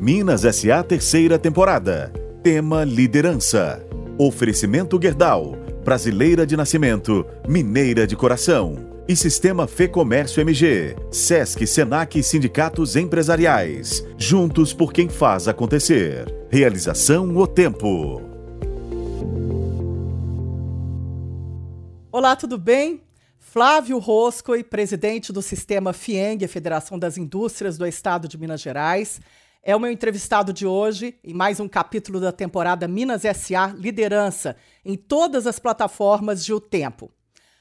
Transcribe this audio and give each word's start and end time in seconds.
Minas 0.00 0.40
SA 0.56 0.82
terceira 0.82 1.38
temporada. 1.38 2.10
Tema 2.42 2.84
Liderança. 2.84 3.86
Oferecimento 4.16 4.98
Gerdau. 4.98 5.58
Brasileira 5.84 6.46
de 6.46 6.56
nascimento, 6.56 7.26
mineira 7.46 8.06
de 8.06 8.16
coração. 8.16 9.02
E 9.06 9.14
Sistema 9.14 9.66
Fê 9.66 9.86
Comércio 9.86 10.40
MG. 10.40 10.96
Sesc, 11.10 11.66
Senac 11.66 12.18
e 12.18 12.22
Sindicatos 12.22 12.96
Empresariais. 12.96 14.02
Juntos 14.16 14.72
por 14.72 14.90
quem 14.90 15.10
faz 15.10 15.46
acontecer. 15.46 16.24
Realização 16.48 17.36
O 17.36 17.46
Tempo. 17.46 18.22
Olá, 22.10 22.34
tudo 22.36 22.56
bem? 22.56 23.02
Flávio 23.38 23.98
Rosco, 23.98 24.52
presidente 24.64 25.32
do 25.32 25.42
Sistema 25.42 25.92
FIENG, 25.92 26.46
Federação 26.46 26.98
das 26.98 27.18
Indústrias 27.18 27.76
do 27.76 27.84
Estado 27.84 28.28
de 28.28 28.38
Minas 28.38 28.60
Gerais, 28.60 29.20
é 29.62 29.76
o 29.76 29.80
meu 29.80 29.90
entrevistado 29.90 30.52
de 30.52 30.66
hoje 30.66 31.18
em 31.22 31.34
mais 31.34 31.60
um 31.60 31.68
capítulo 31.68 32.18
da 32.18 32.32
temporada 32.32 32.88
Minas 32.88 33.22
SA 33.22 33.74
Liderança, 33.76 34.56
em 34.84 34.96
todas 34.96 35.46
as 35.46 35.58
plataformas 35.58 36.44
de 36.44 36.52
O 36.52 36.60
Tempo. 36.60 37.10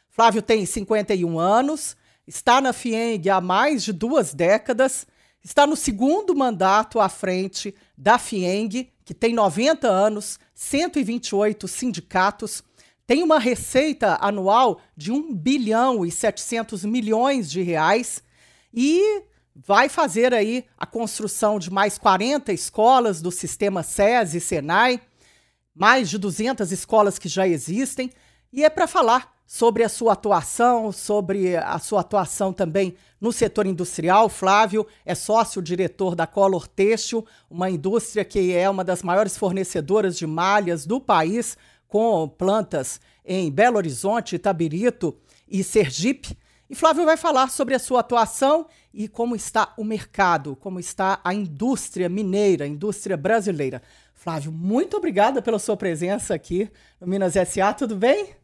Flávio 0.09 0.41
tem 0.41 0.65
51 0.65 1.38
anos, 1.38 1.97
está 2.25 2.61
na 2.61 2.71
FIENG 2.71 3.29
há 3.29 3.41
mais 3.41 3.83
de 3.83 3.91
duas 3.91 4.33
décadas, 4.33 5.05
está 5.43 5.67
no 5.67 5.75
segundo 5.75 6.35
mandato 6.35 6.99
à 6.99 7.09
frente 7.09 7.75
da 7.97 8.17
FIENG, 8.17 8.91
que 9.03 9.13
tem 9.13 9.33
90 9.33 9.88
anos, 9.88 10.39
128 10.55 11.67
sindicatos, 11.67 12.63
tem 13.05 13.23
uma 13.23 13.39
receita 13.39 14.17
anual 14.21 14.79
de 14.95 15.11
1 15.11 15.33
bilhão 15.33 16.05
e 16.05 16.11
700 16.11 16.85
milhões 16.85 17.49
de 17.49 17.61
reais 17.61 18.23
e 18.73 19.23
vai 19.65 19.89
fazer 19.89 20.33
aí 20.33 20.65
a 20.77 20.85
construção 20.85 21.59
de 21.59 21.71
mais 21.71 21.97
40 21.97 22.53
escolas 22.53 23.21
do 23.21 23.31
sistema 23.31 23.83
SES 23.83 24.33
e 24.35 24.39
SENAI, 24.39 25.01
mais 25.75 26.09
de 26.09 26.17
200 26.17 26.71
escolas 26.71 27.19
que 27.19 27.27
já 27.27 27.47
existem, 27.47 28.11
e 28.51 28.63
é 28.63 28.69
para 28.69 28.88
falar 28.88 29.33
sobre 29.45 29.83
a 29.83 29.89
sua 29.89 30.13
atuação, 30.13 30.91
sobre 30.91 31.57
a 31.57 31.79
sua 31.79 32.01
atuação 32.01 32.53
também 32.53 32.95
no 33.19 33.31
setor 33.31 33.66
industrial. 33.66 34.29
Flávio 34.29 34.85
é 35.05 35.16
sócio-diretor 35.16 36.16
da 36.16 36.27
Color 36.27 36.67
Têxtil, 36.67 37.25
uma 37.49 37.69
indústria 37.69 38.23
que 38.23 38.53
é 38.53 38.69
uma 38.69 38.83
das 38.83 39.01
maiores 39.01 39.38
fornecedoras 39.38 40.17
de 40.17 40.27
malhas 40.27 40.85
do 40.85 41.01
país, 41.01 41.57
com 41.88 42.29
plantas 42.29 43.01
em 43.25 43.51
Belo 43.51 43.77
Horizonte, 43.77 44.35
Itabirito 44.35 45.17
e 45.47 45.63
Sergipe. 45.63 46.38
E 46.70 46.75
Flávio 46.75 47.03
vai 47.03 47.17
falar 47.17 47.50
sobre 47.50 47.73
a 47.73 47.80
sua 47.80 48.02
atuação 48.02 48.67
e 48.94 49.08
como 49.08 49.36
está 49.36 49.73
o 49.75 49.84
mercado, 49.84 50.56
como 50.56 50.80
está 50.80 51.20
a 51.23 51.34
indústria 51.34 52.08
mineira, 52.08 52.64
a 52.66 52.67
indústria 52.67 53.17
brasileira. 53.17 53.81
Flávio, 54.14 54.52
muito 54.52 54.95
obrigada 54.95 55.42
pela 55.42 55.58
sua 55.58 55.75
presença 55.75 56.36
aqui 56.36 56.70
no 57.02 57.08
Minas 57.08 57.34
SA, 57.47 57.73
tudo 57.73 57.95
bem? 57.95 58.36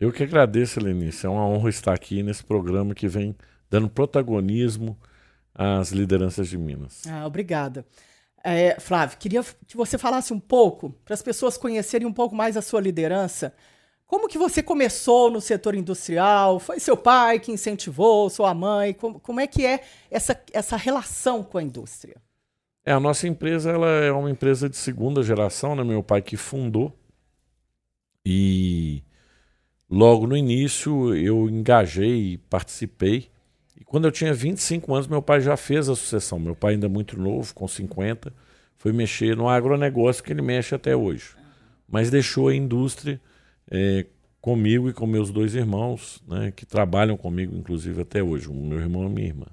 Eu 0.00 0.10
que 0.10 0.22
agradeço, 0.22 0.80
Lenice. 0.80 1.26
É 1.26 1.28
uma 1.28 1.46
honra 1.46 1.68
estar 1.68 1.92
aqui 1.92 2.22
nesse 2.22 2.42
programa 2.42 2.94
que 2.94 3.06
vem 3.06 3.36
dando 3.68 3.88
protagonismo 3.88 4.96
às 5.54 5.90
lideranças 5.90 6.48
de 6.48 6.56
Minas. 6.56 7.02
Ah, 7.06 7.26
obrigada. 7.26 7.84
É, 8.42 8.78
Flávio, 8.80 9.18
queria 9.18 9.42
que 9.66 9.76
você 9.76 9.98
falasse 9.98 10.32
um 10.32 10.40
pouco, 10.40 10.90
para 11.04 11.14
as 11.14 11.22
pessoas 11.22 11.56
conhecerem 11.56 12.06
um 12.06 12.12
pouco 12.12 12.34
mais 12.34 12.56
a 12.56 12.62
sua 12.62 12.80
liderança. 12.80 13.54
Como 14.14 14.28
que 14.28 14.38
você 14.38 14.62
começou 14.62 15.28
no 15.28 15.40
setor 15.40 15.74
industrial? 15.74 16.60
Foi 16.60 16.78
seu 16.78 16.96
pai 16.96 17.40
que 17.40 17.50
incentivou, 17.50 18.30
sua 18.30 18.54
mãe? 18.54 18.94
Como, 18.94 19.18
como 19.18 19.40
é 19.40 19.46
que 19.48 19.66
é 19.66 19.80
essa, 20.08 20.40
essa 20.52 20.76
relação 20.76 21.42
com 21.42 21.58
a 21.58 21.62
indústria? 21.64 22.22
É, 22.86 22.92
a 22.92 23.00
nossa 23.00 23.26
empresa 23.26 23.72
ela 23.72 23.88
é 23.88 24.12
uma 24.12 24.30
empresa 24.30 24.68
de 24.68 24.76
segunda 24.76 25.20
geração, 25.20 25.74
né? 25.74 25.82
Meu 25.82 26.00
pai 26.00 26.22
que 26.22 26.36
fundou. 26.36 26.96
E 28.24 29.02
logo 29.90 30.28
no 30.28 30.36
início 30.36 31.12
eu 31.16 31.50
engajei 31.50 32.34
e 32.34 32.38
participei 32.38 33.32
e 33.76 33.82
quando 33.82 34.04
eu 34.04 34.12
tinha 34.12 34.32
25 34.32 34.94
anos, 34.94 35.08
meu 35.08 35.22
pai 35.22 35.40
já 35.40 35.56
fez 35.56 35.88
a 35.88 35.96
sucessão. 35.96 36.38
Meu 36.38 36.54
pai 36.54 36.74
ainda 36.74 36.88
muito 36.88 37.18
novo, 37.18 37.52
com 37.52 37.66
50, 37.66 38.32
foi 38.76 38.92
mexer 38.92 39.36
no 39.36 39.48
agronegócio 39.48 40.22
que 40.22 40.32
ele 40.32 40.40
mexe 40.40 40.72
até 40.72 40.94
hoje. 40.94 41.34
Mas 41.88 42.12
deixou 42.12 42.46
a 42.46 42.54
indústria 42.54 43.20
é, 43.70 44.06
comigo 44.44 44.90
e 44.90 44.92
com 44.92 45.06
meus 45.06 45.30
dois 45.30 45.54
irmãos, 45.54 46.22
né, 46.28 46.52
que 46.54 46.66
trabalham 46.66 47.16
comigo, 47.16 47.56
inclusive, 47.56 48.02
até 48.02 48.22
hoje. 48.22 48.46
O 48.46 48.52
meu 48.52 48.78
irmão 48.78 49.06
e 49.06 49.08
minha 49.08 49.28
irmã. 49.28 49.46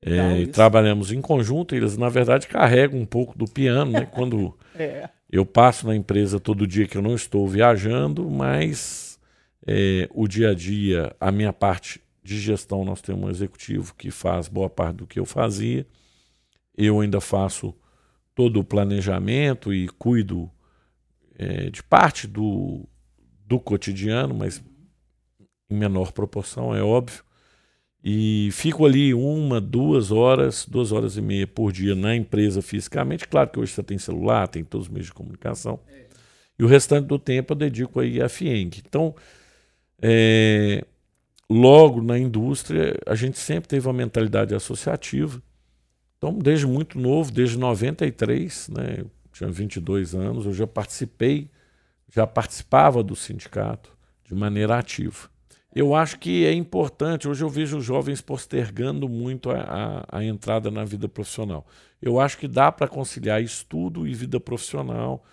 É, 0.00 0.46
trabalhamos 0.46 1.10
em 1.10 1.20
conjunto, 1.20 1.74
eles 1.74 1.96
na 1.96 2.08
verdade 2.08 2.46
carregam 2.46 3.00
um 3.00 3.04
pouco 3.04 3.36
do 3.36 3.46
piano, 3.46 3.90
né? 3.90 4.06
Quando 4.14 4.56
é. 4.76 5.08
eu 5.28 5.44
passo 5.44 5.88
na 5.88 5.96
empresa 5.96 6.38
todo 6.38 6.68
dia 6.68 6.86
que 6.86 6.96
eu 6.96 7.02
não 7.02 7.16
estou 7.16 7.48
viajando, 7.48 8.30
mas 8.30 9.18
é, 9.66 10.08
o 10.14 10.28
dia 10.28 10.50
a 10.50 10.54
dia, 10.54 11.12
a 11.18 11.32
minha 11.32 11.52
parte 11.52 12.00
de 12.22 12.38
gestão, 12.38 12.84
nós 12.84 13.02
temos 13.02 13.24
um 13.24 13.28
executivo 13.28 13.92
que 13.96 14.12
faz 14.12 14.46
boa 14.46 14.70
parte 14.70 14.98
do 14.98 15.06
que 15.06 15.18
eu 15.18 15.26
fazia. 15.26 15.84
Eu 16.78 17.00
ainda 17.00 17.20
faço 17.20 17.74
todo 18.36 18.60
o 18.60 18.64
planejamento 18.64 19.74
e 19.74 19.88
cuido 19.88 20.48
é, 21.36 21.70
de 21.70 21.82
parte 21.82 22.28
do, 22.28 22.88
do 23.50 23.58
cotidiano, 23.58 24.32
mas 24.32 24.62
em 25.68 25.76
menor 25.76 26.12
proporção, 26.12 26.74
é 26.74 26.80
óbvio. 26.80 27.24
E 28.02 28.48
fico 28.52 28.86
ali 28.86 29.12
uma, 29.12 29.60
duas 29.60 30.12
horas, 30.12 30.64
duas 30.64 30.92
horas 30.92 31.16
e 31.16 31.20
meia 31.20 31.48
por 31.48 31.72
dia 31.72 31.96
na 31.96 32.14
empresa 32.14 32.62
fisicamente. 32.62 33.26
Claro 33.26 33.50
que 33.50 33.58
hoje 33.58 33.72
você 33.72 33.82
tem 33.82 33.98
celular, 33.98 34.46
tem 34.46 34.62
todos 34.62 34.86
os 34.86 34.92
meios 34.92 35.06
de 35.06 35.12
comunicação. 35.12 35.80
E 36.56 36.62
o 36.62 36.66
restante 36.68 37.06
do 37.06 37.18
tempo 37.18 37.52
eu 37.52 37.56
dedico 37.56 37.98
aí 37.98 38.22
à 38.22 38.28
FIENG. 38.28 38.82
Então, 38.86 39.14
é, 40.00 40.84
logo 41.50 42.00
na 42.00 42.18
indústria, 42.18 42.96
a 43.04 43.16
gente 43.16 43.38
sempre 43.38 43.68
teve 43.68 43.86
uma 43.86 43.92
mentalidade 43.92 44.54
associativa. 44.54 45.42
Então, 46.16 46.38
desde 46.38 46.66
muito 46.66 46.98
novo, 46.98 47.32
desde 47.32 47.58
93, 47.58 48.68
né, 48.68 49.04
tinha 49.32 49.50
22 49.50 50.14
anos, 50.14 50.46
eu 50.46 50.54
já 50.54 50.66
participei, 50.66 51.50
já 52.12 52.26
participava 52.26 53.02
do 53.02 53.14
sindicato 53.14 53.96
de 54.24 54.34
maneira 54.34 54.78
ativa. 54.78 55.28
Eu 55.74 55.94
acho 55.94 56.18
que 56.18 56.44
é 56.44 56.52
importante, 56.52 57.28
hoje 57.28 57.44
eu 57.44 57.48
vejo 57.48 57.78
os 57.78 57.84
jovens 57.84 58.20
postergando 58.20 59.08
muito 59.08 59.50
a, 59.50 60.04
a, 60.08 60.18
a 60.18 60.24
entrada 60.24 60.70
na 60.70 60.84
vida 60.84 61.08
profissional. 61.08 61.64
Eu 62.02 62.18
acho 62.18 62.38
que 62.38 62.48
dá 62.48 62.72
para 62.72 62.88
conciliar 62.88 63.40
estudo 63.40 64.06
e 64.06 64.12
vida 64.12 64.40
profissional, 64.40 65.24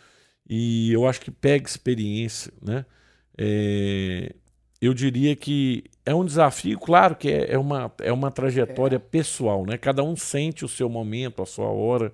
e 0.47 0.91
eu 0.93 1.07
acho 1.07 1.21
que 1.21 1.31
pega 1.31 1.67
experiência, 1.67 2.53
né? 2.61 2.85
É, 3.37 4.33
eu 4.79 4.93
diria 4.93 5.35
que 5.35 5.83
é 6.05 6.13
um 6.13 6.23
desafio, 6.23 6.77
claro 6.79 7.15
que 7.15 7.29
é, 7.29 7.53
é 7.53 7.57
uma, 7.57 7.91
é 7.99 8.11
uma 8.11 8.31
trajetória 8.31 8.97
é. 8.97 8.99
pessoal, 8.99 9.65
né? 9.65 9.77
Cada 9.77 10.03
um 10.03 10.15
sente 10.15 10.63
o 10.63 10.67
seu 10.67 10.87
momento, 10.87 11.41
a 11.41 11.45
sua 11.45 11.67
hora, 11.67 12.11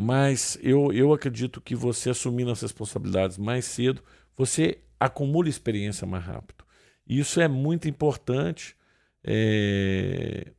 mas 0.00 0.56
eu, 0.62 0.92
eu 0.92 1.12
acredito 1.12 1.60
que 1.60 1.74
você 1.74 2.10
assumindo 2.10 2.52
as 2.52 2.60
responsabilidades 2.60 3.36
mais 3.36 3.64
cedo, 3.64 4.00
você 4.36 4.78
acumula 5.00 5.48
experiência 5.48 6.06
mais 6.06 6.24
rápido. 6.24 6.64
E 7.04 7.18
isso 7.18 7.40
é 7.40 7.48
muito 7.48 7.88
importante 7.88 8.76
é, 9.24 10.52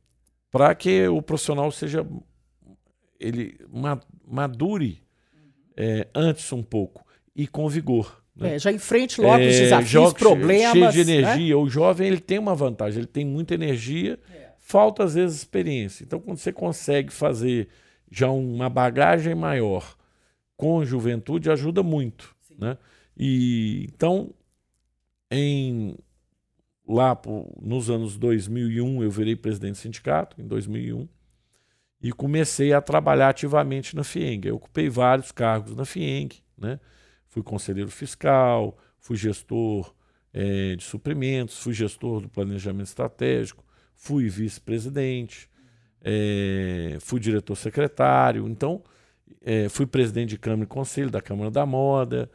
para 0.50 0.74
que 0.74 1.08
o 1.08 1.22
profissional 1.22 1.72
seja 1.72 2.06
ele 3.18 3.58
madure 4.26 5.02
é, 5.74 6.06
antes 6.14 6.52
um 6.52 6.62
pouco 6.62 7.02
e 7.34 7.46
com 7.46 7.66
vigor. 7.66 8.22
Né? 8.36 8.56
É, 8.56 8.58
já 8.58 8.70
enfrente 8.70 9.22
logo 9.22 9.42
é, 9.42 9.48
os 9.48 9.56
desafios, 9.56 10.12
problemas. 10.12 10.72
Cheio 10.72 10.92
de 10.92 11.00
energia. 11.00 11.56
Né? 11.56 11.62
O 11.62 11.66
jovem 11.66 12.08
ele 12.08 12.20
tem 12.20 12.38
uma 12.38 12.54
vantagem, 12.54 12.98
ele 12.98 13.06
tem 13.06 13.24
muita 13.24 13.54
energia, 13.54 14.18
é. 14.30 14.50
falta 14.58 15.02
às 15.02 15.14
vezes 15.14 15.38
experiência. 15.38 16.04
Então, 16.04 16.20
quando 16.20 16.36
você 16.36 16.52
consegue 16.52 17.10
fazer 17.10 17.70
já 18.10 18.30
uma 18.30 18.68
bagagem 18.68 19.34
maior 19.34 19.96
com 20.56 20.84
juventude, 20.84 21.50
ajuda 21.50 21.82
muito. 21.82 22.34
Né? 22.58 22.76
E, 23.16 23.88
então, 23.94 24.34
em, 25.30 25.96
lá 26.86 27.18
nos 27.62 27.88
anos 27.88 28.18
2001, 28.18 29.02
eu 29.02 29.10
virei 29.10 29.36
presidente 29.36 29.72
do 29.72 29.78
sindicato, 29.78 30.40
em 30.40 30.46
2001, 30.46 31.08
e 32.02 32.12
comecei 32.12 32.72
a 32.72 32.80
trabalhar 32.80 33.28
ativamente 33.28 33.94
na 33.94 34.02
FIENG. 34.02 34.48
Eu 34.48 34.56
ocupei 34.56 34.88
vários 34.88 35.30
cargos 35.32 35.76
na 35.76 35.84
FIENG, 35.84 36.42
né? 36.56 36.80
fui 37.26 37.42
conselheiro 37.42 37.90
fiscal, 37.90 38.76
fui 38.98 39.16
gestor 39.16 39.94
é, 40.32 40.76
de 40.76 40.84
suprimentos, 40.84 41.58
fui 41.58 41.72
gestor 41.72 42.20
do 42.20 42.28
planejamento 42.28 42.86
estratégico, 42.86 43.64
fui 43.94 44.28
vice-presidente, 44.28 45.49
é, 46.02 46.96
fui 47.00 47.20
diretor 47.20 47.56
secretário, 47.56 48.48
então 48.48 48.82
é, 49.42 49.68
fui 49.68 49.86
presidente 49.86 50.30
de 50.30 50.38
Câmara 50.38 50.64
e 50.64 50.66
Conselho 50.66 51.10
da 51.10 51.20
Câmara 51.20 51.50
da 51.50 51.64
Moda, 51.66 52.30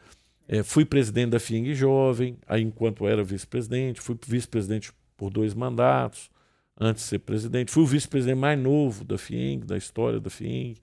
é, 0.48 0.64
fui 0.64 0.86
presidente 0.86 1.32
da 1.32 1.40
FIENG 1.40 1.74
Jovem, 1.74 2.38
aí 2.48 2.62
enquanto 2.62 3.08
era 3.08 3.24
vice-presidente, 3.24 4.02
fui 4.02 4.18
vice-presidente 4.28 4.92
por 5.18 5.30
dois 5.30 5.54
mandatos, 5.54 6.30
antes 6.80 7.04
de 7.04 7.10
ser 7.10 7.20
presidente, 7.20 7.72
fui 7.72 7.84
o 7.84 7.88
vice-presidente 7.88 8.38
mais 8.38 8.60
novo 8.60 9.04
da 9.04 9.18
FIENG, 9.18 9.66
da 9.66 9.78
história 9.78 10.20
da 10.20 10.30
FIENG, 10.30 10.78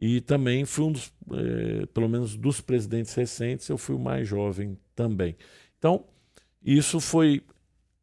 E 0.00 0.20
também 0.20 0.64
fui 0.64 0.84
um 0.86 0.92
dos, 0.92 1.12
é, 1.32 1.86
pelo 1.86 2.08
menos 2.08 2.36
dos 2.36 2.60
presidentes 2.60 3.14
recentes, 3.14 3.68
eu 3.68 3.78
fui 3.78 3.94
o 3.94 3.98
mais 3.98 4.26
jovem 4.28 4.76
também. 4.94 5.36
Então, 5.78 6.04
isso 6.62 7.00
foi 7.00 7.42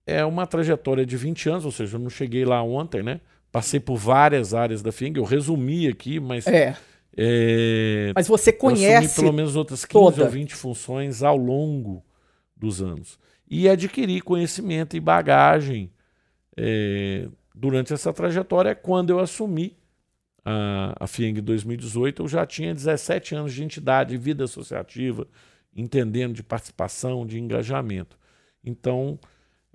é 0.06 0.26
uma 0.26 0.48
trajetória 0.48 1.06
de 1.06 1.16
20 1.18 1.50
anos, 1.50 1.66
ou 1.66 1.72
seja, 1.72 1.98
eu 1.98 2.02
não 2.02 2.10
cheguei 2.10 2.46
lá 2.46 2.62
ontem, 2.64 3.04
né? 3.04 3.22
Passei 3.52 3.80
por 3.80 3.98
várias 3.98 4.54
áreas 4.54 4.82
da 4.82 4.92
FIENG, 4.92 5.18
eu 5.18 5.26
resumi 5.26 5.88
aqui, 5.88 6.20
mas. 6.20 6.48
É. 6.48 6.78
é 7.18 8.12
mas 8.16 8.28
você 8.28 8.54
conhece. 8.54 9.20
pelo 9.20 9.34
menos 9.34 9.56
outras 9.56 9.84
15 9.84 9.92
toda. 9.92 10.24
ou 10.24 10.30
20 10.30 10.56
funções 10.56 11.22
ao 11.22 11.36
longo 11.36 12.04
dos 12.56 12.82
anos. 12.82 13.20
E 13.50 13.68
adquiri 13.68 14.22
conhecimento 14.22 14.96
e 14.96 15.00
bagagem 15.02 15.92
é, 16.56 17.28
durante 17.54 17.94
essa 17.94 18.14
trajetória. 18.14 18.74
Quando 18.74 19.10
eu 19.10 19.20
assumi 19.20 19.76
a, 20.46 20.96
a 21.02 21.08
FIENG 21.08 21.40
em 21.40 21.44
2018, 21.44 22.24
eu 22.24 22.28
já 22.30 22.46
tinha 22.46 22.74
17 22.74 23.36
anos 23.36 23.54
de 23.54 23.64
entidade, 23.64 24.12
de 24.12 24.18
vida 24.18 24.46
associativa, 24.46 25.28
entendendo 25.76 26.34
de 26.34 26.44
participação, 26.44 27.26
de 27.26 27.38
engajamento. 27.38 28.18
Então, 28.64 29.20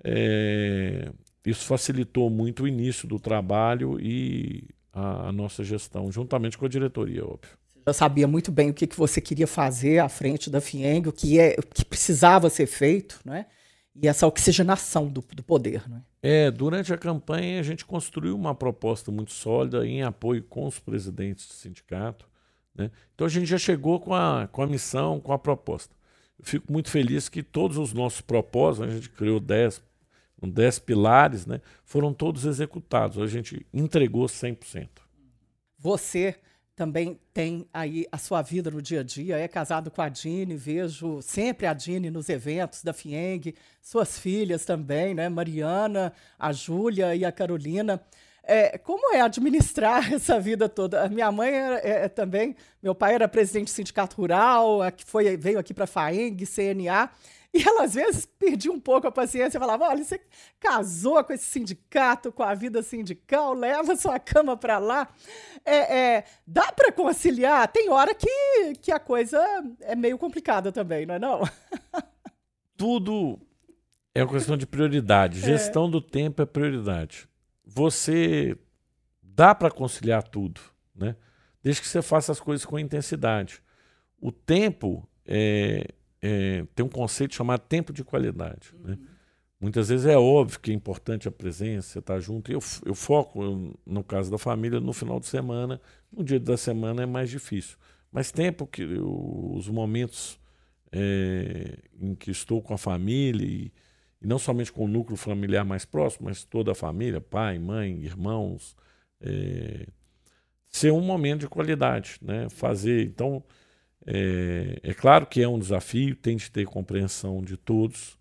é, 0.03 1.11
isso 1.49 1.65
facilitou 1.65 2.29
muito 2.29 2.63
o 2.63 2.67
início 2.67 3.07
do 3.07 3.19
trabalho 3.19 3.99
e 3.99 4.65
a, 4.91 5.29
a, 5.29 5.31
nossa 5.31 5.63
gestão, 5.63 6.11
juntamente 6.11 6.57
com 6.57 6.65
a 6.65 6.69
diretoria, 6.69 7.23
óbvio. 7.23 7.57
Eu 7.85 7.93
sabia 7.93 8.27
muito 8.27 8.51
bem 8.51 8.69
o 8.69 8.73
que, 8.73 8.85
que 8.85 8.97
você 8.97 9.21
queria 9.21 9.47
fazer 9.47 9.99
à 9.99 10.09
frente 10.09 10.49
da 10.49 10.59
FIENG, 10.59 11.07
o 11.07 11.13
que, 11.13 11.39
é, 11.39 11.55
o 11.57 11.63
que 11.63 11.85
precisava 11.85 12.49
ser 12.49 12.67
feito, 12.67 13.19
né? 13.23 13.45
e 13.95 14.07
essa 14.07 14.27
oxigenação 14.27 15.07
do, 15.07 15.23
do 15.33 15.41
poder. 15.41 15.89
Né? 15.89 16.01
É, 16.21 16.51
durante 16.51 16.93
a 16.93 16.97
campanha 16.97 17.59
a 17.59 17.63
gente 17.63 17.85
construiu 17.85 18.35
uma 18.35 18.53
proposta 18.53 19.11
muito 19.11 19.31
sólida 19.31 19.85
em 19.87 20.03
apoio 20.03 20.43
com 20.43 20.67
os 20.67 20.79
presidentes 20.79 21.47
do 21.47 21.53
sindicato. 21.53 22.27
Né? 22.75 22.91
Então 23.15 23.25
a 23.25 23.29
gente 23.29 23.47
já 23.47 23.57
chegou 23.57 23.99
com 23.99 24.13
a, 24.13 24.47
com 24.51 24.61
a 24.61 24.67
missão, 24.67 25.19
com 25.19 25.31
a 25.31 25.39
proposta. 25.39 25.95
Eu 26.37 26.45
fico 26.45 26.71
muito 26.71 26.91
feliz 26.91 27.27
que 27.27 27.41
todos 27.41 27.77
os 27.77 27.93
nossos 27.93 28.21
propósitos, 28.21 28.89
a 28.89 28.93
gente 28.93 29.09
criou 29.09 29.39
10 29.39 29.81
dez 30.41 30.77
pilares, 30.77 31.45
né, 31.45 31.61
foram 31.85 32.13
todos 32.13 32.45
executados. 32.45 33.17
A 33.17 33.27
gente 33.27 33.65
entregou 33.73 34.25
100%. 34.25 34.87
Você 35.79 36.35
também 36.77 37.19
tem 37.33 37.67
aí 37.73 38.05
a 38.11 38.19
sua 38.19 38.43
vida 38.43 38.69
no 38.69 38.79
dia 38.79 38.99
a 38.99 39.03
dia, 39.03 39.39
é 39.39 39.47
casado 39.47 39.89
com 39.89 39.99
a 39.99 40.09
Dini, 40.09 40.55
vejo 40.55 41.23
sempre 41.23 41.65
a 41.65 41.73
Dini 41.73 42.11
nos 42.11 42.29
eventos 42.29 42.83
da 42.83 42.93
FIENG, 42.93 43.55
suas 43.81 44.19
filhas 44.19 44.63
também, 44.63 45.15
né? 45.15 45.27
Mariana, 45.27 46.13
a 46.37 46.53
Júlia 46.53 47.15
e 47.15 47.25
a 47.25 47.31
Carolina. 47.31 47.99
É, 48.43 48.77
como 48.77 49.13
é 49.13 49.21
administrar 49.21 50.13
essa 50.13 50.39
vida 50.39 50.69
toda? 50.69 51.03
A 51.03 51.09
minha 51.09 51.31
mãe 51.31 51.51
era, 51.51 51.79
é, 51.79 52.05
é, 52.05 52.07
também, 52.07 52.55
meu 52.81 52.93
pai 52.93 53.15
era 53.15 53.27
presidente 53.27 53.65
do 53.65 53.71
sindicato 53.71 54.15
rural, 54.15 54.79
foi, 55.03 55.35
veio 55.35 55.57
aqui 55.57 55.73
para 55.73 55.85
a 55.85 55.87
FAENG, 55.87 56.45
CNA, 56.45 57.09
e 57.53 57.61
ela, 57.63 57.83
às 57.83 57.93
vezes, 57.93 58.25
perdia 58.25 58.71
um 58.71 58.79
pouco 58.79 59.07
a 59.07 59.11
paciência 59.11 59.57
e 59.57 59.59
falava: 59.59 59.87
olha, 59.87 60.03
você 60.03 60.19
casou 60.59 61.23
com 61.23 61.33
esse 61.33 61.45
sindicato, 61.45 62.31
com 62.31 62.43
a 62.43 62.53
vida 62.53 62.83
sindical, 62.83 63.53
leva 63.53 63.95
sua 63.95 64.19
cama 64.19 64.57
para 64.57 64.77
lá. 64.77 65.07
É, 65.65 65.97
é, 65.97 66.23
dá 66.45 66.71
para 66.71 66.91
conciliar? 66.91 67.67
Tem 67.69 67.89
hora 67.89 68.13
que, 68.13 68.75
que 68.81 68.91
a 68.91 68.99
coisa 68.99 69.39
é 69.81 69.95
meio 69.95 70.17
complicada 70.17 70.71
também, 70.71 71.05
não 71.05 71.15
é? 71.15 71.19
Não? 71.19 71.41
Tudo 72.77 73.39
é 74.13 74.23
uma 74.23 74.31
questão 74.31 74.57
de 74.57 74.67
prioridade. 74.67 75.39
É. 75.39 75.41
Gestão 75.41 75.89
do 75.89 76.01
tempo 76.01 76.41
é 76.41 76.45
prioridade. 76.45 77.27
Você 77.65 78.57
dá 79.21 79.53
para 79.53 79.71
conciliar 79.71 80.23
tudo, 80.23 80.59
né? 80.95 81.15
Desde 81.61 81.81
que 81.81 81.87
você 81.87 82.01
faça 82.01 82.31
as 82.31 82.39
coisas 82.39 82.65
com 82.65 82.79
intensidade. 82.79 83.61
O 84.19 84.31
tempo 84.31 85.07
é, 85.25 85.87
é, 86.21 86.65
tem 86.75 86.85
um 86.85 86.89
conceito 86.89 87.35
chamado 87.35 87.61
tempo 87.61 87.93
de 87.93 88.03
qualidade. 88.03 88.73
Né? 88.79 88.91
Uhum. 88.91 88.95
Né? 88.95 88.97
Muitas 89.59 89.89
vezes 89.89 90.05
é 90.05 90.15
óbvio 90.15 90.59
que 90.59 90.69
é 90.69 90.73
importante 90.73 91.27
a 91.27 91.31
presença, 91.31 91.93
você 91.93 91.99
estar 91.99 92.13
tá 92.13 92.19
junto. 92.19 92.51
Eu, 92.51 92.59
eu 92.85 92.93
foco, 92.93 93.43
eu, 93.43 93.79
no 93.85 94.03
caso 94.03 94.29
da 94.29 94.37
família, 94.37 94.79
no 94.79 94.93
final 94.93 95.19
de 95.19 95.25
semana. 95.25 95.81
No 96.11 96.23
dia 96.23 96.39
da 96.39 96.55
semana 96.55 97.01
é 97.01 97.05
mais 97.07 97.29
difícil. 97.29 97.75
Mas 98.11 98.31
tempo 98.31 98.67
que 98.67 98.83
eu, 98.83 99.53
os 99.55 99.67
momentos 99.67 100.39
é, 100.91 101.79
em 101.99 102.13
que 102.13 102.29
estou 102.29 102.61
com 102.61 102.73
a 102.75 102.77
família, 102.77 103.45
e, 103.45 103.71
e, 104.21 104.27
não 104.27 104.37
somente 104.37 104.71
com 104.71 104.85
o 104.85 104.87
núcleo 104.87 105.17
familiar 105.17 105.65
mais 105.65 105.85
próximo, 105.85 106.27
mas 106.27 106.43
toda 106.43 106.71
a 106.71 106.75
família, 106.75 107.19
pai, 107.19 107.57
mãe, 107.57 107.99
irmãos, 108.03 108.75
é, 109.19 109.87
ser 110.69 110.91
um 110.91 111.01
momento 111.01 111.41
de 111.41 111.47
qualidade. 111.47 112.19
Né? 112.21 112.47
Fazer. 112.49 113.07
Então 113.07 113.43
é, 114.05 114.79
é 114.83 114.93
claro 114.93 115.25
que 115.25 115.41
é 115.41 115.47
um 115.47 115.59
desafio, 115.59 116.15
tem 116.15 116.37
de 116.37 116.49
ter 116.49 116.65
compreensão 116.65 117.41
de 117.41 117.57
todos, 117.57 118.17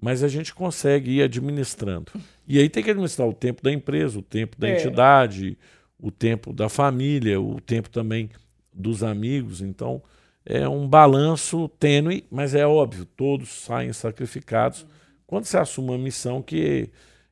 mas 0.00 0.22
a 0.22 0.28
gente 0.28 0.54
consegue 0.54 1.12
ir 1.12 1.22
administrando. 1.22 2.12
E 2.46 2.58
aí 2.58 2.68
tem 2.68 2.82
que 2.82 2.90
administrar 2.90 3.28
o 3.28 3.34
tempo 3.34 3.62
da 3.62 3.72
empresa, 3.72 4.18
o 4.18 4.22
tempo 4.22 4.58
da 4.58 4.68
é. 4.68 4.76
entidade, 4.76 5.56
o 5.98 6.10
tempo 6.10 6.52
da 6.52 6.68
família, 6.68 7.40
o 7.40 7.60
tempo 7.60 7.90
também 7.90 8.30
dos 8.72 9.02
amigos. 9.02 9.60
Então 9.60 10.02
é 10.44 10.68
um 10.68 10.88
balanço 10.88 11.68
tênue, 11.78 12.24
mas 12.30 12.54
é 12.54 12.66
óbvio, 12.66 13.04
todos 13.04 13.48
saem 13.50 13.92
sacrificados 13.92 14.86
quando 15.30 15.44
você 15.44 15.58
assume 15.58 15.90
uma 15.90 15.98
missão 15.98 16.42
que 16.42 16.90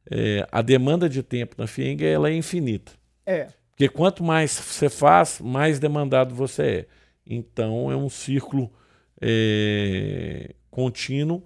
é, 0.09 0.47
a 0.53 0.62
demanda 0.62 1.09
de 1.09 1.21
tempo 1.21 1.56
na 1.59 1.67
FIENG 1.67 2.05
ela 2.05 2.31
é 2.31 2.33
infinita. 2.33 2.93
É. 3.27 3.49
Porque 3.71 3.89
quanto 3.89 4.23
mais 4.23 4.53
você 4.53 4.89
faz, 4.89 5.41
mais 5.41 5.81
demandado 5.81 6.33
você 6.33 6.62
é. 6.62 6.87
Então 7.28 7.92
é 7.92 7.96
um 7.96 8.08
círculo 8.08 8.72
é, 9.20 10.54
contínuo 10.70 11.44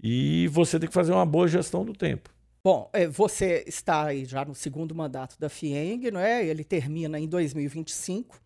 e 0.00 0.46
você 0.48 0.78
tem 0.78 0.88
que 0.88 0.94
fazer 0.94 1.12
uma 1.12 1.26
boa 1.26 1.48
gestão 1.48 1.84
do 1.84 1.92
tempo. 1.92 2.32
Bom, 2.62 2.88
é, 2.94 3.06
você 3.06 3.64
está 3.66 4.04
aí 4.06 4.24
já 4.24 4.44
no 4.44 4.54
segundo 4.54 4.94
mandato 4.94 5.38
da 5.38 5.50
FIENG, 5.50 6.10
não 6.10 6.20
é? 6.20 6.46
ele 6.46 6.64
termina 6.64 7.18
em 7.18 7.28
2025. 7.28 8.40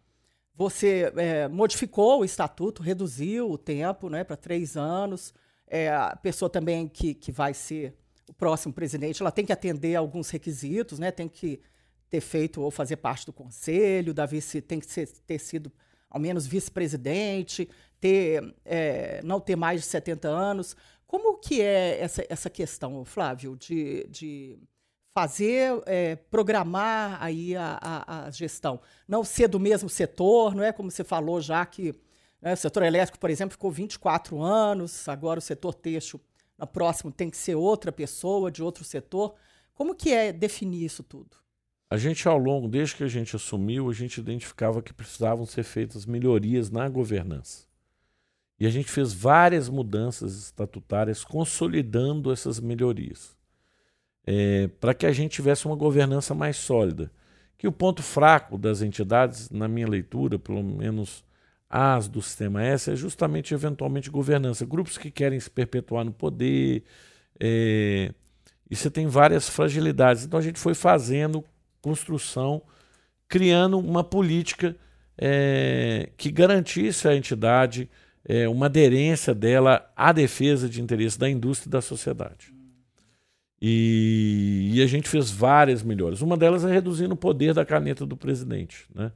Você 0.57 1.13
é, 1.17 1.47
modificou 1.47 2.21
o 2.21 2.25
estatuto, 2.25 2.83
reduziu 2.83 3.49
o 3.49 3.57
tempo 3.57 4.09
né, 4.09 4.25
para 4.25 4.37
três 4.37 4.77
anos. 4.77 5.33
É, 5.69 5.89
a 5.89 6.17
pessoa 6.17 6.51
também 6.51 6.89
que, 6.89 7.15
que 7.15 7.31
vai 7.31 7.55
ser 7.55 7.95
o 8.29 8.33
próximo 8.33 8.75
presidente, 8.75 9.23
ela 9.23 9.31
tem 9.31 9.45
que 9.45 9.53
atender 9.53 9.95
alguns 9.95 10.31
requisitos, 10.31 10.99
né? 10.99 11.11
tem 11.11 11.29
que 11.29 11.61
ter 12.11 12.21
feito 12.21 12.61
ou 12.61 12.71
fazer 12.71 12.97
parte 12.97 13.25
do 13.25 13.33
conselho, 13.33 14.13
da 14.13 14.27
vice, 14.27 14.61
tem 14.61 14.81
que 14.81 14.87
ser, 14.87 15.09
ter 15.27 15.39
sido 15.39 15.73
ao 16.11 16.21
menos 16.21 16.47
vice-presidente, 16.47 17.69
ter, 18.01 18.55
é, 18.65 19.21
não 19.23 19.41
ter 19.41 19.57
mais 19.57 19.83
de 19.83 19.87
70 19.87 20.29
anos. 20.29 20.77
Como 21.07 21.39
que 21.39 21.61
é 21.61 22.01
essa, 22.01 22.25
essa 22.29 22.51
questão, 22.51 23.05
Flávio, 23.05 23.57
de, 23.57 24.07
de 24.09 24.59
fazer, 25.15 25.83
é, 25.87 26.17
programar 26.17 27.23
aí 27.23 27.57
a, 27.57 27.79
a, 27.81 28.27
a, 28.27 28.31
gestão? 28.31 28.81
Não 29.07 29.25
ser 29.25 29.49
do 29.49 29.59
mesmo 29.59 29.89
setor, 29.89 30.55
não 30.55 30.63
é 30.63 30.73
como 30.73 30.91
você 30.91 31.03
falou 31.05 31.41
já 31.41 31.65
que 31.65 31.95
né, 32.41 32.53
o 32.53 32.57
setor 32.57 32.83
elétrico, 32.83 33.19
por 33.19 33.31
exemplo, 33.31 33.53
ficou 33.53 33.71
24 33.71 34.41
anos, 34.41 35.09
agora 35.09 35.39
o 35.39 35.43
setor 35.43 35.75
têxtil, 35.75 36.21
no 36.59 36.67
próximo 36.67 37.13
tem 37.13 37.31
que 37.31 37.37
ser 37.37 37.55
outra 37.55 37.93
pessoa 37.93 38.51
de 38.51 38.63
outro 38.63 38.85
setor. 38.85 39.35
Como 39.75 39.95
que 39.95 40.13
é 40.13 40.33
definir 40.33 40.85
isso 40.85 41.03
tudo? 41.03 41.37
A 41.91 41.97
gente, 41.97 42.29
ao 42.29 42.37
longo, 42.37 42.69
desde 42.69 42.97
que 42.97 43.05
a 43.05 43.09
gente 43.09 43.35
assumiu, 43.35 43.89
a 43.89 43.95
gente 43.95 44.19
identificava 44.19 44.83
que 44.83 44.93
precisavam 44.93 45.47
ser 45.47 45.63
feitas 45.63 46.05
melhorias 46.05 46.71
na 46.71 46.87
governança. 46.89 47.67
E 48.61 48.67
a 48.67 48.71
gente 48.71 48.91
fez 48.91 49.13
várias 49.13 49.69
mudanças 49.69 50.37
estatutárias 50.37 51.25
consolidando 51.25 52.31
essas 52.31 52.61
melhorias. 52.61 53.37
É, 54.27 54.69
para 54.81 54.93
que 54.93 55.07
a 55.07 55.13
gente 55.13 55.33
tivesse 55.33 55.65
uma 55.65 55.77
governança 55.77 56.35
mais 56.35 56.57
sólida. 56.57 57.11
Que 57.57 57.67
o 57.67 57.73
ponto 57.73 58.03
fraco 58.03 58.59
das 58.59 58.83
entidades, 58.83 59.49
na 59.51 59.67
minha 59.67 59.89
leitura, 59.89 60.39
pelo 60.39 60.63
menos 60.63 61.25
as 61.71 62.09
do 62.09 62.21
sistema 62.21 62.63
S, 62.63 62.91
é 62.91 62.97
justamente, 62.97 63.55
eventualmente, 63.55 64.11
governança. 64.11 64.67
Grupos 64.67 64.99
que 64.99 65.11
querem 65.11 65.41
se 65.41 65.49
perpetuar 65.49 66.05
no 66.05 66.13
poder. 66.13 66.83
É, 67.41 68.13
e 68.71 68.77
você 68.77 68.91
tem 68.91 69.07
várias 69.07 69.49
fragilidades. 69.49 70.25
Então 70.25 70.39
a 70.39 70.43
gente 70.43 70.59
foi 70.59 70.75
fazendo 70.75 71.43
construção, 71.89 72.63
criando 73.27 73.79
uma 73.79 74.05
política 74.05 74.77
é, 75.17 76.11
que 76.17 76.31
garantisse 76.31 77.09
à 77.09 77.17
entidade 77.17 77.89
é, 78.25 78.49
uma 78.49 78.67
aderência 78.67 79.35
dela 79.35 79.91
à 79.97 80.13
defesa 80.13 80.69
de 80.69 80.83
interesses 80.83 81.17
da 81.17 81.29
indústria 81.29 81.69
e 81.69 81.73
da 81.73 81.81
sociedade. 81.81 82.53
E, 83.61 84.71
e, 84.75 84.83
a 84.83 84.87
gente 84.87 85.09
fez 85.09 85.31
várias 85.31 85.83
melhores. 85.83 86.21
Uma 86.21 86.37
delas 86.37 86.65
é 86.65 86.71
reduzindo 86.71 87.15
o 87.15 87.17
poder 87.17 87.55
da 87.55 87.65
caneta 87.65 88.07
do 88.07 88.17
presidente. 88.17 88.87
Né? 88.95 89.11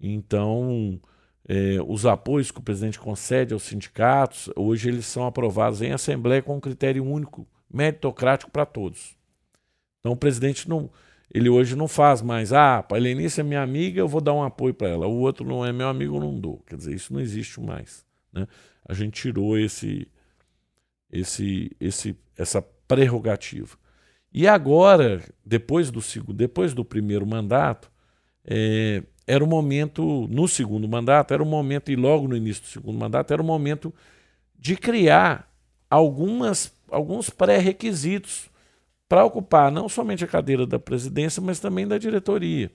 Então, 0.00 1.00
é, 1.46 1.76
os 1.86 2.04
apoios 2.04 2.50
que 2.50 2.58
o 2.58 2.62
presidente 2.62 2.98
concede 2.98 3.54
aos 3.54 3.62
sindicatos, 3.62 4.50
hoje 4.56 4.88
eles 4.88 5.06
são 5.06 5.26
aprovados 5.26 5.80
em 5.80 5.92
assembleia 5.92 6.42
com 6.42 6.56
um 6.56 6.60
critério 6.60 7.04
único, 7.04 7.46
meritocrático 7.72 8.50
para 8.50 8.66
todos. 8.66 9.16
Então, 10.00 10.12
o 10.12 10.16
presidente 10.16 10.68
não 10.68 10.90
Ele 11.30 11.48
hoje 11.48 11.76
não 11.76 11.86
faz 11.86 12.22
mais, 12.22 12.52
ah, 12.52 12.84
a 12.90 12.96
Helenice 12.96 13.40
é 13.40 13.44
minha 13.44 13.62
amiga, 13.62 14.00
eu 14.00 14.08
vou 14.08 14.20
dar 14.20 14.32
um 14.32 14.42
apoio 14.42 14.72
para 14.72 14.88
ela. 14.88 15.06
O 15.06 15.18
outro 15.18 15.46
não 15.46 15.64
é 15.64 15.72
meu 15.72 15.88
amigo, 15.88 16.18
não 16.18 16.38
dou. 16.38 16.58
Quer 16.66 16.76
dizer, 16.76 16.94
isso 16.94 17.12
não 17.12 17.20
existe 17.20 17.60
mais. 17.60 18.04
Né? 18.32 18.46
A 18.86 18.94
gente 18.94 19.20
tirou 19.20 19.58
esse, 19.58 20.08
esse, 21.12 21.70
esse, 21.78 22.16
essa 22.36 22.62
prerrogativa. 22.62 23.76
E 24.32 24.46
agora, 24.46 25.22
depois 25.44 25.90
do, 25.90 26.00
depois 26.32 26.72
do 26.72 26.84
primeiro 26.84 27.26
mandato, 27.26 27.90
é, 28.44 29.02
era 29.26 29.44
o 29.44 29.46
momento, 29.46 30.26
no 30.30 30.48
segundo 30.48 30.88
mandato, 30.88 31.34
era 31.34 31.42
o 31.42 31.46
momento, 31.46 31.90
e 31.90 31.96
logo 31.96 32.26
no 32.26 32.36
início 32.36 32.62
do 32.62 32.68
segundo 32.68 32.98
mandato, 32.98 33.30
era 33.32 33.42
o 33.42 33.44
momento 33.44 33.92
de 34.58 34.76
criar 34.76 35.52
algumas, 35.90 36.72
alguns 36.90 37.28
pré-requisitos 37.28 38.50
para 39.08 39.24
ocupar 39.24 39.72
não 39.72 39.88
somente 39.88 40.24
a 40.24 40.28
cadeira 40.28 40.66
da 40.66 40.78
presidência, 40.78 41.40
mas 41.42 41.58
também 41.58 41.86
da 41.86 41.96
diretoria. 41.96 42.70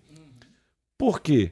Por 0.98 1.20
quê? 1.22 1.52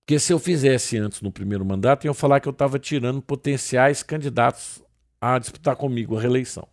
Porque 0.00 0.18
se 0.18 0.32
eu 0.32 0.38
fizesse 0.38 0.96
antes 0.96 1.20
no 1.20 1.30
primeiro 1.30 1.64
mandato, 1.64 2.06
iam 2.06 2.14
falar 2.14 2.40
que 2.40 2.48
eu 2.48 2.52
estava 2.52 2.78
tirando 2.78 3.20
potenciais 3.20 4.02
candidatos 4.02 4.82
a 5.20 5.38
disputar 5.38 5.76
comigo 5.76 6.16
a 6.16 6.20
reeleição. 6.20 6.66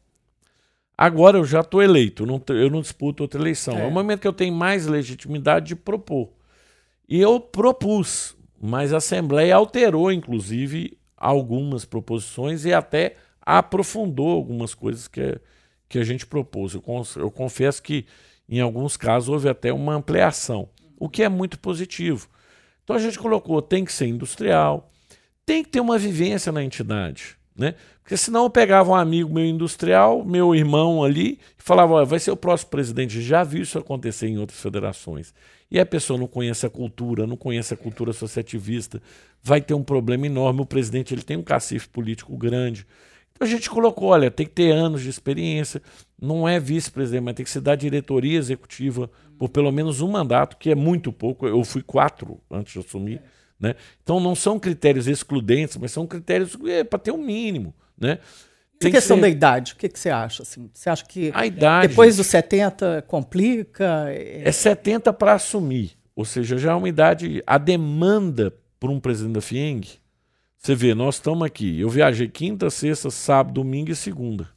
Agora 0.97 1.37
eu 1.37 1.43
já 1.43 1.59
estou 1.59 1.83
eleito, 1.83 2.23
eu 2.23 2.27
não, 2.27 2.41
eu 2.55 2.69
não 2.69 2.79
disputo 2.79 3.23
outra 3.23 3.41
eleição. 3.41 3.77
É. 3.77 3.81
é 3.81 3.85
o 3.85 3.91
momento 3.91 4.21
que 4.21 4.27
eu 4.27 4.33
tenho 4.33 4.53
mais 4.53 4.87
legitimidade 4.87 5.67
de 5.67 5.75
propor. 5.75 6.29
E 7.09 7.19
eu 7.19 7.39
propus, 7.39 8.37
mas 8.61 8.93
a 8.93 8.97
Assembleia 8.97 9.55
alterou, 9.55 10.11
inclusive, 10.11 10.97
algumas 11.17 11.83
proposições 11.83 12.63
e 12.63 12.73
até 12.73 13.15
aprofundou 13.41 14.31
algumas 14.31 14.73
coisas 14.73 15.07
que, 15.07 15.39
que 15.87 15.99
a 15.99 16.03
gente 16.03 16.25
propôs. 16.25 16.73
Eu, 16.73 16.83
eu 17.17 17.31
confesso 17.31 17.81
que, 17.81 18.05
em 18.47 18.59
alguns 18.59 18.97
casos, 18.97 19.29
houve 19.29 19.49
até 19.49 19.71
uma 19.71 19.93
ampliação, 19.95 20.69
o 20.97 21.09
que 21.09 21.23
é 21.23 21.29
muito 21.29 21.59
positivo. 21.59 22.27
Então 22.83 22.95
a 22.95 22.99
gente 22.99 23.17
colocou, 23.17 23.61
tem 23.61 23.83
que 23.83 23.91
ser 23.91 24.07
industrial, 24.07 24.89
tem 25.45 25.63
que 25.63 25.69
ter 25.69 25.79
uma 25.79 25.97
vivência 25.97 26.51
na 26.51 26.63
entidade. 26.63 27.37
Né? 27.55 27.73
Porque 28.03 28.17
senão 28.17 28.43
eu 28.43 28.49
pegava 28.49 28.91
um 28.91 28.95
amigo 28.95 29.33
meu 29.33 29.45
industrial, 29.45 30.25
meu 30.25 30.53
irmão 30.53 31.03
ali, 31.03 31.39
e 31.57 31.63
falava: 31.63 32.03
vai 32.03 32.19
ser 32.19 32.31
o 32.31 32.37
próximo 32.37 32.69
presidente. 32.69 33.21
Já 33.21 33.43
vi 33.43 33.61
isso 33.61 33.79
acontecer 33.79 34.27
em 34.27 34.37
outras 34.37 34.59
federações. 34.59 35.33
E 35.71 35.79
a 35.79 35.85
pessoa 35.85 36.19
não 36.19 36.27
conhece 36.27 36.65
a 36.65 36.69
cultura, 36.69 37.25
não 37.25 37.37
conhece 37.37 37.73
a 37.73 37.77
cultura 37.77 38.11
associativista, 38.11 39.01
vai 39.41 39.61
ter 39.61 39.73
um 39.73 39.83
problema 39.83 40.25
enorme. 40.25 40.61
O 40.61 40.65
presidente 40.65 41.13
ele 41.13 41.23
tem 41.23 41.37
um 41.37 41.43
cacife 41.43 41.87
político 41.87 42.35
grande. 42.37 42.85
Então 43.35 43.47
a 43.47 43.51
gente 43.51 43.69
colocou: 43.69 44.09
olha, 44.09 44.31
tem 44.31 44.45
que 44.45 44.53
ter 44.53 44.71
anos 44.71 45.01
de 45.01 45.09
experiência, 45.09 45.81
não 46.19 46.47
é 46.47 46.59
vice-presidente, 46.59 47.23
mas 47.23 47.35
tem 47.35 47.43
que 47.43 47.51
se 47.51 47.59
dar 47.59 47.75
diretoria 47.75 48.37
executiva 48.37 49.09
por 49.37 49.49
pelo 49.49 49.71
menos 49.71 50.01
um 50.01 50.09
mandato, 50.09 50.57
que 50.57 50.71
é 50.71 50.75
muito 50.75 51.11
pouco. 51.11 51.45
Eu 51.45 51.63
fui 51.63 51.83
quatro 51.83 52.39
antes 52.49 52.73
de 52.73 52.79
assumir. 52.79 53.21
Né? 53.59 53.75
Então 54.03 54.19
não 54.19 54.35
são 54.35 54.59
critérios 54.59 55.07
excludentes, 55.07 55.77
mas 55.77 55.91
são 55.91 56.05
critérios 56.05 56.57
é, 56.65 56.83
para 56.83 56.99
ter 56.99 57.11
um 57.11 57.17
mínimo. 57.17 57.73
Né? 57.97 58.19
Tem 58.79 58.91
questão 58.91 59.17
que 59.17 59.23
ser... 59.23 59.29
da 59.29 59.29
idade, 59.29 59.73
o 59.73 59.75
que, 59.77 59.87
que 59.87 59.97
você 59.97 60.09
acha? 60.09 60.43
Assim? 60.43 60.69
Você 60.73 60.89
acha 60.89 61.05
que 61.05 61.31
a 61.33 61.45
idade, 61.45 61.87
depois 61.87 62.17
dos 62.17 62.27
70 62.27 63.05
complica? 63.07 64.07
É 64.09 64.51
70 64.51 65.13
para 65.13 65.33
assumir. 65.33 65.91
Ou 66.15 66.25
seja, 66.25 66.57
já 66.57 66.71
é 66.71 66.75
uma 66.75 66.89
idade. 66.89 67.41
A 67.47 67.57
demanda 67.57 68.53
por 68.79 68.89
um 68.89 68.99
presidente 68.99 69.33
da 69.33 69.41
FIENG. 69.41 69.99
Você 70.65 70.73
vê, 70.73 70.95
nós 70.95 71.17
estamos 71.17 71.45
aqui. 71.45 71.79
Eu 71.79 71.87
viajei 71.91 72.27
quinta, 72.27 72.71
sexta, 72.71 73.11
sábado, 73.11 73.53
domingo 73.53 73.91
e 73.91 73.95
segunda. 73.95 74.49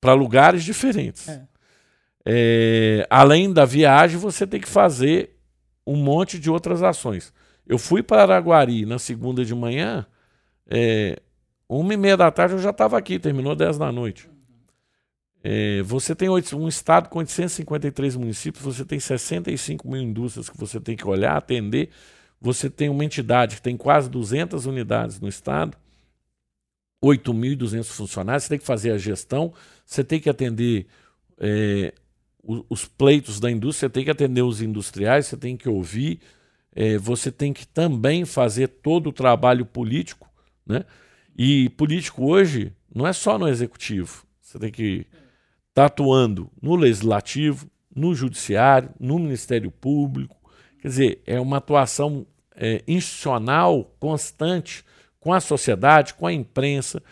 Para 0.00 0.12
lugares 0.12 0.62
diferentes. 0.62 1.28
É. 1.28 1.48
É, 2.24 3.06
além 3.10 3.52
da 3.52 3.64
viagem, 3.64 4.18
você 4.18 4.46
tem 4.46 4.60
que 4.60 4.68
fazer 4.68 5.36
um 5.84 5.96
monte 5.96 6.38
de 6.38 6.48
outras 6.48 6.80
ações. 6.80 7.34
Eu 7.66 7.76
fui 7.76 8.04
para 8.04 8.22
Araguari 8.22 8.86
na 8.86 9.00
segunda 9.00 9.44
de 9.44 9.52
manhã, 9.52 10.06
é, 10.70 11.20
uma 11.68 11.92
e 11.92 11.96
meia 11.96 12.16
da 12.16 12.30
tarde 12.30 12.54
eu 12.54 12.60
já 12.60 12.70
estava 12.70 12.96
aqui, 12.96 13.18
terminou 13.18 13.56
dez 13.56 13.76
da 13.76 13.90
noite. 13.90 14.30
É, 15.42 15.82
você 15.82 16.14
tem 16.14 16.28
um 16.28 16.68
estado 16.68 17.08
com 17.08 17.18
853 17.18 18.14
municípios, 18.14 18.64
você 18.64 18.84
tem 18.84 19.00
65 19.00 19.90
mil 19.90 20.00
indústrias 20.00 20.48
que 20.48 20.56
você 20.56 20.78
tem 20.78 20.94
que 20.94 21.06
olhar, 21.08 21.36
atender. 21.36 21.90
Você 22.40 22.68
tem 22.68 22.88
uma 22.88 23.04
entidade 23.04 23.56
que 23.56 23.62
tem 23.62 23.76
quase 23.76 24.10
200 24.10 24.66
unidades 24.66 25.20
no 25.20 25.28
estado, 25.28 25.76
8.200 27.02 27.84
funcionários, 27.84 28.44
você 28.44 28.48
tem 28.50 28.58
que 28.58 28.64
fazer 28.64 28.90
a 28.90 28.98
gestão, 28.98 29.52
você 29.84 30.02
tem 30.02 30.20
que 30.20 30.28
atender 30.28 30.86
é, 31.38 31.92
os, 32.42 32.64
os 32.68 32.84
pleitos 32.84 33.38
da 33.40 33.50
indústria, 33.50 33.88
você 33.88 33.92
tem 33.92 34.04
que 34.04 34.10
atender 34.10 34.42
os 34.42 34.60
industriais, 34.60 35.26
você 35.26 35.36
tem 35.36 35.56
que 35.56 35.68
ouvir, 35.68 36.20
é, 36.74 36.98
você 36.98 37.30
tem 37.32 37.52
que 37.52 37.66
também 37.66 38.24
fazer 38.24 38.68
todo 38.68 39.08
o 39.08 39.12
trabalho 39.12 39.64
político, 39.64 40.28
né? 40.64 40.84
E 41.36 41.68
político 41.70 42.24
hoje 42.24 42.72
não 42.94 43.06
é 43.06 43.12
só 43.12 43.38
no 43.38 43.48
executivo. 43.48 44.24
Você 44.40 44.58
tem 44.58 44.70
que 44.70 45.06
estar 45.68 45.82
tá 45.82 45.84
atuando 45.84 46.50
no 46.62 46.76
legislativo, 46.76 47.70
no 47.94 48.14
judiciário, 48.14 48.90
no 48.98 49.18
Ministério 49.18 49.70
Público. 49.70 50.36
Quer 50.80 50.88
dizer, 50.88 51.22
é 51.26 51.40
uma 51.40 51.56
atuação 51.58 52.26
é, 52.54 52.82
institucional 52.86 53.90
constante 53.98 54.84
com 55.20 55.32
a 55.32 55.40
sociedade, 55.40 56.14
com 56.14 56.26
a 56.26 56.32
imprensa, 56.32 57.02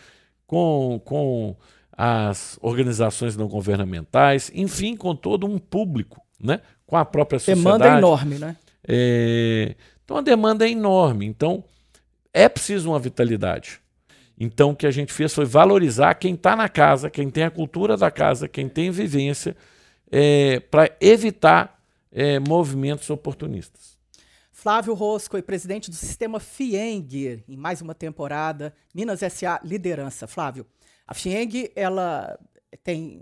com, 0.47 1.01
com 1.03 1.55
as 1.91 2.57
organizações 2.61 3.35
não 3.35 3.47
governamentais, 3.47 4.51
enfim, 4.53 4.95
com 4.95 5.15
todo 5.15 5.45
um 5.45 5.57
público, 5.57 6.21
né? 6.39 6.61
com 6.85 6.97
a 6.97 7.05
própria 7.05 7.39
sociedade. 7.39 7.63
Demanda 7.63 7.97
enorme, 7.97 8.37
né? 8.37 8.55
É, 8.87 9.75
então 10.03 10.17
a 10.17 10.21
demanda 10.21 10.67
é 10.67 10.71
enorme. 10.71 11.25
Então 11.25 11.63
é 12.33 12.47
preciso 12.47 12.91
uma 12.91 12.99
vitalidade. 12.99 13.79
Então 14.39 14.71
o 14.71 14.75
que 14.75 14.85
a 14.85 14.91
gente 14.91 15.11
fez 15.11 15.33
foi 15.33 15.45
valorizar 15.45 16.13
quem 16.15 16.33
está 16.35 16.55
na 16.55 16.69
casa, 16.69 17.09
quem 17.09 17.29
tem 17.29 17.43
a 17.43 17.51
cultura 17.51 17.97
da 17.97 18.11
casa, 18.11 18.47
quem 18.47 18.67
tem 18.67 18.91
vivência, 18.91 19.55
é, 20.11 20.59
para 20.59 20.91
evitar 20.99 21.74
é, 22.15 22.39
movimentos 22.39 23.09
oportunistas. 23.09 23.99
Flávio 24.49 24.93
Rosco, 24.93 25.41
presidente 25.43 25.89
do 25.89 25.95
sistema 25.97 26.39
FIENG, 26.39 27.43
em 27.45 27.57
mais 27.57 27.81
uma 27.81 27.93
temporada, 27.93 28.73
Minas 28.93 29.19
SA 29.19 29.59
Liderança. 29.61 30.25
Flávio, 30.25 30.65
a 31.05 31.13
FIENG 31.13 31.73
ela 31.75 32.39
tem 32.81 33.21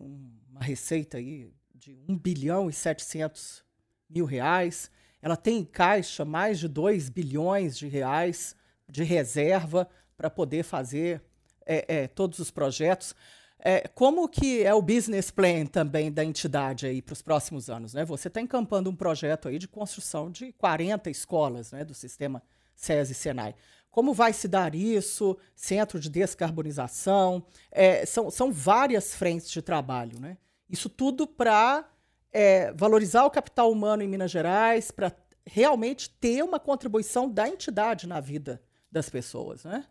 uma 0.52 0.62
receita 0.62 1.18
aí 1.18 1.52
de 1.74 1.98
1 2.08 2.16
bilhão 2.20 2.70
e 2.70 2.74
700 2.74 3.66
mil 4.08 4.26
reais. 4.26 4.92
Ela 5.24 5.36
tem 5.36 5.58
em 5.58 5.66
caixa 5.66 6.24
mais 6.24 6.60
de 6.60 6.68
2 6.68 7.10
bilhões 7.10 7.76
de 7.76 7.88
reais 7.88 8.56
de 8.88 9.04
reserva 9.04 9.90
para 10.16 10.30
poder 10.30 10.64
fazer 10.64 11.20
é, 11.66 12.04
é, 12.04 12.08
todos 12.08 12.38
os 12.38 12.52
projetos. 12.52 13.16
É, 13.66 13.88
como 13.88 14.28
que 14.28 14.62
é 14.62 14.74
o 14.74 14.82
business 14.82 15.32
plan 15.32 15.66
também 15.66 16.12
da 16.12 16.22
entidade 16.22 16.86
aí 16.86 17.02
para 17.02 17.14
os 17.14 17.22
próximos 17.22 17.70
anos? 17.70 17.94
Né? 17.94 18.04
Você 18.04 18.28
está 18.28 18.42
encampando 18.42 18.90
um 18.90 18.96
projeto 18.96 19.48
aí 19.48 19.58
de 19.58 19.70
construção 19.70 20.30
de 20.30 20.52
40 20.54 21.10
escolas 21.10 21.72
né, 21.72 21.86
do 21.86 21.94
sistema 21.94 22.44
SESI 22.76 23.14
Senai. 23.14 23.56
Como 23.90 24.14
vai 24.14 24.34
se 24.34 24.50
dar 24.50 24.76
isso? 24.76 25.38
Centro 25.56 25.98
de 25.98 26.10
descarbonização? 26.10 27.46
É, 27.72 28.06
são, 28.06 28.30
são 28.30 28.52
várias 28.52 29.16
frentes 29.16 29.50
de 29.50 29.62
trabalho. 29.62 30.20
Né? 30.20 30.38
Isso 30.70 30.90
tudo 30.90 31.26
para 31.26 31.88
é, 32.34 32.74
valorizar 32.74 33.24
o 33.24 33.32
capital 33.32 33.72
humano 33.72 34.04
em 34.04 34.10
Minas 34.10 34.32
Gerais, 34.32 34.92
para 34.92 35.16
realmente 35.46 36.10
ter 36.10 36.44
uma 36.44 36.60
contribuição 36.60 37.30
da 37.30 37.48
entidade 37.48 38.08
na 38.08 38.20
vida 38.20 38.62
das 38.92 39.10
pessoas, 39.10 39.64
né? 39.64 39.86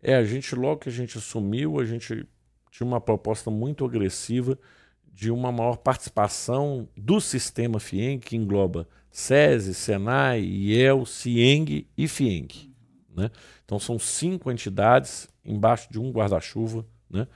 É, 0.00 0.14
a 0.14 0.24
gente, 0.24 0.54
logo 0.54 0.82
que 0.82 0.88
a 0.88 0.92
gente 0.92 1.18
assumiu, 1.18 1.80
a 1.80 1.84
gente 1.84 2.26
tinha 2.70 2.86
uma 2.86 3.00
proposta 3.00 3.50
muito 3.50 3.84
agressiva 3.84 4.58
de 5.12 5.30
uma 5.30 5.50
maior 5.50 5.76
participação 5.76 6.88
do 6.96 7.20
sistema 7.20 7.80
FIENG, 7.80 8.20
que 8.20 8.36
engloba 8.36 8.88
SESI, 9.10 9.74
SENAI, 9.74 10.40
IEL, 10.40 11.04
CIENG 11.04 11.86
e 11.96 12.06
FIENG. 12.06 12.72
Né? 13.16 13.30
Então 13.64 13.78
são 13.78 13.98
cinco 13.98 14.50
entidades 14.50 15.28
embaixo 15.44 15.90
de 15.90 15.98
um 15.98 16.12
guarda-chuva, 16.12 16.86
né? 17.10 17.26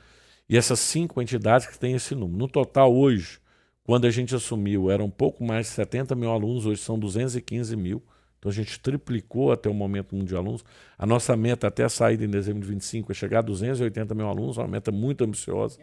e 0.49 0.57
essas 0.57 0.79
cinco 0.79 1.21
entidades 1.21 1.67
que 1.67 1.79
têm 1.79 1.95
esse 1.95 2.15
número. 2.15 2.39
No 2.39 2.47
total, 2.47 2.95
hoje, 2.95 3.41
quando 3.85 4.07
a 4.07 4.11
gente 4.11 4.35
assumiu, 4.35 4.91
eram 4.91 5.07
um 5.07 5.11
pouco 5.11 5.43
mais 5.43 5.67
de 5.67 5.73
70 5.73 6.15
mil 6.15 6.31
alunos, 6.31 6.67
hoje 6.67 6.81
são 6.81 6.99
215 6.99 7.77
mil. 7.77 8.03
Então 8.43 8.51
a 8.51 8.53
gente 8.53 8.81
triplicou 8.81 9.53
até 9.53 9.71
o 9.71 9.75
momento 9.75 10.21
de 10.25 10.35
alunos. 10.35 10.65
A 10.99 11.07
nossa 11.07 11.37
meta 11.37 11.69
até 11.69 11.85
a 11.85 11.89
saída 11.89 12.25
em 12.25 12.29
dezembro 12.29 12.63
de 12.63 12.67
25 12.67 13.13
é 13.13 13.15
chegar 13.15 13.39
a 13.39 13.43
280 13.43 14.13
mil 14.17 14.27
alunos, 14.27 14.57
uma 14.57 14.67
meta 14.67 14.91
muito 14.91 15.23
ambiciosa. 15.23 15.79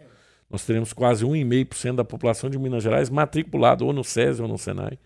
Nós 0.50 0.66
teremos 0.66 0.92
quase 0.92 1.24
1,5% 1.24 1.96
da 1.96 2.04
população 2.04 2.50
de 2.50 2.60
Minas 2.60 2.84
Gerais 2.84 3.10
matriculada 3.10 3.86
ou 3.86 3.94
no 3.94 4.04
SESI 4.04 4.42
ou 4.42 4.48
no 4.50 4.58
SENAI. 4.58 5.00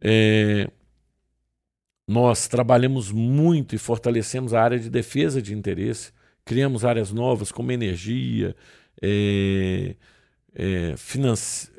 É... 0.00 0.70
Nós 2.08 2.48
trabalhamos 2.48 3.12
muito 3.12 3.74
e 3.74 3.78
fortalecemos 3.78 4.54
a 4.54 4.62
área 4.62 4.78
de 4.78 4.88
defesa 4.88 5.42
de 5.42 5.52
interesse. 5.52 6.10
Criamos 6.42 6.86
áreas 6.86 7.12
novas 7.12 7.52
como 7.52 7.70
energia, 7.70 8.56
é 9.02 9.94
é, 10.54 10.94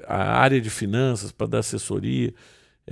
a 0.07 0.39
área 0.39 0.61
de 0.61 0.69
finanças, 0.69 1.31
para 1.31 1.47
dar 1.47 1.59
assessoria, 1.59 2.33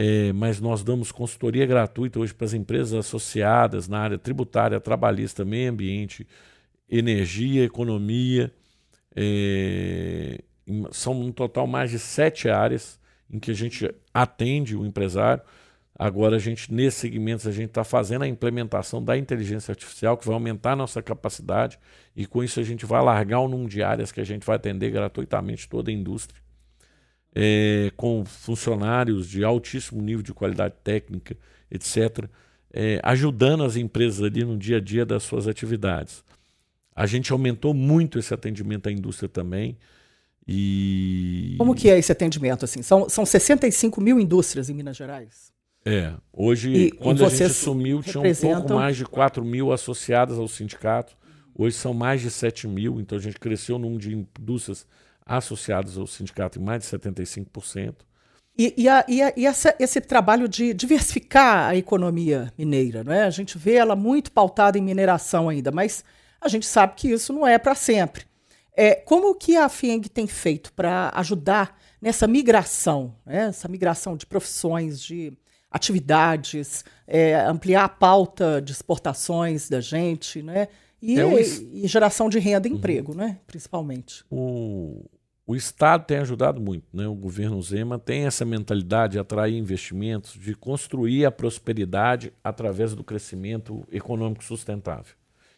é, 0.02 0.32
mas 0.32 0.62
nós 0.62 0.82
damos 0.82 1.12
consultoria 1.12 1.66
gratuita 1.66 2.22
hoje 2.22 2.34
para 2.34 2.46
as 2.46 2.54
empresas 2.54 2.94
associadas 2.94 3.90
na 3.90 4.00
área 4.00 4.18
tributária, 4.18 4.80
trabalhista, 4.80 5.44
meio 5.44 5.70
ambiente, 5.70 6.26
energia, 6.90 7.66
economia. 7.66 8.50
É, 9.14 10.42
são 10.92 11.20
um 11.20 11.34
total 11.34 11.68
mais 11.68 11.92
de 11.92 12.00
sete 12.00 12.48
áreas 12.48 12.98
em 13.30 13.40
que 13.40 13.52
a 13.52 13.54
gente 13.54 13.94
atende 14.14 14.74
o 14.74 14.86
empresário. 14.86 15.44
Agora, 15.94 16.38
a 16.38 16.40
gente, 16.40 16.74
nesses 16.74 17.02
segmentos, 17.02 17.46
a 17.46 17.52
gente 17.52 17.68
está 17.68 17.84
fazendo 17.84 18.22
a 18.22 18.28
implementação 18.28 19.04
da 19.04 19.18
inteligência 19.18 19.74
artificial, 19.74 20.16
que 20.18 20.26
vai 20.26 20.34
aumentar 20.34 20.72
a 20.72 20.76
nossa 20.78 21.02
capacidade, 21.02 21.78
e 22.16 22.26
com 22.26 22.42
isso 22.42 22.58
a 22.62 22.64
gente 22.64 22.86
vai 22.86 23.00
alargar 23.00 23.42
o 23.42 23.50
número 23.50 23.70
de 23.70 23.84
áreas 23.84 24.14
que 24.14 24.22
a 24.22 24.26
gente 24.26 24.46
vai 24.46 24.56
atender 24.56 24.92
gratuitamente 24.92 25.68
toda 25.68 25.92
a 25.92 25.94
indústria, 25.94 26.42
é, 27.34 27.92
com 27.96 28.26
funcionários 28.26 29.28
de 29.28 29.44
altíssimo 29.44 30.02
nível 30.02 30.24
de 30.24 30.34
qualidade 30.34 30.76
técnica, 30.84 31.38
etc., 31.70 32.26
é, 32.72 33.00
ajudando 33.04 33.64
as 33.64 33.76
empresas 33.76 34.22
ali 34.24 34.44
no 34.44 34.58
dia 34.58 34.78
a 34.78 34.80
dia 34.80 35.06
das 35.06 35.24
suas 35.24 35.48
atividades. 35.48 36.24
A 36.96 37.06
gente 37.06 37.32
aumentou 37.32 37.74
muito 37.74 38.20
esse 38.20 38.34
atendimento 38.34 38.90
à 38.90 38.92
indústria 38.92 39.30
também. 39.30 39.78
E... 40.48 41.56
Como 41.58 41.74
que 41.74 41.90
é 41.90 41.98
esse 41.98 42.12
atendimento? 42.12 42.66
Assim? 42.66 42.82
São, 42.82 43.08
são 43.08 43.26
65 43.26 44.02
mil 44.02 44.20
indústrias 44.20 44.70
em 44.70 44.74
Minas 44.74 44.98
Gerais? 44.98 45.52
É, 45.86 46.14
hoje, 46.34 46.74
e, 46.74 46.92
quando 46.92 47.22
e 47.22 47.26
a 47.26 47.30
gente 47.30 47.44
assumiu, 47.44 48.04
tinha 48.04 48.22
um 48.22 48.36
pouco 48.36 48.74
mais 48.74 48.98
de 48.98 49.06
4 49.06 49.44
mil 49.46 49.72
associadas 49.72 50.38
ao 50.38 50.48
sindicato. 50.48 51.18
Hoje 51.56 51.76
são 51.76 51.94
mais 51.94 52.22
de 52.22 52.30
7 52.30 52.68
mil, 52.68 53.00
então 53.00 53.18
a 53.18 53.22
gente 53.22 53.40
cresceu 53.40 53.78
o 53.78 53.80
número 53.80 54.00
de 54.00 54.14
indústrias 54.16 54.86
associadas 55.38 55.98
ao 55.98 56.08
sindicato 56.08 56.60
em 56.60 56.64
mais 56.64 56.84
de 56.84 56.90
75%. 56.90 57.96
E, 58.58 58.74
e, 58.76 58.90
a, 58.90 59.06
e, 59.08 59.22
a, 59.22 59.34
e 59.38 59.46
essa, 59.46 59.74
esse 59.80 60.02
trabalho 60.02 60.50
de 60.50 60.74
diversificar 60.74 61.70
a 61.70 61.76
economia 61.76 62.52
mineira, 62.58 63.04
não 63.04 63.14
é? 63.14 63.24
A 63.24 63.30
gente 63.30 63.58
vê 63.58 63.76
ela 63.76 63.96
muito 63.96 64.32
pautada 64.32 64.78
em 64.78 64.82
mineração 64.82 65.48
ainda, 65.48 65.72
mas 65.72 66.04
a 66.42 66.50
gente 66.50 66.66
sabe 66.66 66.96
que 66.96 67.08
isso 67.10 67.32
não 67.32 67.48
é 67.48 67.58
para 67.58 67.76
sempre. 67.76 68.26
É, 68.76 68.96
como 68.96 69.36
que 69.36 69.56
a 69.56 69.70
FIENG 69.70 70.10
tem 70.10 70.28
feito 70.28 70.74
para 70.74 71.12
ajudar 71.16 71.78
nessa 72.02 72.28
migração, 72.28 73.16
né? 73.26 73.48
essa 73.48 73.68
migração 73.68 74.18
de 74.18 74.26
profissões, 74.26 75.02
de 75.02 75.34
atividades, 75.72 76.84
é, 77.08 77.36
ampliar 77.42 77.86
a 77.86 77.90
pauta 77.90 78.62
de 78.62 78.72
exportações 78.72 79.70
da 79.70 79.80
gente, 79.80 80.42
né? 80.42 80.68
E, 81.02 81.20
é 81.20 81.26
o... 81.26 81.40
e 81.40 81.88
geração 81.88 82.28
de 82.28 82.40
renda 82.40 82.68
e 82.68 82.72
uhum. 82.72 82.78
emprego, 82.78 83.16
né? 83.16 83.38
Principalmente. 83.48 84.24
O, 84.30 85.06
o 85.50 85.56
Estado 85.56 86.06
tem 86.06 86.20
ajudado 86.20 86.62
muito, 86.62 86.86
né? 86.94 87.08
O 87.08 87.16
governo 87.16 87.60
Zema 87.60 87.98
tem 87.98 88.28
essa 88.28 88.46
mentalidade 88.46 89.14
de 89.14 89.20
atrair 89.20 89.58
investimentos, 89.58 90.34
de 90.34 90.54
construir 90.54 91.26
a 91.26 91.32
prosperidade 91.32 92.32
através 92.44 92.94
do 92.94 93.04
crescimento 93.04 93.84
econômico 93.92 94.44
sustentável. 94.44 95.16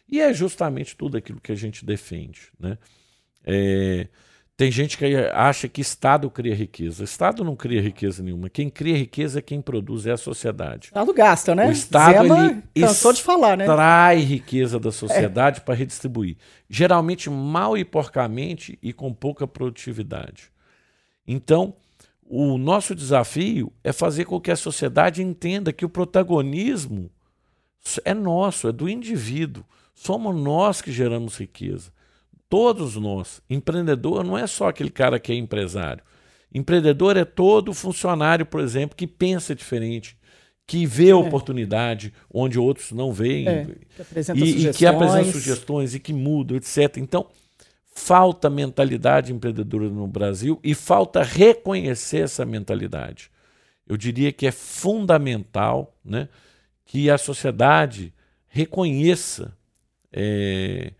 E 0.08 0.18
é 0.18 0.32
justamente 0.32 0.96
tudo 0.96 1.18
aquilo 1.18 1.42
que 1.42 1.52
a 1.52 1.54
gente 1.54 1.84
defende, 1.84 2.50
né? 2.58 2.78
É, 3.44 4.08
tem 4.62 4.70
gente 4.70 4.96
que 4.96 5.04
acha 5.34 5.66
que 5.66 5.80
Estado 5.80 6.30
cria 6.30 6.54
riqueza. 6.54 7.02
Estado 7.02 7.42
não 7.42 7.56
cria 7.56 7.82
riqueza 7.82 8.22
nenhuma. 8.22 8.48
Quem 8.48 8.70
cria 8.70 8.96
riqueza 8.96 9.40
é 9.40 9.42
quem 9.42 9.60
produz, 9.60 10.06
é 10.06 10.12
a 10.12 10.16
sociedade. 10.16 10.86
O 10.86 10.90
Estado 10.90 11.12
gasta, 11.12 11.52
né? 11.52 11.66
O 11.66 11.72
Estado 11.72 12.22
Zema 12.22 12.62
ele 12.72 12.86
cansou 12.86 13.12
de 13.12 13.20
falar, 13.24 13.56
né? 13.56 13.64
Trai 13.64 14.18
riqueza 14.18 14.78
da 14.78 14.92
sociedade 14.92 15.58
é. 15.58 15.62
para 15.64 15.74
redistribuir. 15.74 16.36
Geralmente 16.70 17.28
mal 17.28 17.76
e 17.76 17.84
porcamente 17.84 18.78
e 18.80 18.92
com 18.92 19.12
pouca 19.12 19.48
produtividade. 19.48 20.52
Então, 21.26 21.74
o 22.24 22.56
nosso 22.56 22.94
desafio 22.94 23.72
é 23.82 23.92
fazer 23.92 24.26
com 24.26 24.40
que 24.40 24.52
a 24.52 24.56
sociedade 24.56 25.24
entenda 25.24 25.72
que 25.72 25.84
o 25.84 25.88
protagonismo 25.88 27.10
é 28.04 28.14
nosso, 28.14 28.68
é 28.68 28.72
do 28.72 28.88
indivíduo. 28.88 29.64
Somos 29.92 30.36
nós 30.36 30.80
que 30.80 30.92
geramos 30.92 31.36
riqueza. 31.36 31.90
Todos 32.52 32.96
nós. 32.96 33.40
Empreendedor 33.48 34.22
não 34.22 34.36
é 34.36 34.46
só 34.46 34.68
aquele 34.68 34.90
cara 34.90 35.18
que 35.18 35.32
é 35.32 35.34
empresário. 35.34 36.04
Empreendedor 36.54 37.16
é 37.16 37.24
todo 37.24 37.72
funcionário, 37.72 38.44
por 38.44 38.60
exemplo, 38.60 38.94
que 38.94 39.06
pensa 39.06 39.54
diferente, 39.54 40.18
que 40.66 40.84
vê 40.84 41.08
é. 41.08 41.14
oportunidade 41.14 42.12
onde 42.30 42.58
outros 42.58 42.92
não 42.92 43.10
veem 43.10 43.48
é, 43.48 43.64
que 43.64 44.34
e, 44.34 44.68
e, 44.68 44.70
que 44.74 44.84
apresenta 44.84 45.32
sugestões 45.32 45.94
e 45.94 45.98
que 45.98 46.12
muda, 46.12 46.54
etc. 46.54 46.98
Então, 46.98 47.26
falta 47.86 48.50
mentalidade 48.50 49.32
empreendedora 49.32 49.88
no 49.88 50.06
Brasil 50.06 50.60
e 50.62 50.74
falta 50.74 51.22
reconhecer 51.22 52.18
essa 52.18 52.44
mentalidade. 52.44 53.30
Eu 53.88 53.96
diria 53.96 54.30
que 54.30 54.46
é 54.46 54.52
fundamental 54.52 55.96
né, 56.04 56.28
que 56.84 57.08
a 57.08 57.16
sociedade 57.16 58.12
reconheça 58.46 59.56
é, 60.12 60.92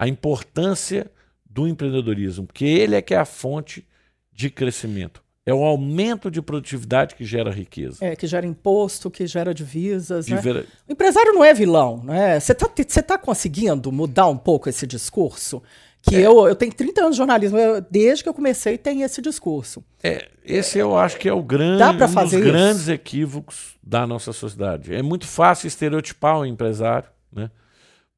a 0.00 0.08
importância 0.08 1.10
do 1.44 1.68
empreendedorismo, 1.68 2.46
porque 2.46 2.64
ele 2.64 2.96
é 2.96 3.02
que 3.02 3.12
é 3.12 3.18
a 3.18 3.26
fonte 3.26 3.86
de 4.32 4.48
crescimento. 4.48 5.22
É 5.44 5.52
o 5.52 5.62
aumento 5.62 6.30
de 6.30 6.40
produtividade 6.40 7.14
que 7.14 7.22
gera 7.22 7.50
riqueza. 7.50 7.98
É, 8.02 8.16
que 8.16 8.26
gera 8.26 8.46
imposto, 8.46 9.10
que 9.10 9.26
gera 9.26 9.52
divisas. 9.52 10.26
Né? 10.26 10.38
ver... 10.38 10.66
O 10.88 10.92
empresário 10.92 11.34
não 11.34 11.44
é 11.44 11.52
vilão. 11.52 12.02
Né? 12.02 12.40
Você 12.40 12.52
está 12.52 13.02
tá 13.02 13.18
conseguindo 13.18 13.92
mudar 13.92 14.26
um 14.28 14.38
pouco 14.38 14.70
esse 14.70 14.86
discurso? 14.86 15.62
Que 16.00 16.16
é. 16.16 16.20
eu, 16.20 16.48
eu 16.48 16.54
tenho 16.54 16.72
30 16.72 17.00
anos 17.02 17.16
de 17.16 17.18
jornalismo, 17.18 17.58
eu, 17.58 17.84
desde 17.90 18.22
que 18.22 18.28
eu 18.30 18.34
comecei 18.34 18.78
tem 18.78 19.02
esse 19.02 19.20
discurso. 19.20 19.84
É, 20.02 20.28
esse 20.42 20.78
eu 20.78 20.96
acho 20.96 21.18
que 21.18 21.28
é 21.28 21.32
o 21.32 21.42
grande, 21.42 21.82
um 21.82 22.14
dos 22.22 22.32
isso? 22.32 22.42
grandes 22.42 22.88
equívocos 22.88 23.76
da 23.82 24.06
nossa 24.06 24.32
sociedade. 24.32 24.94
É 24.94 25.02
muito 25.02 25.26
fácil 25.26 25.66
estereotipar 25.66 26.38
o 26.38 26.46
empresário, 26.46 27.10
né? 27.30 27.50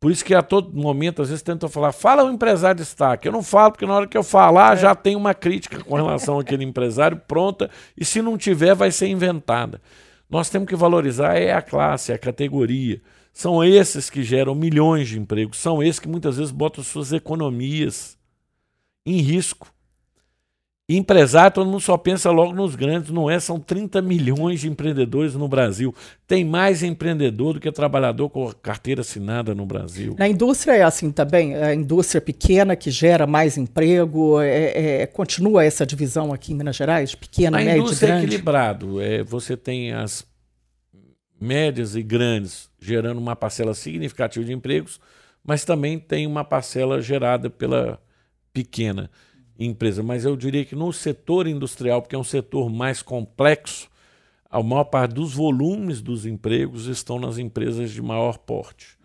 Por 0.03 0.11
isso 0.11 0.25
que 0.25 0.35
a 0.35 0.43
todo 0.43 0.77
momento, 0.77 1.23
às 1.23 1.29
vezes, 1.29 1.45
tentam 1.45 1.69
falar, 1.69 1.93
fala 1.93 2.25
o 2.25 2.29
empresário 2.29 2.75
de 2.75 2.83
destaque. 2.83 3.29
Eu 3.29 3.31
não 3.31 3.41
falo, 3.41 3.71
porque 3.71 3.87
na 3.87 3.95
hora 3.95 4.07
que 4.09 4.19
eu 4.19 4.25
falar, 4.25 4.77
é. 4.77 4.81
já 4.81 4.97
tem 4.97 5.15
uma 5.15 5.33
crítica 5.33 5.79
com 5.79 5.95
relação 5.95 6.41
àquele 6.41 6.65
empresário 6.65 7.17
pronta, 7.29 7.71
e 7.97 8.05
se 8.05 8.21
não 8.21 8.37
tiver, 8.37 8.75
vai 8.75 8.91
ser 8.91 9.07
inventada. 9.07 9.81
Nós 10.29 10.51
temos 10.51 10.69
que 10.69 10.75
valorizar 10.75 11.37
é 11.37 11.53
a 11.53 11.63
classe, 11.63 12.11
é 12.11 12.17
a 12.17 12.19
categoria. 12.19 13.01
São 13.33 13.63
esses 13.63 14.11
que 14.11 14.25
geram 14.25 14.57
milhões 14.57 15.09
de 15.09 15.21
empregos, 15.21 15.59
são 15.59 15.81
esses 15.81 16.01
que 16.01 16.09
muitas 16.09 16.37
vezes 16.37 16.51
botam 16.51 16.83
suas 16.83 17.13
economias 17.13 18.19
em 19.07 19.19
risco. 19.19 19.73
Empresário, 20.89 21.55
todo 21.55 21.67
mundo 21.67 21.81
só 21.81 21.97
pensa 21.97 22.31
logo 22.31 22.53
nos 22.53 22.75
grandes, 22.75 23.11
não 23.11 23.31
é? 23.31 23.39
São 23.39 23.59
30 23.59 24.03
milhões 24.03 24.61
de 24.61 24.69
empreendedores 24.69 25.35
no 25.35 25.47
Brasil. 25.47 25.95
Tem 26.27 26.45
mais 26.45 26.83
empreendedor 26.83 27.55
do 27.55 27.61
que 27.61 27.71
trabalhador 27.71 28.29
com 28.29 28.53
carteira 28.53 29.01
assinada 29.01 29.55
no 29.55 29.65
Brasil. 29.65 30.17
Na 30.19 30.29
indústria 30.29 30.73
é 30.73 30.83
assim 30.83 31.13
também, 31.13 31.55
a 31.55 31.73
indústria 31.73 32.21
pequena 32.21 32.75
que 32.75 32.91
gera 32.91 33.27
mais 33.27 33.57
emprego, 33.57 34.41
é, 34.41 35.03
é, 35.03 35.07
continua 35.07 35.65
essa 35.65 35.87
divisão 35.87 36.33
aqui 36.33 36.53
em 36.53 36.57
Minas 36.57 36.77
Gerais, 36.77 37.15
pequena, 37.15 37.59
a 37.59 37.65
média, 37.65 37.79
indústria 37.79 38.09
grande? 38.09 38.25
é 38.25 38.27
equilibrado. 38.27 39.01
É, 39.01 39.23
você 39.23 39.57
tem 39.57 39.93
as 39.93 40.27
médias 41.41 41.95
e 41.95 42.03
grandes 42.03 42.69
gerando 42.81 43.19
uma 43.19 43.37
parcela 43.37 43.73
significativa 43.73 44.45
de 44.45 44.53
empregos, 44.53 45.01
mas 45.45 45.65
também 45.65 45.99
tem 45.99 46.27
uma 46.27 46.45
parcela 46.45 47.01
gerada 47.01 47.49
pela 47.49 48.01
pequena 48.53 49.09
empresa, 49.59 50.03
mas 50.03 50.25
eu 50.25 50.37
diria 50.37 50.65
que 50.65 50.75
no 50.75 50.93
setor 50.93 51.47
industrial, 51.47 52.03
porque 52.03 52.17
é 52.17 52.19
um 52.19 52.25
setor 52.25 52.71
mais 52.71 53.03
complexo, 53.03 53.89
a 54.51 54.63
maior 54.63 54.85
parte 54.85 55.15
dos 55.15 55.33
volumes 55.35 56.03
dos 56.03 56.27
empregos 56.27 56.87
estão 56.87 57.19
nas 57.19 57.39
empresas 57.39 57.91
de 57.91 58.03
maior 58.03 58.39
porte. 58.39 58.99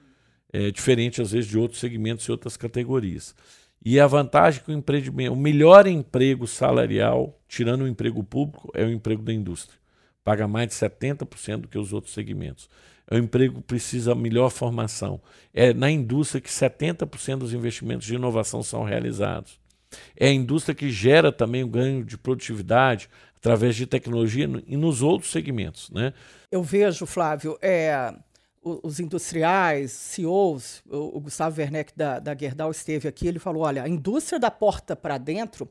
É 0.51 0.71
diferente, 0.71 1.21
às 1.21 1.31
vezes, 1.31 1.49
de 1.49 1.57
outros 1.57 1.79
segmentos 1.79 2.25
e 2.25 2.31
outras 2.31 2.57
categorias. 2.57 3.35
E 3.83 3.99
a 3.99 4.07
vantagem 4.07 4.61
que 4.63 4.71
o 4.71 4.73
empreendimento, 4.73 5.33
o 5.33 5.37
melhor 5.37 5.87
emprego 5.87 6.47
salarial, 6.47 7.39
tirando 7.47 7.83
o 7.83 7.87
emprego 7.87 8.23
público, 8.23 8.69
é 8.73 8.83
o 8.83 8.91
emprego 8.91 9.21
da 9.21 9.31
indústria. 9.31 9.79
Paga 10.23 10.47
mais 10.47 10.67
de 10.67 10.73
70% 10.75 11.57
do 11.57 11.67
que 11.67 11.77
os 11.77 11.93
outros 11.93 12.13
segmentos. 12.13 12.69
É 13.09 13.15
o 13.15 13.19
emprego 13.19 13.55
que 13.55 13.67
precisa 13.67 14.13
melhor 14.13 14.49
formação. 14.49 15.21
É 15.53 15.73
na 15.73 15.89
indústria 15.89 16.41
que 16.41 16.49
70% 16.49 17.37
dos 17.37 17.53
investimentos 17.53 18.05
de 18.05 18.15
inovação 18.15 18.61
são 18.61 18.83
realizados. 18.83 19.57
É 20.15 20.27
a 20.27 20.33
indústria 20.33 20.75
que 20.75 20.89
gera 20.89 21.31
também 21.31 21.63
o 21.63 21.67
ganho 21.67 22.03
de 22.03 22.17
produtividade 22.17 23.09
através 23.35 23.75
de 23.75 23.85
tecnologia 23.85 24.49
e 24.65 24.75
nos 24.75 25.01
outros 25.01 25.31
segmentos. 25.31 25.89
Né? 25.91 26.13
Eu 26.51 26.63
vejo, 26.63 27.05
Flávio, 27.05 27.57
é, 27.61 28.13
os 28.61 28.99
industriais, 28.99 29.91
CEOs, 29.91 30.83
o, 30.89 31.19
Gustavo 31.19 31.59
Werneck 31.59 31.93
da, 31.95 32.19
da 32.19 32.35
Gerdau 32.35 32.71
esteve 32.71 33.07
aqui, 33.07 33.27
ele 33.27 33.39
falou, 33.39 33.63
olha, 33.63 33.83
a 33.83 33.89
indústria 33.89 34.39
da 34.39 34.51
porta 34.51 34.95
para 34.95 35.17
dentro, 35.17 35.69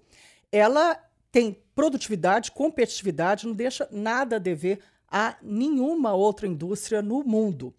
ela 0.51 0.99
tem 1.31 1.59
produtividade, 1.75 2.51
competitividade, 2.51 3.47
não 3.47 3.53
deixa 3.53 3.87
nada 3.91 4.37
a 4.37 4.39
dever 4.39 4.79
a 5.11 5.37
nenhuma 5.43 6.15
outra 6.15 6.47
indústria 6.47 7.03
no 7.03 7.23
mundo. 7.23 7.75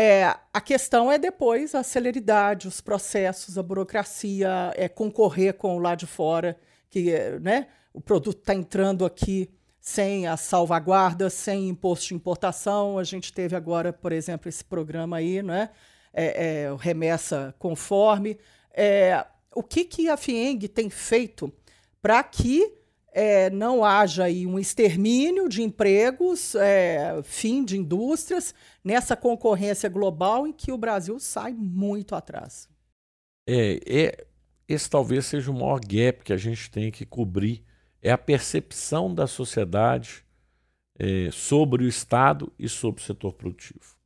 É, 0.00 0.32
a 0.54 0.60
questão 0.60 1.10
é 1.10 1.18
depois 1.18 1.74
a 1.74 1.82
celeridade, 1.82 2.68
os 2.68 2.80
processos, 2.80 3.58
a 3.58 3.64
burocracia, 3.64 4.72
é 4.76 4.88
concorrer 4.88 5.54
com 5.54 5.76
o 5.76 5.80
lá 5.80 5.96
de 5.96 6.06
fora, 6.06 6.56
que 6.88 7.12
né, 7.40 7.66
o 7.92 8.00
produto 8.00 8.38
está 8.38 8.54
entrando 8.54 9.04
aqui 9.04 9.50
sem 9.80 10.28
as 10.28 10.42
salvaguardas, 10.42 11.32
sem 11.32 11.68
imposto 11.68 12.06
de 12.06 12.14
importação. 12.14 12.96
A 12.96 13.02
gente 13.02 13.32
teve 13.32 13.56
agora, 13.56 13.92
por 13.92 14.12
exemplo, 14.12 14.48
esse 14.48 14.64
programa 14.64 15.16
aí, 15.16 15.42
né? 15.42 15.70
É, 16.14 16.66
é, 16.66 16.76
remessa 16.78 17.52
conforme. 17.58 18.38
É, 18.72 19.26
o 19.52 19.64
que, 19.64 19.84
que 19.84 20.08
a 20.08 20.16
FIENG 20.16 20.68
tem 20.68 20.88
feito 20.88 21.52
para 22.00 22.22
que 22.22 22.72
é, 23.12 23.50
não 23.50 23.84
haja 23.84 24.24
aí 24.24 24.46
um 24.46 24.58
extermínio 24.58 25.48
de 25.48 25.62
empregos, 25.62 26.54
é, 26.54 27.20
fim 27.22 27.64
de 27.64 27.76
indústrias, 27.76 28.54
nessa 28.84 29.16
concorrência 29.16 29.88
global 29.88 30.46
em 30.46 30.52
que 30.52 30.70
o 30.70 30.78
Brasil 30.78 31.18
sai 31.18 31.52
muito 31.52 32.14
atrás. 32.14 32.68
É, 33.46 33.80
é, 33.86 34.26
esse 34.68 34.88
talvez 34.88 35.26
seja 35.26 35.50
o 35.50 35.54
maior 35.54 35.80
gap 35.80 36.22
que 36.22 36.32
a 36.32 36.36
gente 36.36 36.70
tem 36.70 36.90
que 36.90 37.06
cobrir, 37.06 37.64
é 38.02 38.10
a 38.10 38.18
percepção 38.18 39.12
da 39.12 39.26
sociedade 39.26 40.24
é, 40.98 41.30
sobre 41.32 41.84
o 41.84 41.88
Estado 41.88 42.52
e 42.58 42.68
sobre 42.68 43.00
o 43.00 43.04
setor 43.04 43.32
produtivo. 43.32 43.96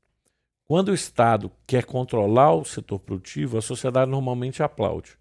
Quando 0.64 0.88
o 0.88 0.94
Estado 0.94 1.50
quer 1.66 1.84
controlar 1.84 2.54
o 2.54 2.64
setor 2.64 2.98
produtivo, 2.98 3.58
a 3.58 3.62
sociedade 3.62 4.10
normalmente 4.10 4.62
aplaude. 4.62 5.18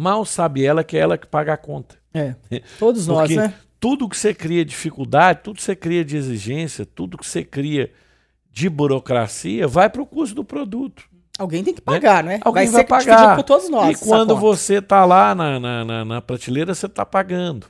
Mal 0.00 0.24
sabe 0.24 0.64
ela 0.64 0.82
que 0.82 0.96
é 0.96 1.00
ela 1.00 1.18
que 1.18 1.26
paga 1.26 1.52
a 1.52 1.58
conta. 1.58 1.96
É, 2.14 2.34
todos 2.78 3.06
nós, 3.06 3.28
né? 3.28 3.52
Tudo 3.78 4.08
que 4.08 4.16
você 4.16 4.32
cria 4.32 4.64
dificuldade, 4.64 5.40
tudo 5.44 5.56
que 5.56 5.62
você 5.62 5.76
cria 5.76 6.02
de 6.02 6.16
exigência, 6.16 6.86
tudo 6.86 7.18
que 7.18 7.26
você 7.26 7.44
cria 7.44 7.92
de 8.50 8.70
burocracia, 8.70 9.68
vai 9.68 9.90
para 9.90 10.00
o 10.00 10.06
custo 10.06 10.34
do 10.34 10.42
produto. 10.42 11.04
Alguém 11.38 11.62
tem 11.62 11.74
que 11.74 11.82
pagar, 11.82 12.24
né? 12.24 12.36
né? 12.36 12.40
Alguém 12.42 12.64
vai, 12.70 12.86
vai 12.86 13.04
pagar. 13.04 13.36
por 13.36 13.42
todos 13.42 13.68
nós. 13.68 14.00
E 14.00 14.04
quando 14.06 14.30
conta. 14.30 14.40
você 14.40 14.78
está 14.78 15.04
lá 15.04 15.34
na, 15.34 15.60
na, 15.60 15.84
na, 15.84 16.04
na 16.06 16.22
prateleira, 16.22 16.74
você 16.74 16.86
está 16.86 17.04
pagando. 17.04 17.66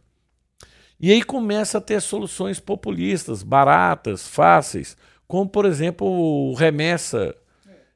E 1.01 1.11
aí 1.11 1.25
começa 1.25 1.79
a 1.79 1.81
ter 1.81 2.01
soluções 2.01 2.61
populistas, 2.61 3.43
baratas, 3.43 4.29
fáceis, 4.29 4.97
como 5.27 5.49
por 5.49 5.65
exemplo 5.65 6.07
o 6.07 6.55
remessa 6.55 7.35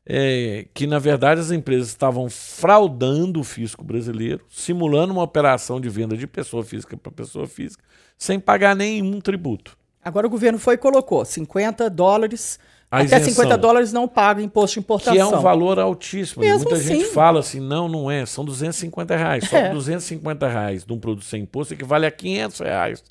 é, 0.06 0.66
que 0.74 0.86
na 0.86 0.98
verdade 0.98 1.40
as 1.40 1.50
empresas 1.50 1.88
estavam 1.88 2.28
fraudando 2.28 3.40
o 3.40 3.44
fisco 3.44 3.82
brasileiro, 3.82 4.44
simulando 4.50 5.12
uma 5.12 5.22
operação 5.22 5.80
de 5.80 5.88
venda 5.88 6.16
de 6.16 6.26
pessoa 6.26 6.62
física 6.62 6.96
para 6.96 7.10
pessoa 7.10 7.46
física, 7.46 7.82
sem 8.18 8.38
pagar 8.38 8.76
nenhum 8.76 9.20
tributo. 9.20 9.76
Agora 10.04 10.26
o 10.26 10.30
governo 10.30 10.58
foi 10.58 10.74
e 10.74 10.78
colocou 10.78 11.24
50 11.24 11.88
dólares. 11.88 12.58
A 12.90 12.98
até 12.98 13.16
isenção, 13.16 13.44
50 13.44 13.56
dólares 13.56 13.92
não 13.92 14.06
paga 14.06 14.42
imposto 14.42 14.74
de 14.74 14.80
importação. 14.80 15.14
Que 15.14 15.18
é 15.18 15.24
um 15.24 15.40
valor 15.40 15.80
altíssimo. 15.80 16.42
Mesmo 16.42 16.58
Muita 16.58 16.74
assim. 16.74 16.98
gente 16.98 17.06
fala 17.06 17.40
assim, 17.40 17.58
não, 17.58 17.88
não 17.88 18.10
é, 18.10 18.26
são 18.26 18.44
250 18.44 19.16
reais. 19.16 19.48
Só 19.48 19.56
é. 19.56 19.70
250 19.72 20.46
reais 20.46 20.84
de 20.84 20.92
um 20.92 20.98
produto 20.98 21.24
sem 21.24 21.42
imposto 21.42 21.72
equivale 21.72 22.04
a 22.04 22.10
500 22.10 22.60
reais 22.60 23.02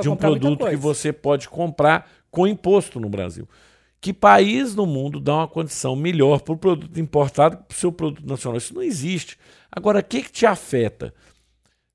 de 0.00 0.08
um 0.08 0.16
produto 0.16 0.66
que 0.66 0.76
você 0.76 1.12
pode 1.12 1.48
comprar 1.48 2.08
com 2.30 2.46
imposto 2.46 3.00
no 3.00 3.08
Brasil. 3.08 3.48
Que 4.04 4.12
país 4.12 4.74
no 4.74 4.84
mundo 4.84 5.18
dá 5.18 5.34
uma 5.34 5.48
condição 5.48 5.96
melhor 5.96 6.42
para 6.42 6.52
o 6.52 6.58
produto 6.58 7.00
importado 7.00 7.56
que 7.56 7.62
para 7.62 7.74
o 7.74 7.78
seu 7.78 7.90
produto 7.90 8.28
nacional? 8.28 8.58
Isso 8.58 8.74
não 8.74 8.82
existe. 8.82 9.38
Agora, 9.72 10.00
o 10.00 10.04
que, 10.04 10.24
que 10.24 10.30
te 10.30 10.44
afeta? 10.44 11.14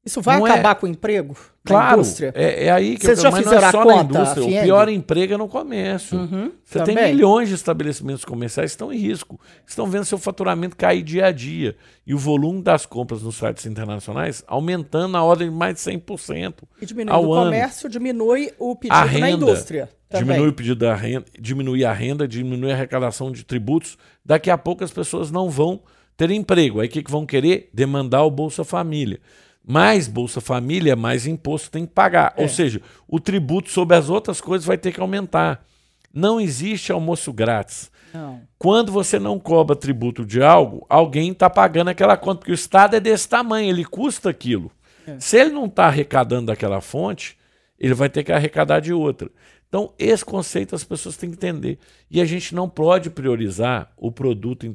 Isso 0.06 0.22
vai 0.22 0.40
não 0.40 0.48
é 0.48 0.52
acabar 0.52 0.72
é... 0.72 0.76
com 0.76 0.86
o 0.86 0.90
emprego 0.90 1.36
claro, 1.70 2.00
indústria? 2.00 2.32
É, 2.36 2.66
é 2.66 2.72
aí 2.72 2.98
que 2.98 3.06
Vocês 3.06 3.20
eu 3.20 3.24
já 3.24 3.32
mas 3.32 3.46
não 3.46 3.54
é 3.54 3.72
só 3.72 3.86
na 3.86 3.96
indústria. 3.98 4.44
O 4.44 4.64
pior 4.64 4.90
emprego 4.90 5.34
é 5.34 5.38
no 5.38 5.48
comércio. 5.48 6.18
Uhum, 6.18 6.52
Você 6.64 6.80
também. 6.80 6.96
tem 6.96 7.14
milhões 7.14 7.50
de 7.50 7.56
estabelecimentos 7.56 8.26
comerciais 8.26 8.72
que 8.72 8.76
estão 8.76 8.92
em 8.92 8.98
risco. 8.98 9.40
Estão 9.68 9.88
vendo 9.88 10.06
seu 10.06 10.18
faturamento 10.18 10.76
cair 10.76 11.04
dia 11.04 11.28
a 11.28 11.32
dia. 11.32 11.76
E 12.06 12.14
o 12.14 12.18
volume 12.18 12.62
das 12.62 12.86
compras 12.86 13.22
nos 13.22 13.36
sites 13.36 13.66
internacionais 13.66 14.44
aumentando 14.48 15.10
na 15.10 15.24
ordem 15.24 15.50
de 15.50 15.56
mais 15.56 15.76
de 15.76 15.82
100%. 15.82 16.56
E 16.82 16.86
diminuindo 16.86 17.22
o 17.22 17.28
comércio, 17.28 17.90
diminui 17.90 18.52
o 18.58 18.76
pedido 18.76 18.96
a 18.96 19.04
renda, 19.04 19.20
na 19.20 19.32
indústria. 19.32 19.90
Também. 20.10 20.26
Diminui 20.26 20.50
o 20.50 20.54
pedido 20.54 20.80
da 20.80 20.96
renda, 20.96 21.26
diminui 21.40 21.86
a 21.86 21.94
renda, 21.94 22.28
diminui 22.28 22.72
a 22.72 22.74
arrecadação 22.74 23.32
de 23.32 23.44
tributos. 23.44 23.98
Daqui 24.26 24.50
a 24.50 24.58
pouco 24.58 24.84
as 24.84 24.92
pessoas 24.92 25.30
não 25.30 25.50
vão 25.50 25.82
ter 26.18 26.32
emprego. 26.32 26.80
Aí 26.80 26.88
o 26.88 26.92
que, 26.92 27.04
que 27.04 27.12
vão 27.12 27.26
querer? 27.26 27.70
Demandar 27.74 28.24
o 28.24 28.32
Bolsa 28.32 28.64
Família. 28.64 29.20
Mais 29.66 30.08
Bolsa 30.08 30.42
Família, 30.42 30.96
mais 30.96 31.28
imposto 31.28 31.70
tem 31.70 31.86
que 31.86 31.94
pagar. 31.94 32.34
É. 32.36 32.42
Ou 32.42 32.50
seja, 32.50 32.82
o 33.08 33.20
tributo 33.20 33.70
sobre 33.70 33.96
as 33.96 34.10
outras 34.10 34.42
coisas 34.42 34.66
vai 34.66 34.78
ter 34.78 34.92
que 34.92 35.00
aumentar. 35.02 35.66
Não 36.14 36.40
existe 36.42 36.92
almoço 36.92 37.32
grátis. 37.32 37.92
Não. 38.14 38.42
Quando 38.58 38.92
você 38.92 39.20
não 39.20 39.40
cobra 39.40 39.76
tributo 39.76 40.26
de 40.26 40.42
algo, 40.42 40.86
alguém 40.90 41.32
está 41.32 41.50
pagando 41.50 41.90
aquela 41.90 42.18
conta, 42.18 42.40
porque 42.40 42.52
o 42.52 42.56
Estado 42.56 42.96
é 42.96 43.00
desse 43.00 43.30
tamanho, 43.30 43.70
ele 43.70 43.86
custa 43.86 44.30
aquilo. 44.30 44.72
É. 45.06 45.20
Se 45.20 45.38
ele 45.38 45.52
não 45.52 45.66
está 45.66 45.86
arrecadando 45.86 46.48
daquela 46.48 46.82
fonte, 46.82 47.38
ele 47.80 47.94
vai 47.94 48.10
ter 48.10 48.24
que 48.24 48.32
arrecadar 48.32 48.80
de 48.80 48.92
outra. 48.92 49.30
Então, 49.68 49.94
esse 50.00 50.26
conceito 50.26 50.76
as 50.76 50.84
pessoas 50.84 51.16
têm 51.16 51.30
que 51.30 51.36
entender. 51.36 51.78
E 52.10 52.20
a 52.20 52.26
gente 52.26 52.56
não 52.56 52.68
pode 52.68 53.10
priorizar 53.12 53.92
o 53.96 54.12
produto 54.12 54.66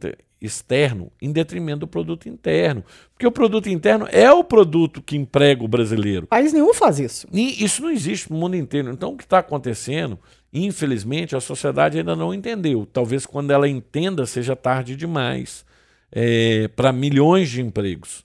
externo 0.40 1.10
em 1.20 1.32
detrimento 1.32 1.80
do 1.80 1.86
produto 1.86 2.28
interno. 2.28 2.84
Porque 3.12 3.26
o 3.26 3.32
produto 3.32 3.68
interno 3.68 4.06
é 4.10 4.30
o 4.30 4.44
produto 4.44 5.00
que 5.02 5.16
emprega 5.16 5.64
o 5.64 5.68
brasileiro. 5.68 6.26
País 6.26 6.52
nenhum 6.52 6.74
faz 6.74 6.98
isso. 6.98 7.26
E 7.32 7.64
isso 7.64 7.82
não 7.82 7.90
existe 7.90 8.30
no 8.30 8.36
mundo 8.36 8.56
inteiro. 8.56 8.90
Então, 8.90 9.12
o 9.12 9.16
que 9.16 9.24
está 9.24 9.38
acontecendo, 9.38 10.18
infelizmente, 10.52 11.34
a 11.34 11.40
sociedade 11.40 11.98
ainda 11.98 12.14
não 12.14 12.34
entendeu. 12.34 12.86
Talvez 12.92 13.24
quando 13.24 13.50
ela 13.50 13.68
entenda, 13.68 14.26
seja 14.26 14.54
tarde 14.54 14.96
demais 14.96 15.64
é, 16.12 16.68
para 16.68 16.92
milhões 16.92 17.48
de 17.48 17.60
empregos. 17.60 18.24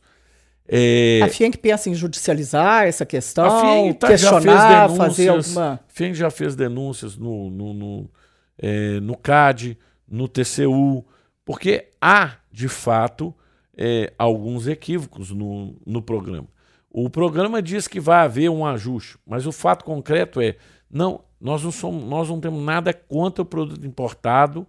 É... 0.72 1.22
A 1.24 1.28
FIENG 1.30 1.58
pensa 1.58 1.90
em 1.90 1.96
judicializar 1.96 2.86
essa 2.86 3.04
questão, 3.04 3.90
a 3.90 3.94
tá, 3.96 4.08
questionar, 4.08 4.90
fazer 4.90 5.30
alguma... 5.30 5.74
A 5.74 5.80
FIENG 5.88 6.14
já 6.14 6.30
fez 6.30 6.56
denúncias 6.56 7.18
no, 7.18 7.50
no, 7.50 7.74
no, 7.74 8.10
é, 8.56 9.00
no 9.00 9.18
CAD, 9.18 9.76
no 10.08 10.28
TCU, 10.28 11.04
porque 11.50 11.88
há, 12.00 12.36
de 12.52 12.68
fato, 12.68 13.34
é, 13.76 14.14
alguns 14.20 14.68
equívocos 14.68 15.32
no, 15.32 15.76
no 15.84 16.00
programa. 16.00 16.48
O 16.92 17.10
programa 17.10 17.60
diz 17.60 17.88
que 17.88 18.00
vai 18.00 18.24
haver 18.24 18.52
um 18.52 18.64
ajuste, 18.64 19.18
mas 19.26 19.48
o 19.48 19.52
fato 19.52 19.84
concreto 19.84 20.40
é, 20.40 20.58
não, 20.92 21.24
nós 21.42 21.64
não, 21.64 21.72
somos, 21.72 22.08
nós 22.08 22.30
não 22.30 22.40
temos 22.40 22.64
nada 22.64 22.94
contra 22.94 23.42
o 23.42 23.46
produto 23.46 23.84
importado 23.84 24.68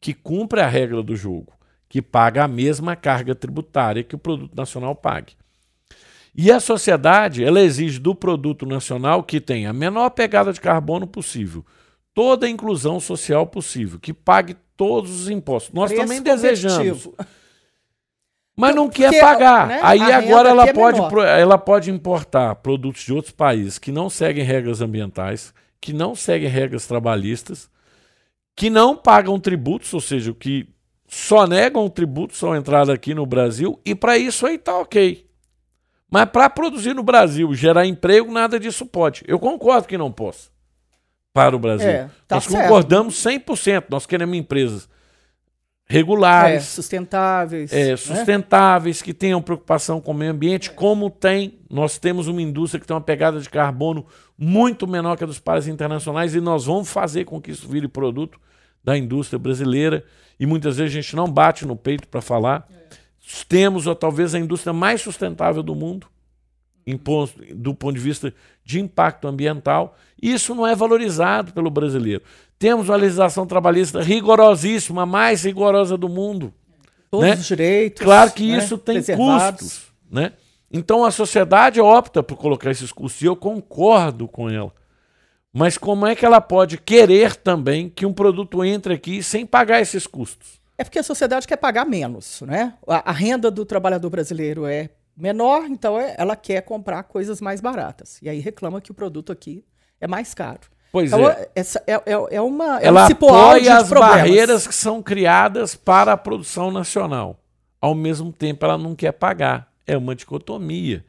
que 0.00 0.12
cumpre 0.12 0.60
a 0.60 0.66
regra 0.66 1.00
do 1.00 1.14
jogo 1.14 1.52
que 1.88 2.02
paga 2.02 2.42
a 2.42 2.48
mesma 2.48 2.96
carga 2.96 3.32
tributária 3.32 4.02
que 4.02 4.16
o 4.16 4.18
produto 4.18 4.56
nacional 4.56 4.96
pague. 4.96 5.34
E 6.34 6.50
a 6.50 6.58
sociedade, 6.58 7.44
ela 7.44 7.60
exige 7.60 8.00
do 8.00 8.16
produto 8.16 8.66
nacional 8.66 9.22
que 9.22 9.40
tenha 9.40 9.70
a 9.70 9.72
menor 9.72 10.10
pegada 10.10 10.52
de 10.52 10.60
carbono 10.60 11.06
possível, 11.06 11.64
toda 12.12 12.46
a 12.46 12.50
inclusão 12.50 12.98
social 12.98 13.46
possível, 13.46 14.00
que 14.00 14.12
pague 14.12 14.56
todos 14.76 15.22
os 15.22 15.30
impostos. 15.30 15.72
Nós 15.72 15.90
Preço 15.90 16.02
também 16.02 16.22
desejamos. 16.22 17.08
Mas 18.56 18.74
não 18.74 18.88
Porque, 18.88 19.08
quer 19.08 19.20
pagar. 19.20 19.66
Né, 19.66 19.80
Aí 19.82 20.00
agora 20.00 20.48
ela 20.48 20.66
é 20.66 20.72
pode, 20.72 20.98
ela 21.20 21.58
pode 21.58 21.90
importar 21.90 22.54
produtos 22.56 23.02
de 23.02 23.12
outros 23.12 23.32
países 23.32 23.78
que 23.78 23.92
não 23.92 24.08
seguem 24.08 24.42
regras 24.44 24.80
ambientais, 24.80 25.52
que 25.78 25.92
não 25.92 26.14
seguem 26.14 26.48
regras 26.48 26.86
trabalhistas, 26.86 27.68
que 28.56 28.70
não 28.70 28.96
pagam 28.96 29.38
tributos, 29.38 29.92
ou 29.92 30.00
seja, 30.00 30.32
que 30.32 30.66
só 31.06 31.46
negam 31.46 31.84
o 31.84 31.90
tributo, 31.90 32.34
sua 32.34 32.56
entrada 32.56 32.94
aqui 32.94 33.14
no 33.14 33.26
Brasil, 33.26 33.78
e 33.84 33.94
para 33.94 34.16
isso 34.16 34.46
aí 34.46 34.56
tá 34.56 34.78
ok. 34.78 35.26
Mas 36.10 36.24
para 36.30 36.48
produzir 36.48 36.94
no 36.94 37.02
Brasil, 37.02 37.52
gerar 37.52 37.84
emprego, 37.84 38.32
nada 38.32 38.58
disso 38.58 38.86
pode. 38.86 39.22
Eu 39.28 39.38
concordo 39.38 39.86
que 39.86 39.98
não 39.98 40.10
possa 40.10 40.55
para 41.36 41.54
o 41.54 41.58
Brasil. 41.58 41.86
É, 41.86 42.08
tá 42.26 42.36
nós 42.36 42.44
certo. 42.44 42.62
concordamos 42.62 43.22
100%. 43.22 43.84
Nós 43.90 44.06
queremos 44.06 44.34
empresas 44.34 44.88
regulares, 45.84 46.62
é, 46.62 46.66
sustentáveis, 46.66 47.72
é, 47.74 47.90
né? 47.90 47.96
sustentáveis, 47.96 49.00
né? 49.00 49.04
que 49.04 49.12
tenham 49.12 49.42
preocupação 49.42 50.00
com 50.00 50.12
o 50.12 50.14
meio 50.14 50.32
ambiente, 50.32 50.70
como 50.70 51.10
tem. 51.10 51.58
Nós 51.70 51.98
temos 51.98 52.26
uma 52.26 52.40
indústria 52.40 52.80
que 52.80 52.86
tem 52.86 52.94
uma 52.96 53.02
pegada 53.02 53.38
de 53.38 53.50
carbono 53.50 54.06
muito 54.36 54.88
menor 54.88 55.14
que 55.18 55.24
a 55.24 55.26
dos 55.26 55.38
países 55.38 55.68
internacionais 55.68 56.34
e 56.34 56.40
nós 56.40 56.64
vamos 56.64 56.88
fazer 56.88 57.26
com 57.26 57.38
que 57.38 57.50
isso 57.50 57.68
vire 57.68 57.86
produto 57.86 58.40
da 58.82 58.96
indústria 58.96 59.38
brasileira 59.38 60.04
e 60.40 60.46
muitas 60.46 60.78
vezes 60.78 60.90
a 60.90 61.00
gente 61.02 61.14
não 61.14 61.30
bate 61.30 61.66
no 61.66 61.76
peito 61.76 62.08
para 62.08 62.22
falar. 62.22 62.66
É. 62.70 62.96
Temos 63.46 63.86
ou 63.86 63.94
talvez 63.94 64.34
a 64.34 64.38
indústria 64.38 64.72
mais 64.72 65.02
sustentável 65.02 65.62
do 65.62 65.74
mundo, 65.74 66.06
do 67.54 67.74
ponto 67.74 67.94
de 67.94 68.00
vista 68.00 68.32
de 68.64 68.80
impacto 68.80 69.28
ambiental. 69.28 69.96
Isso 70.20 70.54
não 70.54 70.66
é 70.66 70.74
valorizado 70.74 71.52
pelo 71.52 71.70
brasileiro. 71.70 72.22
Temos 72.58 72.88
uma 72.88 72.96
legislação 72.96 73.46
trabalhista 73.46 74.02
rigorosíssima, 74.02 75.02
a 75.02 75.06
mais 75.06 75.44
rigorosa 75.44 75.96
do 75.96 76.08
mundo. 76.08 76.52
Todos 77.10 77.26
né? 77.26 77.34
os 77.34 77.46
direitos. 77.46 78.02
Claro 78.02 78.30
que 78.32 78.50
né? 78.52 78.58
isso 78.58 78.78
tem 78.78 79.02
custos. 79.02 79.82
Né? 80.10 80.32
Então 80.70 81.04
a 81.04 81.10
sociedade 81.10 81.80
opta 81.80 82.22
por 82.22 82.36
colocar 82.36 82.70
esses 82.70 82.92
custos, 82.92 83.22
e 83.22 83.26
eu 83.26 83.36
concordo 83.36 84.26
com 84.26 84.48
ela. 84.48 84.72
Mas 85.52 85.78
como 85.78 86.06
é 86.06 86.14
que 86.14 86.24
ela 86.24 86.40
pode 86.40 86.76
querer 86.76 87.34
também 87.34 87.88
que 87.88 88.04
um 88.04 88.12
produto 88.12 88.62
entre 88.64 88.94
aqui 88.94 89.22
sem 89.22 89.46
pagar 89.46 89.80
esses 89.80 90.06
custos? 90.06 90.60
É 90.76 90.84
porque 90.84 90.98
a 90.98 91.02
sociedade 91.02 91.46
quer 91.46 91.56
pagar 91.56 91.86
menos, 91.86 92.42
né? 92.42 92.74
A, 92.86 93.10
a 93.10 93.12
renda 93.12 93.50
do 93.50 93.64
trabalhador 93.64 94.10
brasileiro 94.10 94.66
é 94.66 94.90
menor, 95.16 95.64
então 95.64 95.98
é, 95.98 96.14
ela 96.18 96.36
quer 96.36 96.60
comprar 96.60 97.04
coisas 97.04 97.40
mais 97.40 97.62
baratas. 97.62 98.20
E 98.20 98.28
aí 98.28 98.38
reclama 98.38 98.82
que 98.82 98.90
o 98.90 98.94
produto 98.94 99.32
aqui 99.32 99.64
é 100.00 100.06
mais 100.06 100.34
caro. 100.34 100.60
Pois 100.92 101.12
então, 101.12 101.28
é. 101.28 101.48
Essa 101.54 101.82
é, 101.86 101.94
é, 101.94 102.36
é 102.36 102.40
uma. 102.40 102.80
É 102.80 102.86
Ela 102.86 103.02
um 103.02 103.12
apoia 103.12 103.76
as 103.76 103.88
problemas. 103.88 104.16
barreiras 104.16 104.66
que 104.66 104.74
são 104.74 105.02
criadas 105.02 105.74
para 105.74 106.12
a 106.12 106.16
produção 106.16 106.70
nacional. 106.70 107.38
Ao 107.80 107.94
mesmo 107.94 108.32
tempo, 108.32 108.64
ela 108.64 108.78
não 108.78 108.94
quer 108.94 109.12
pagar. 109.12 109.70
É 109.86 109.96
uma 109.96 110.14
dicotomia. 110.14 111.04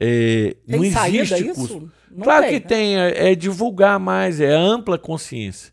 É, 0.00 0.56
Tem 0.66 0.78
não 0.78 0.84
existe 0.84 1.44
custo. 1.52 1.92
Não 2.10 2.24
claro 2.24 2.46
tem, 2.46 2.52
que 2.52 2.60
né? 2.60 2.66
tem, 2.66 2.98
é, 2.98 3.32
é 3.32 3.34
divulgar 3.34 4.00
mais, 4.00 4.40
é 4.40 4.50
ampla 4.50 4.98
consciência. 4.98 5.72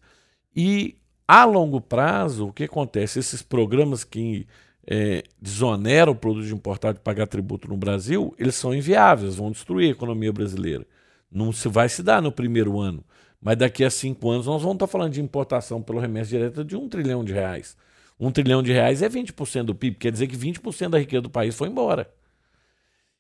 E 0.54 0.98
a 1.28 1.46
longo 1.46 1.80
prazo, 1.80 2.48
o 2.48 2.54
que 2.54 2.66
acontece? 2.66 3.20
Esses 3.20 3.42
programas 3.42 4.04
que 4.04 4.46
é, 4.86 5.24
desoneram 5.42 6.12
o 6.12 6.16
produto 6.16 6.48
importado 6.50 6.98
de 6.98 7.04
pagar 7.04 7.28
tributo 7.28 7.68
no 7.68 7.78
Brasil, 7.78 8.36
eles 8.38 8.56
são 8.56 8.74
inviáveis, 8.74 9.36
vão 9.36 9.52
destruir 9.52 9.88
a 9.88 9.92
economia 9.92 10.32
brasileira. 10.34 10.86
Não 11.32 11.52
se 11.52 11.68
vai 11.68 11.90
se 11.90 12.02
dar 12.02 12.22
no 12.22 12.32
primeiro 12.32 12.80
ano. 12.80 13.04
Mas 13.42 13.58
daqui 13.58 13.84
a 13.84 13.90
cinco 13.90 14.30
anos 14.30 14.46
nós 14.46 14.62
vamos 14.62 14.76
estar 14.76 14.88
falando 14.88 15.14
de 15.14 15.22
importação 15.22 15.82
pelo 15.82 16.00
remessa 16.00 16.30
direta 16.30 16.64
de 16.64 16.76
um 16.76 16.90
trilhão 16.90 17.24
de 17.24 17.34
reais. 17.34 17.78
Um 18.20 18.32
trilhão 18.32 18.64
de 18.64 18.72
reais 18.72 19.02
é 19.02 19.10
20% 19.10 19.64
do 19.64 19.76
PIB, 19.76 19.98
quer 19.98 20.12
dizer 20.12 20.28
que 20.28 20.36
20% 20.36 20.90
da 20.90 21.00
riqueza 21.00 21.22
do 21.22 21.30
país 21.30 21.56
foi 21.56 21.68
embora. 21.68 22.10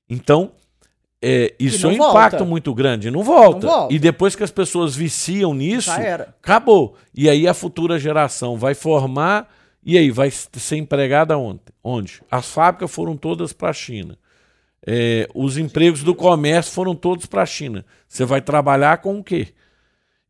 Então, 0.09 0.51
é, 1.21 1.53
isso 1.59 1.85
é 1.85 1.89
um 1.89 1.93
impacto 1.93 2.37
volta. 2.37 2.45
muito 2.45 2.73
grande. 2.73 3.11
Não 3.11 3.23
volta. 3.23 3.65
Não 3.65 3.73
volta. 3.73 3.93
E 3.93 3.99
depois 3.99 4.35
que 4.35 4.43
as 4.43 4.51
pessoas 4.51 4.95
viciam 4.95 5.53
nisso, 5.53 5.91
acabou. 5.91 6.95
E 7.13 7.29
aí 7.29 7.47
a 7.47 7.53
futura 7.53 7.99
geração 7.99 8.57
vai 8.57 8.73
formar 8.73 9.51
e 9.83 9.97
aí 9.97 10.11
vai 10.11 10.29
ser 10.31 10.77
empregada 10.77 11.37
onde? 11.37 11.61
Onde? 11.83 12.21
As 12.29 12.47
fábricas 12.49 12.91
foram 12.91 13.15
todas 13.15 13.53
para 13.53 13.69
a 13.69 13.73
China. 13.73 14.17
É, 14.89 15.27
os 15.35 15.57
empregos 15.57 16.01
do 16.01 16.15
comércio 16.15 16.71
foram 16.71 16.95
todos 16.95 17.25
para 17.25 17.41
a 17.41 17.45
China. 17.45 17.85
Você 18.07 18.23
vai 18.23 18.39
trabalhar 18.39 18.99
com 18.99 19.19
o 19.19 19.23
quê? 19.23 19.49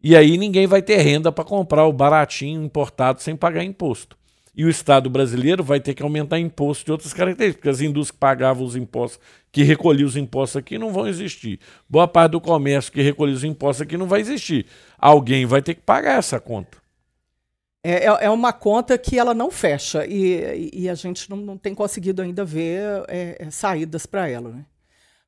E 0.01 0.15
aí 0.15 0.35
ninguém 0.35 0.65
vai 0.65 0.81
ter 0.81 0.97
renda 0.97 1.31
para 1.31 1.43
comprar 1.43 1.85
o 1.85 1.93
baratinho 1.93 2.63
importado 2.63 3.21
sem 3.21 3.35
pagar 3.35 3.63
imposto. 3.63 4.17
E 4.55 4.65
o 4.65 4.69
Estado 4.69 5.11
brasileiro 5.11 5.63
vai 5.63 5.79
ter 5.79 5.93
que 5.93 6.01
aumentar 6.01 6.39
imposto 6.39 6.83
de 6.83 6.91
outras 6.91 7.13
características, 7.13 7.57
porque 7.57 7.69
as 7.69 7.81
indústrias 7.81 8.09
que 8.09 8.17
pagavam 8.17 8.65
os 8.65 8.75
impostos, 8.75 9.19
que 9.51 9.61
recolhiam 9.61 10.07
os 10.07 10.17
impostos 10.17 10.57
aqui, 10.57 10.79
não 10.79 10.91
vão 10.91 11.07
existir. 11.07 11.59
Boa 11.87 12.07
parte 12.07 12.31
do 12.31 12.41
comércio 12.41 12.91
que 12.91 13.03
recolhia 13.03 13.35
os 13.35 13.43
impostos 13.43 13.83
aqui 13.83 13.95
não 13.95 14.07
vai 14.07 14.21
existir. 14.21 14.65
Alguém 14.97 15.45
vai 15.45 15.61
ter 15.61 15.75
que 15.75 15.81
pagar 15.81 16.17
essa 16.17 16.39
conta. 16.39 16.79
É, 17.87 18.05
é- 18.05 18.25
é 18.25 18.29
uma 18.29 18.51
conta 18.51 18.97
que 18.97 19.17
ela 19.17 19.33
não 19.33 19.49
fecha 19.49 20.05
e, 20.05 20.69
e 20.73 20.89
a 20.89 20.93
gente 20.93 21.29
não, 21.29 21.37
não 21.37 21.57
tem 21.57 21.73
conseguido 21.73 22.21
ainda 22.21 22.43
ver 22.43 22.81
é, 23.07 23.37
é, 23.39 23.49
saídas 23.49 24.05
para 24.05 24.27
ela. 24.27 24.49
Né? 24.49 24.65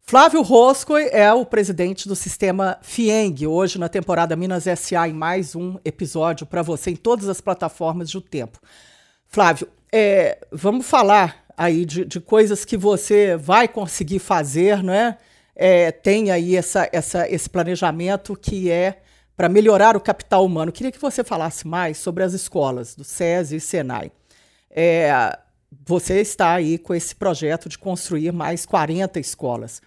Flávio 0.02 0.42
Rosco 0.42 0.98
é 0.98 1.32
o 1.32 1.46
presidente 1.46 2.06
do 2.06 2.18
sistema 2.18 2.78
FIENG, 2.82 3.48
hoje 3.48 3.80
na 3.80 3.88
temporada 3.88 4.36
Minas 4.36 4.66
SA, 4.78 5.08
em 5.08 5.14
mais 5.14 5.56
um 5.56 5.78
episódio 5.86 6.46
para 6.46 6.62
você 6.62 6.92
em 6.92 6.98
todas 6.98 7.30
as 7.30 7.40
plataformas 7.40 8.12
do 8.12 8.20
tempo. 8.20 8.60
Flávio, 9.26 9.70
é, 9.90 10.40
vamos 10.52 10.86
falar 10.86 11.46
aí 11.56 11.86
de, 11.86 12.04
de 12.04 12.20
coisas 12.20 12.66
que 12.66 12.76
você 12.76 13.38
vai 13.38 13.70
conseguir 13.70 14.20
fazer, 14.20 14.84
não 14.84 14.94
é? 14.94 15.18
É, 15.56 15.92
tem 15.94 16.30
aí 16.30 16.58
essa, 16.58 16.90
essa, 16.92 17.30
esse 17.30 17.50
planejamento 17.50 18.36
que 18.36 18.70
é 18.70 19.02
para 19.40 19.48
melhorar 19.48 19.96
o 19.96 20.02
capital 20.02 20.44
humano. 20.46 20.70
Queria 20.70 20.92
que 20.92 21.00
você 21.00 21.24
falasse 21.24 21.66
mais 21.66 21.98
sobre 21.98 22.26
as 22.26 22.34
escolas 22.34 22.94
do 22.94 23.06
SESI 23.06 23.56
e 23.56 23.62
SENAI. 23.62 24.12
É, 24.70 25.10
você 25.88 26.20
está 26.20 26.52
aí 26.52 26.78
com 26.78 26.94
esse 26.94 27.16
projeto 27.16 27.70
de 27.70 27.78
construir 27.78 28.34
mais 28.34 28.66
40 28.66 29.18
escolas. 29.18 29.82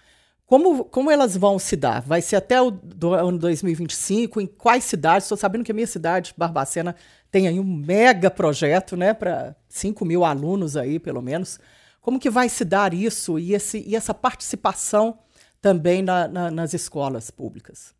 Como, 0.47 0.83
como 0.85 1.11
elas 1.11 1.37
vão 1.37 1.59
se 1.59 1.75
dar? 1.75 2.01
Vai 2.01 2.19
ser 2.19 2.37
até 2.37 2.59
o 2.59 2.71
do 2.71 3.13
ano 3.13 3.37
2025? 3.37 4.41
Em 4.41 4.47
quais 4.47 4.85
cidades? 4.85 5.25
Estou 5.25 5.37
sabendo 5.37 5.63
que 5.63 5.71
a 5.71 5.75
minha 5.75 5.85
cidade, 5.85 6.33
Barbacena, 6.35 6.95
tem 7.29 7.47
aí 7.47 7.59
um 7.59 7.63
mega 7.63 8.31
projeto, 8.31 8.97
né, 8.97 9.13
para 9.13 9.55
5 9.69 10.03
mil 10.03 10.25
alunos 10.25 10.75
aí, 10.75 10.97
pelo 10.97 11.21
menos. 11.21 11.59
Como 12.01 12.19
que 12.19 12.31
vai 12.31 12.49
se 12.49 12.65
dar 12.65 12.91
isso 12.91 13.37
e, 13.37 13.53
esse, 13.53 13.83
e 13.87 13.95
essa 13.95 14.15
participação 14.15 15.19
também 15.61 16.01
na- 16.01 16.27
na- 16.27 16.49
nas 16.49 16.73
escolas 16.73 17.29
públicas? 17.29 17.93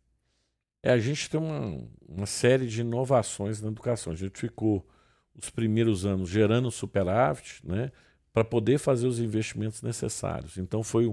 É, 0.86 0.92
a 0.92 0.98
gente 0.98 1.30
tem 1.30 1.40
uma, 1.40 1.82
uma 2.06 2.26
série 2.26 2.66
de 2.66 2.82
inovações 2.82 3.58
na 3.58 3.68
educação. 3.68 4.12
A 4.12 4.16
gente 4.16 4.38
ficou 4.38 4.86
os 5.34 5.48
primeiros 5.48 6.04
anos 6.04 6.28
gerando 6.28 6.70
superávit, 6.70 7.66
né, 7.66 7.90
para 8.34 8.44
poder 8.44 8.76
fazer 8.78 9.06
os 9.06 9.18
investimentos 9.18 9.80
necessários. 9.80 10.58
Então 10.58 10.82
foi 10.82 11.10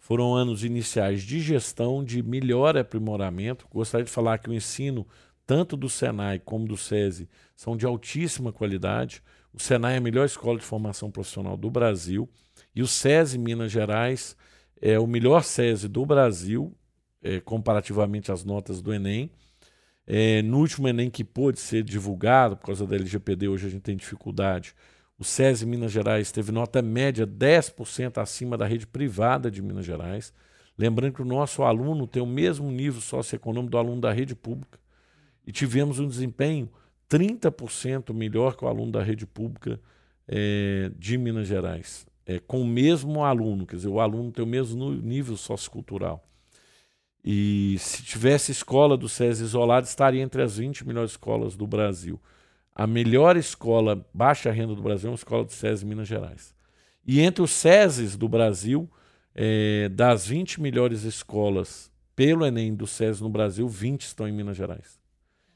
foram 0.00 0.34
anos 0.34 0.64
iniciais 0.64 1.22
de 1.22 1.38
gestão, 1.38 2.02
de 2.02 2.24
melhor 2.24 2.76
aprimoramento. 2.76 3.68
Gostaria 3.70 4.04
de 4.04 4.10
falar 4.10 4.38
que 4.38 4.50
o 4.50 4.52
ensino 4.52 5.06
tanto 5.46 5.76
do 5.76 5.88
Senai 5.88 6.40
como 6.40 6.66
do 6.66 6.76
SESI 6.76 7.28
são 7.54 7.76
de 7.76 7.86
altíssima 7.86 8.52
qualidade. 8.52 9.22
O 9.52 9.62
Senai 9.62 9.94
é 9.94 9.98
a 9.98 10.00
melhor 10.00 10.26
escola 10.26 10.58
de 10.58 10.64
formação 10.64 11.08
profissional 11.08 11.56
do 11.56 11.70
Brasil 11.70 12.28
e 12.74 12.82
o 12.82 12.86
SESI 12.88 13.38
Minas 13.38 13.70
Gerais 13.70 14.36
é 14.82 14.98
o 14.98 15.06
melhor 15.06 15.44
SESI 15.44 15.86
do 15.86 16.04
Brasil 16.04 16.76
eh, 17.24 17.40
comparativamente 17.40 18.30
às 18.30 18.44
notas 18.44 18.80
do 18.82 18.92
Enem. 18.92 19.30
Eh, 20.06 20.42
no 20.42 20.58
último 20.58 20.86
Enem 20.86 21.10
que 21.10 21.24
pôde 21.24 21.58
ser 21.58 21.82
divulgado, 21.82 22.56
por 22.56 22.66
causa 22.66 22.86
da 22.86 22.94
LGPD, 22.94 23.48
hoje 23.48 23.66
a 23.66 23.70
gente 23.70 23.82
tem 23.82 23.96
dificuldade. 23.96 24.74
O 25.18 25.24
SESI 25.24 25.64
Minas 25.64 25.90
Gerais 25.90 26.30
teve 26.30 26.52
nota 26.52 26.82
média 26.82 27.26
10% 27.26 28.18
acima 28.18 28.58
da 28.58 28.66
rede 28.66 28.86
privada 28.86 29.50
de 29.50 29.62
Minas 29.62 29.86
Gerais. 29.86 30.32
Lembrando 30.76 31.14
que 31.14 31.22
o 31.22 31.24
nosso 31.24 31.62
aluno 31.62 32.06
tem 32.06 32.22
o 32.22 32.26
mesmo 32.26 32.70
nível 32.70 33.00
socioeconômico 33.00 33.70
do 33.70 33.78
aluno 33.78 34.00
da 34.00 34.12
rede 34.12 34.34
pública. 34.34 34.78
E 35.46 35.52
tivemos 35.52 35.98
um 35.98 36.08
desempenho 36.08 36.68
30% 37.08 38.12
melhor 38.12 38.56
que 38.56 38.64
o 38.64 38.68
aluno 38.68 38.90
da 38.92 39.02
rede 39.02 39.26
pública 39.26 39.80
eh, 40.26 40.90
de 40.98 41.16
Minas 41.16 41.46
Gerais. 41.46 42.06
Eh, 42.26 42.40
com 42.40 42.60
o 42.60 42.66
mesmo 42.66 43.22
aluno, 43.22 43.66
quer 43.66 43.76
dizer, 43.76 43.88
o 43.88 44.00
aluno 44.00 44.32
tem 44.32 44.44
o 44.44 44.48
mesmo 44.48 44.90
nível 44.90 45.36
sociocultural. 45.36 46.24
E 47.24 47.76
se 47.78 48.02
tivesse 48.02 48.52
escola 48.52 48.98
do 48.98 49.08
SESI 49.08 49.44
isolada, 49.44 49.86
estaria 49.86 50.22
entre 50.22 50.42
as 50.42 50.58
20 50.58 50.86
melhores 50.86 51.12
escolas 51.12 51.56
do 51.56 51.66
Brasil. 51.66 52.20
A 52.74 52.86
melhor 52.86 53.34
escola 53.36 54.06
baixa 54.12 54.50
renda 54.50 54.74
do 54.74 54.82
Brasil 54.82 55.08
é 55.08 55.10
uma 55.12 55.16
escola 55.16 55.44
do 55.44 55.52
SESI 55.52 55.86
Minas 55.86 56.06
Gerais. 56.06 56.54
E 57.06 57.20
entre 57.20 57.42
os 57.42 57.50
SESIs 57.52 58.14
do 58.14 58.28
Brasil, 58.28 58.90
eh, 59.34 59.88
das 59.90 60.26
20 60.26 60.60
melhores 60.60 61.04
escolas 61.04 61.90
pelo 62.14 62.44
Enem 62.44 62.74
do 62.74 62.86
SESI 62.86 63.22
no 63.22 63.30
Brasil, 63.30 63.66
20 63.68 64.02
estão 64.02 64.28
em 64.28 64.32
Minas 64.32 64.56
Gerais. 64.56 65.00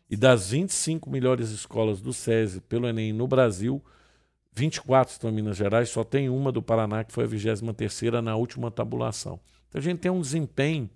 E 0.08 0.16
das 0.16 0.50
25 0.50 1.10
melhores 1.10 1.50
escolas 1.50 2.00
do 2.00 2.14
SESI 2.14 2.62
pelo 2.62 2.88
Enem 2.88 3.12
no 3.12 3.28
Brasil, 3.28 3.82
24 4.54 5.12
estão 5.12 5.28
em 5.28 5.34
Minas 5.34 5.56
Gerais, 5.56 5.90
só 5.90 6.02
tem 6.02 6.30
uma 6.30 6.50
do 6.50 6.62
Paraná, 6.62 7.04
que 7.04 7.12
foi 7.12 7.24
a 7.24 7.28
23ª 7.28 8.22
na 8.22 8.36
última 8.36 8.70
tabulação. 8.70 9.38
Então 9.68 9.78
a 9.78 9.82
gente 9.82 9.98
tem 9.98 10.10
um 10.10 10.20
desempenho 10.20 10.88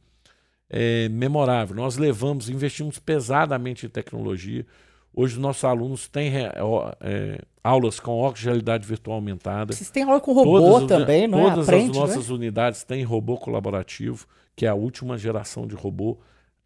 é, 0.72 1.06
memorável. 1.10 1.76
Nós 1.76 1.96
levamos, 1.98 2.48
investimos 2.48 2.98
pesadamente 2.98 3.84
em 3.84 3.88
tecnologia. 3.90 4.66
Hoje 5.14 5.34
os 5.34 5.38
nossos 5.40 5.62
alunos 5.64 6.08
têm 6.08 6.32
ó, 6.58 6.90
é, 7.00 7.38
aulas 7.62 8.00
com 8.00 8.12
óculos 8.18 8.40
de 8.40 8.46
realidade 8.46 8.86
virtual 8.86 9.16
aumentada. 9.16 9.74
Vocês 9.74 9.90
têm 9.90 10.04
aula 10.04 10.18
com 10.20 10.32
robô 10.32 10.58
Todas 10.58 10.90
as- 10.90 10.98
também, 11.00 11.28
não 11.28 11.40
é? 11.46 11.50
Todas 11.50 11.68
Aprende, 11.68 11.90
as 11.90 11.96
é? 11.96 12.00
nossas 12.00 12.30
unidades 12.30 12.82
têm 12.82 13.02
robô 13.04 13.36
colaborativo, 13.36 14.26
que 14.56 14.64
é 14.64 14.70
a 14.70 14.74
última 14.74 15.18
geração 15.18 15.66
de 15.66 15.74
robô 15.74 16.18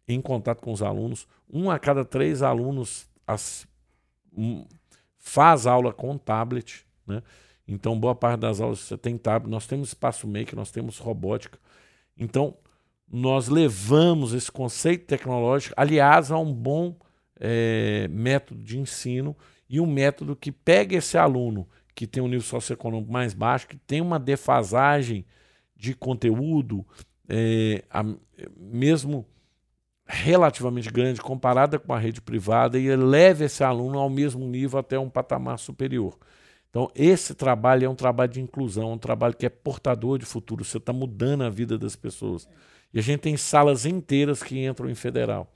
em 0.07 0.21
contato 0.21 0.61
com 0.61 0.71
os 0.71 0.81
alunos. 0.81 1.27
Um 1.51 1.69
a 1.69 1.77
cada 1.77 2.05
três 2.05 2.41
alunos 2.41 3.09
as- 3.27 3.67
um, 4.35 4.63
faz 5.17 5.67
aula 5.67 5.91
com 5.91 6.17
tablet, 6.17 6.85
né? 7.05 7.21
Então, 7.67 7.99
boa 7.99 8.15
parte 8.15 8.39
das 8.39 8.61
aulas 8.61 8.79
você 8.79 8.97
tem 8.97 9.17
tablet. 9.17 9.51
Nós 9.51 9.67
temos 9.67 9.89
espaço 9.89 10.25
maker, 10.25 10.55
nós 10.55 10.71
temos 10.71 10.99
robótica. 10.99 11.59
Então, 12.17 12.53
nós 13.11 13.47
levamos 13.47 14.33
esse 14.33 14.51
conceito 14.51 15.05
tecnológico, 15.05 15.73
aliás, 15.77 16.31
a 16.31 16.37
um 16.37 16.53
bom 16.53 16.95
eh, 17.39 18.07
método 18.09 18.61
de 18.63 18.77
ensino 18.79 19.35
e 19.69 19.79
um 19.79 19.85
método 19.85 20.35
que 20.35 20.51
pega 20.51 20.95
esse 20.97 21.17
aluno 21.17 21.67
que 21.95 22.05
tem 22.05 22.21
um 22.21 22.27
nível 22.27 22.41
socioeconômico 22.45 23.11
mais 23.11 23.33
baixo, 23.33 23.67
que 23.67 23.77
tem 23.77 24.01
uma 24.01 24.19
defasagem 24.19 25.25
de 25.75 25.93
conteúdo, 25.95 26.85
eh, 27.27 27.83
a- 27.89 28.05
mesmo 28.55 29.25
relativamente 30.05 30.89
grande 30.89 31.19
comparada 31.21 31.77
com 31.77 31.93
a 31.93 31.99
rede 31.99 32.21
privada, 32.21 32.79
e 32.79 32.87
eleva 32.87 33.43
esse 33.45 33.63
aluno 33.63 33.99
ao 33.99 34.09
mesmo 34.09 34.47
nível 34.47 34.79
até 34.79 34.97
um 34.97 35.09
patamar 35.09 35.59
superior. 35.59 36.17
Então, 36.69 36.89
esse 36.95 37.33
trabalho 37.33 37.85
é 37.85 37.89
um 37.89 37.95
trabalho 37.95 38.31
de 38.31 38.41
inclusão, 38.41 38.93
um 38.93 38.97
trabalho 38.97 39.35
que 39.35 39.45
é 39.45 39.49
portador 39.49 40.17
de 40.19 40.25
futuro. 40.25 40.63
Você 40.63 40.77
está 40.77 40.93
mudando 40.93 41.43
a 41.43 41.49
vida 41.49 41.77
das 41.77 41.95
pessoas. 41.95 42.47
E 42.93 42.99
a 42.99 43.01
gente 43.01 43.21
tem 43.21 43.37
salas 43.37 43.85
inteiras 43.85 44.41
que 44.41 44.65
entram 44.65 44.89
em 44.89 44.95
federal. 44.95 45.47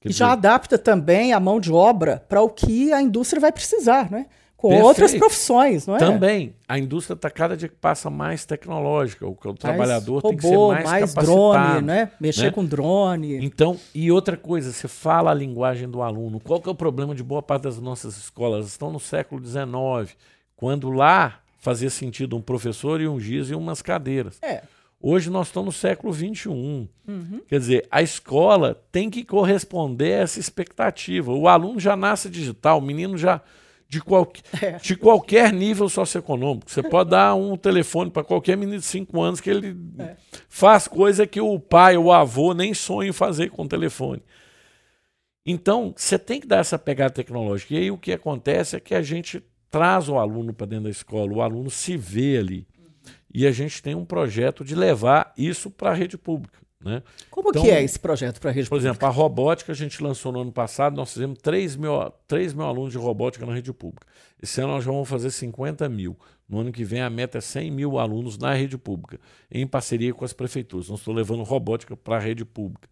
Quer 0.00 0.10
E 0.10 0.12
já 0.12 0.26
dizer, 0.26 0.38
adapta 0.38 0.78
também 0.78 1.32
a 1.32 1.40
mão 1.40 1.60
de 1.60 1.72
obra 1.72 2.24
para 2.28 2.40
o 2.40 2.48
que 2.48 2.92
a 2.92 3.02
indústria 3.02 3.40
vai 3.40 3.52
precisar, 3.52 4.10
né? 4.10 4.26
Com 4.56 4.70
Perfeito. 4.70 4.88
outras 4.88 5.14
profissões, 5.14 5.86
não 5.86 5.94
é? 5.94 5.98
Também. 6.00 6.52
A 6.66 6.76
indústria 6.76 7.14
está 7.14 7.30
cada 7.30 7.56
dia 7.56 7.68
que 7.68 7.76
passa 7.76 8.10
mais 8.10 8.44
tecnológica. 8.44 9.24
O, 9.24 9.36
mais 9.44 9.56
trabalhador 9.56 10.16
robô, 10.16 10.28
tem 10.30 10.36
que 10.36 10.48
ser 10.48 10.56
mais, 10.56 10.84
mais 10.84 11.14
drone, 11.14 11.82
né? 11.82 12.10
Mexer 12.20 12.46
né? 12.46 12.50
com 12.50 12.64
drone. 12.64 13.44
Então, 13.44 13.78
e 13.94 14.10
outra 14.10 14.36
coisa, 14.36 14.72
você 14.72 14.88
fala 14.88 15.30
a 15.30 15.34
linguagem 15.34 15.88
do 15.88 16.02
aluno. 16.02 16.40
Qual 16.40 16.60
que 16.60 16.68
é 16.68 16.72
o 16.72 16.74
problema 16.74 17.14
de 17.14 17.22
boa 17.22 17.40
parte 17.40 17.62
das 17.62 17.78
nossas 17.78 18.16
escolas? 18.16 18.66
Estão 18.66 18.90
no 18.90 18.98
século 18.98 19.40
XIX, 19.44 20.16
quando 20.56 20.90
lá 20.90 21.38
fazia 21.58 21.88
sentido 21.88 22.36
um 22.36 22.42
professor 22.42 23.00
e 23.00 23.06
um 23.06 23.20
giz 23.20 23.50
e 23.50 23.54
umas 23.54 23.80
cadeiras. 23.80 24.38
É. 24.42 24.62
Hoje 25.00 25.30
nós 25.30 25.46
estamos 25.46 25.66
no 25.66 25.80
século 25.80 26.12
XXI. 26.12 26.48
Uhum. 26.48 27.40
Quer 27.46 27.58
dizer, 27.58 27.86
a 27.90 28.02
escola 28.02 28.74
tem 28.90 29.08
que 29.08 29.24
corresponder 29.24 30.14
a 30.14 30.22
essa 30.22 30.40
expectativa. 30.40 31.32
O 31.32 31.46
aluno 31.46 31.78
já 31.78 31.96
nasce 31.96 32.28
digital, 32.28 32.78
o 32.78 32.82
menino 32.82 33.16
já 33.16 33.40
de, 33.88 34.00
qual, 34.00 34.30
é. 34.60 34.72
de 34.72 34.96
qualquer 34.96 35.52
nível 35.52 35.88
socioeconômico. 35.88 36.68
Você 36.68 36.82
pode 36.82 37.10
dar 37.10 37.34
um 37.36 37.56
telefone 37.56 38.10
para 38.10 38.24
qualquer 38.24 38.56
menino 38.56 38.78
de 38.78 38.84
5 38.84 39.20
anos 39.22 39.40
que 39.40 39.50
ele 39.50 39.76
é. 40.00 40.16
faz 40.48 40.88
coisa 40.88 41.26
que 41.26 41.40
o 41.40 41.60
pai 41.60 41.96
ou 41.96 42.06
o 42.06 42.12
avô 42.12 42.52
nem 42.52 42.74
sonha 42.74 43.10
em 43.10 43.12
fazer 43.12 43.50
com 43.50 43.62
o 43.62 43.68
telefone. 43.68 44.22
Então, 45.46 45.94
você 45.96 46.18
tem 46.18 46.40
que 46.40 46.46
dar 46.46 46.58
essa 46.58 46.78
pegada 46.78 47.14
tecnológica. 47.14 47.72
E 47.72 47.78
aí 47.78 47.90
o 47.90 47.96
que 47.96 48.12
acontece 48.12 48.76
é 48.76 48.80
que 48.80 48.94
a 48.94 49.00
gente 49.00 49.42
traz 49.70 50.08
o 50.08 50.18
aluno 50.18 50.52
para 50.52 50.66
dentro 50.66 50.84
da 50.84 50.90
escola, 50.90 51.32
o 51.32 51.40
aluno 51.40 51.70
se 51.70 51.96
vê 51.96 52.36
ali. 52.36 52.66
E 53.32 53.46
a 53.46 53.52
gente 53.52 53.82
tem 53.82 53.94
um 53.94 54.04
projeto 54.04 54.64
de 54.64 54.74
levar 54.74 55.32
isso 55.36 55.70
para 55.70 55.90
a 55.90 55.94
rede 55.94 56.16
pública. 56.16 56.58
Né? 56.80 57.02
Como 57.30 57.50
então, 57.50 57.62
que 57.62 57.70
é 57.70 57.82
esse 57.82 57.98
projeto 57.98 58.40
para 58.40 58.50
a 58.50 58.52
rede 58.52 58.68
Por 58.68 58.76
pública? 58.76 58.90
exemplo, 58.90 59.08
a 59.08 59.10
robótica 59.10 59.72
a 59.72 59.74
gente 59.74 60.02
lançou 60.02 60.30
no 60.30 60.40
ano 60.40 60.52
passado, 60.52 60.96
nós 60.96 61.12
fizemos 61.12 61.38
3 61.42 61.76
mil, 61.76 62.12
3 62.26 62.54
mil 62.54 62.64
alunos 62.64 62.92
de 62.92 62.98
robótica 62.98 63.44
na 63.44 63.54
rede 63.54 63.72
pública. 63.72 64.06
Esse 64.40 64.60
ano 64.60 64.72
nós 64.72 64.84
vamos 64.84 65.08
fazer 65.08 65.30
50 65.30 65.88
mil. 65.88 66.16
No 66.48 66.60
ano 66.60 66.72
que 66.72 66.84
vem 66.84 67.02
a 67.02 67.10
meta 67.10 67.38
é 67.38 67.40
100 67.40 67.70
mil 67.70 67.98
alunos 67.98 68.38
na 68.38 68.54
rede 68.54 68.78
pública, 68.78 69.20
em 69.50 69.66
parceria 69.66 70.14
com 70.14 70.24
as 70.24 70.32
prefeituras. 70.32 70.88
Nós 70.88 71.00
estamos 71.00 71.16
levando 71.16 71.42
robótica 71.42 71.96
para 71.96 72.16
a 72.16 72.20
rede 72.20 72.44
pública 72.44 72.88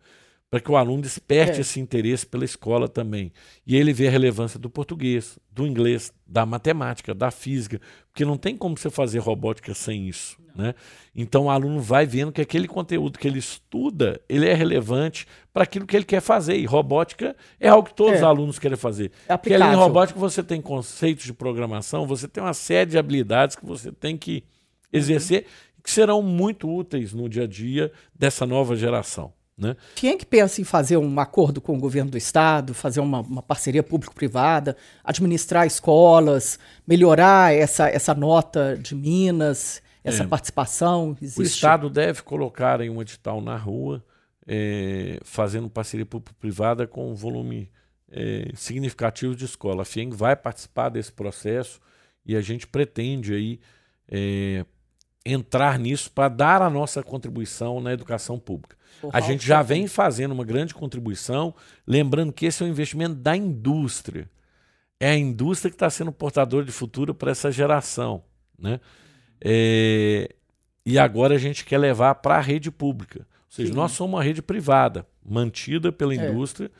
para 0.57 0.61
que 0.63 0.71
o 0.71 0.77
aluno 0.77 1.03
desperte 1.03 1.59
é. 1.59 1.61
esse 1.61 1.79
interesse 1.79 2.25
pela 2.25 2.43
escola 2.43 2.89
também. 2.89 3.31
E 3.67 3.77
ele 3.77 3.93
vê 3.93 4.09
a 4.09 4.11
relevância 4.11 4.59
do 4.59 4.71
português, 4.71 5.39
do 5.53 5.67
inglês, 5.67 6.11
da 6.27 6.47
matemática, 6.47 7.15
da 7.15 7.31
física, 7.31 7.79
porque 8.11 8.25
não 8.25 8.39
tem 8.39 8.57
como 8.57 8.79
você 8.79 8.89
fazer 8.89 9.19
robótica 9.19 9.75
sem 9.75 10.09
isso. 10.09 10.39
Né? 10.55 10.75
Então 11.15 11.45
o 11.45 11.51
aluno 11.51 11.79
vai 11.79 12.07
vendo 12.07 12.33
que 12.33 12.41
aquele 12.41 12.67
conteúdo 12.67 13.19
que 13.19 13.29
ele 13.29 13.39
estuda, 13.39 14.19
ele 14.27 14.49
é 14.49 14.55
relevante 14.55 15.27
para 15.53 15.65
aquilo 15.65 15.87
que 15.87 15.95
ele 15.95 16.07
quer 16.07 16.23
fazer. 16.23 16.57
E 16.57 16.65
robótica 16.65 17.37
é 17.61 17.69
algo 17.69 17.91
que 17.91 17.95
todos 17.95 18.15
é. 18.15 18.17
os 18.17 18.23
alunos 18.23 18.59
querem 18.59 18.79
fazer. 18.79 19.13
É 19.29 19.37
porque 19.37 19.53
além 19.53 19.69
de 19.69 19.77
robótica 19.77 20.19
você 20.19 20.43
tem 20.43 20.63
conceitos 20.63 21.27
de 21.27 21.35
programação, 21.35 22.07
você 22.07 22.27
tem 22.27 22.43
uma 22.43 22.55
série 22.55 22.93
de 22.93 22.97
habilidades 22.97 23.57
que 23.57 23.67
você 23.67 23.93
tem 23.93 24.17
que 24.17 24.43
exercer, 24.91 25.43
uhum. 25.43 25.83
que 25.85 25.91
serão 25.91 26.23
muito 26.23 26.67
úteis 26.67 27.13
no 27.13 27.29
dia 27.29 27.45
a 27.45 27.47
dia 27.47 27.93
dessa 28.15 28.47
nova 28.47 28.75
geração. 28.75 29.36
Né? 29.59 29.75
Quem 29.95 30.11
é 30.11 30.17
que 30.17 30.27
pensa 30.27 30.61
em 30.61 30.65
fazer 30.65 30.99
um 30.99 31.19
acordo 31.19 31.63
com 31.63 31.77
o 31.77 31.81
governo 31.81 32.11
do 32.11 32.19
estado, 32.19 32.75
fazer 32.75 33.01
uma, 33.01 33.21
uma 33.21 33.43
parceria 33.43 33.83
público-privada, 33.83 34.77
administrar 35.03 35.67
escolas, 35.67 36.59
melhorar 36.87 37.55
essa, 37.55 37.89
essa 37.89 38.15
nota 38.15 38.77
de 38.77 38.95
Minas, 38.95 39.83
essa 40.05 40.25
é, 40.25 40.27
participação? 40.27 41.17
Existe? 41.23 41.41
O 41.41 41.43
estado 41.43 41.89
deve 41.89 42.23
colocar 42.23 42.83
em 42.83 42.91
um 42.91 43.01
edital 43.01 43.41
na 43.41 43.57
rua, 43.57 44.05
é, 44.47 45.19
fazendo 45.25 45.71
parceria 45.71 46.05
público-privada 46.05 46.87
com 46.87 47.11
um 47.11 47.15
volume 47.15 47.71
é, 48.11 48.51
significativo 48.55 49.35
de 49.35 49.47
escola. 49.47 49.83
A 49.83 49.85
FIENG 49.87 50.15
vai 50.15 50.37
participar 50.37 50.91
desse 50.91 51.13
processo 51.13 51.81
e 52.27 52.37
a 52.37 52.43
gente 52.43 52.67
pretende 52.67 53.35
aí 53.35 53.59
é, 54.07 54.67
entrar 55.25 55.79
nisso 55.79 56.11
para 56.13 56.29
dar 56.29 56.63
a 56.63 56.71
nossa 56.71 57.03
contribuição 57.03 57.81
na 57.81 57.93
educação 57.93 58.39
pública. 58.39 58.77
A 59.13 59.21
gente 59.21 59.47
já 59.47 59.63
vem 59.63 59.87
fazendo 59.87 60.33
uma 60.33 60.45
grande 60.45 60.75
contribuição, 60.75 61.55
lembrando 61.87 62.33
que 62.33 62.47
esse 62.47 62.63
é 62.63 62.67
um 62.67 62.69
investimento 62.69 63.15
da 63.15 63.37
indústria. 63.37 64.31
É 64.99 65.11
a 65.11 65.17
indústria 65.17 65.71
que 65.71 65.77
está 65.77 65.91
sendo 65.91 66.13
portadora 66.13 66.65
de 66.65 66.73
futuro 66.73 67.15
para 67.15 67.31
essa 67.31 67.51
geração. 67.51 68.25
Né? 68.59 68.81
É... 69.41 70.35
E 70.85 70.99
agora 70.99 71.35
a 71.35 71.39
gente 71.39 71.65
quer 71.65 71.79
levar 71.79 72.15
para 72.17 72.37
a 72.37 72.41
rede 72.41 72.71
pública. 72.71 73.21
Ou 73.21 73.51
seja, 73.51 73.73
Sim. 73.73 73.77
nós 73.77 73.93
somos 73.93 74.15
uma 74.15 74.23
rede 74.23 74.41
privada, 74.41 75.07
mantida 75.25 75.91
pela 75.91 76.15
é. 76.15 76.17
indústria, 76.17 76.71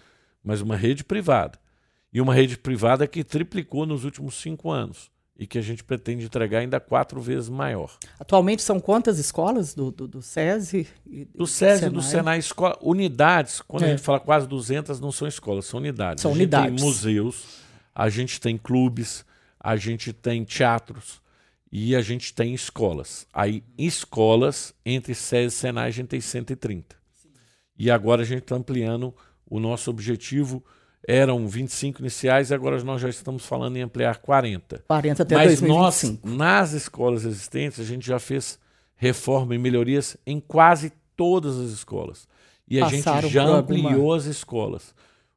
mas 0.43 0.61
uma 0.61 0.77
rede 0.77 1.05
privada. 1.05 1.59
E 2.13 2.21
uma 2.21 2.33
rede 2.33 2.57
privada 2.57 3.07
que 3.07 3.25
triplicou 3.25 3.85
nos 3.85 4.05
últimos 4.05 4.37
cinco 4.37 4.71
anos 4.71 5.11
e 5.39 5.47
que 5.47 5.59
a 5.59 5.63
gente 5.63 5.85
pretende 5.85 6.25
entregar 6.25 6.61
ainda 6.61 6.81
quatro 6.81 7.21
vezes 7.21 7.49
maior. 7.49 7.99
Atualmente 8.19 8.63
são 8.63 8.81
quantas 8.81 9.19
escolas 9.19 9.75
do, 9.75 9.91
do, 9.91 10.09
do 10.09 10.23
SESI? 10.23 10.87
E, 11.07 11.25
do 11.27 11.47
SESI 11.47 11.87
e 11.87 11.91
do 11.91 12.01
Senai, 12.01 12.39
escola, 12.39 12.79
unidades, 12.81 13.61
quando 13.61 13.83
é. 13.83 13.87
a 13.87 13.91
gente 13.91 14.03
fala 14.03 14.19
quase 14.19 14.49
200, 14.49 14.99
não 14.99 15.13
são 15.13 15.29
escolas, 15.29 15.67
são 15.67 15.79
unidades. 15.79 16.23
São 16.23 16.31
a 16.31 16.35
gente 16.35 16.43
unidades. 16.45 16.77
tem 16.77 16.85
museus, 16.85 17.45
a 17.95 18.09
gente 18.09 18.41
tem 18.41 18.57
clubes, 18.57 19.25
a 19.61 19.77
gente 19.77 20.13
tem 20.13 20.43
teatros 20.43 21.21
e 21.71 21.95
a 21.95 22.01
gente 22.01 22.33
tem 22.33 22.55
escolas. 22.55 23.27
Aí, 23.33 23.63
escolas, 23.77 24.73
entre 24.85 25.15
SESI 25.15 25.47
e 25.47 25.51
Senai, 25.51 25.89
a 25.89 25.93
gente 25.93 26.09
tem 26.09 26.21
130. 26.21 26.97
Sim. 27.15 27.29
E 27.79 27.91
agora 27.91 28.23
a 28.23 28.25
gente 28.25 28.43
está 28.43 28.57
ampliando 28.57 29.15
o 29.49 29.61
nosso 29.61 29.91
objetivo 29.91 30.65
eram 31.07 31.47
25 31.47 32.01
iniciais 32.01 32.51
e 32.51 32.55
agora 32.55 32.83
nós 32.83 33.01
já 33.01 33.09
estamos 33.09 33.47
falando 33.47 33.77
em 33.77 33.83
ampliar 33.83 34.19
40. 34.19 34.85
40 34.89 35.23
até 35.23 35.35
Mas 35.37 35.61
2025. 35.61 36.27
nós, 36.27 36.37
nas 36.37 36.73
escolas 36.73 37.25
existentes, 37.25 37.79
a 37.79 37.85
gente 37.85 38.05
já 38.05 38.19
fez 38.19 38.59
reforma 38.97 39.55
e 39.55 39.59
melhorias 39.59 40.17
em 40.27 40.41
quase 40.41 40.93
todas 41.17 41.59
as 41.59 41.71
escolas. 41.71 42.27
E 42.69 42.81
a 42.81 42.91
Passaram 42.91 43.23
gente 43.23 43.33
já 43.33 43.45
ampliou 43.45 43.87
alguma... 43.87 44.17
as 44.17 44.25
escolas. 44.25 44.95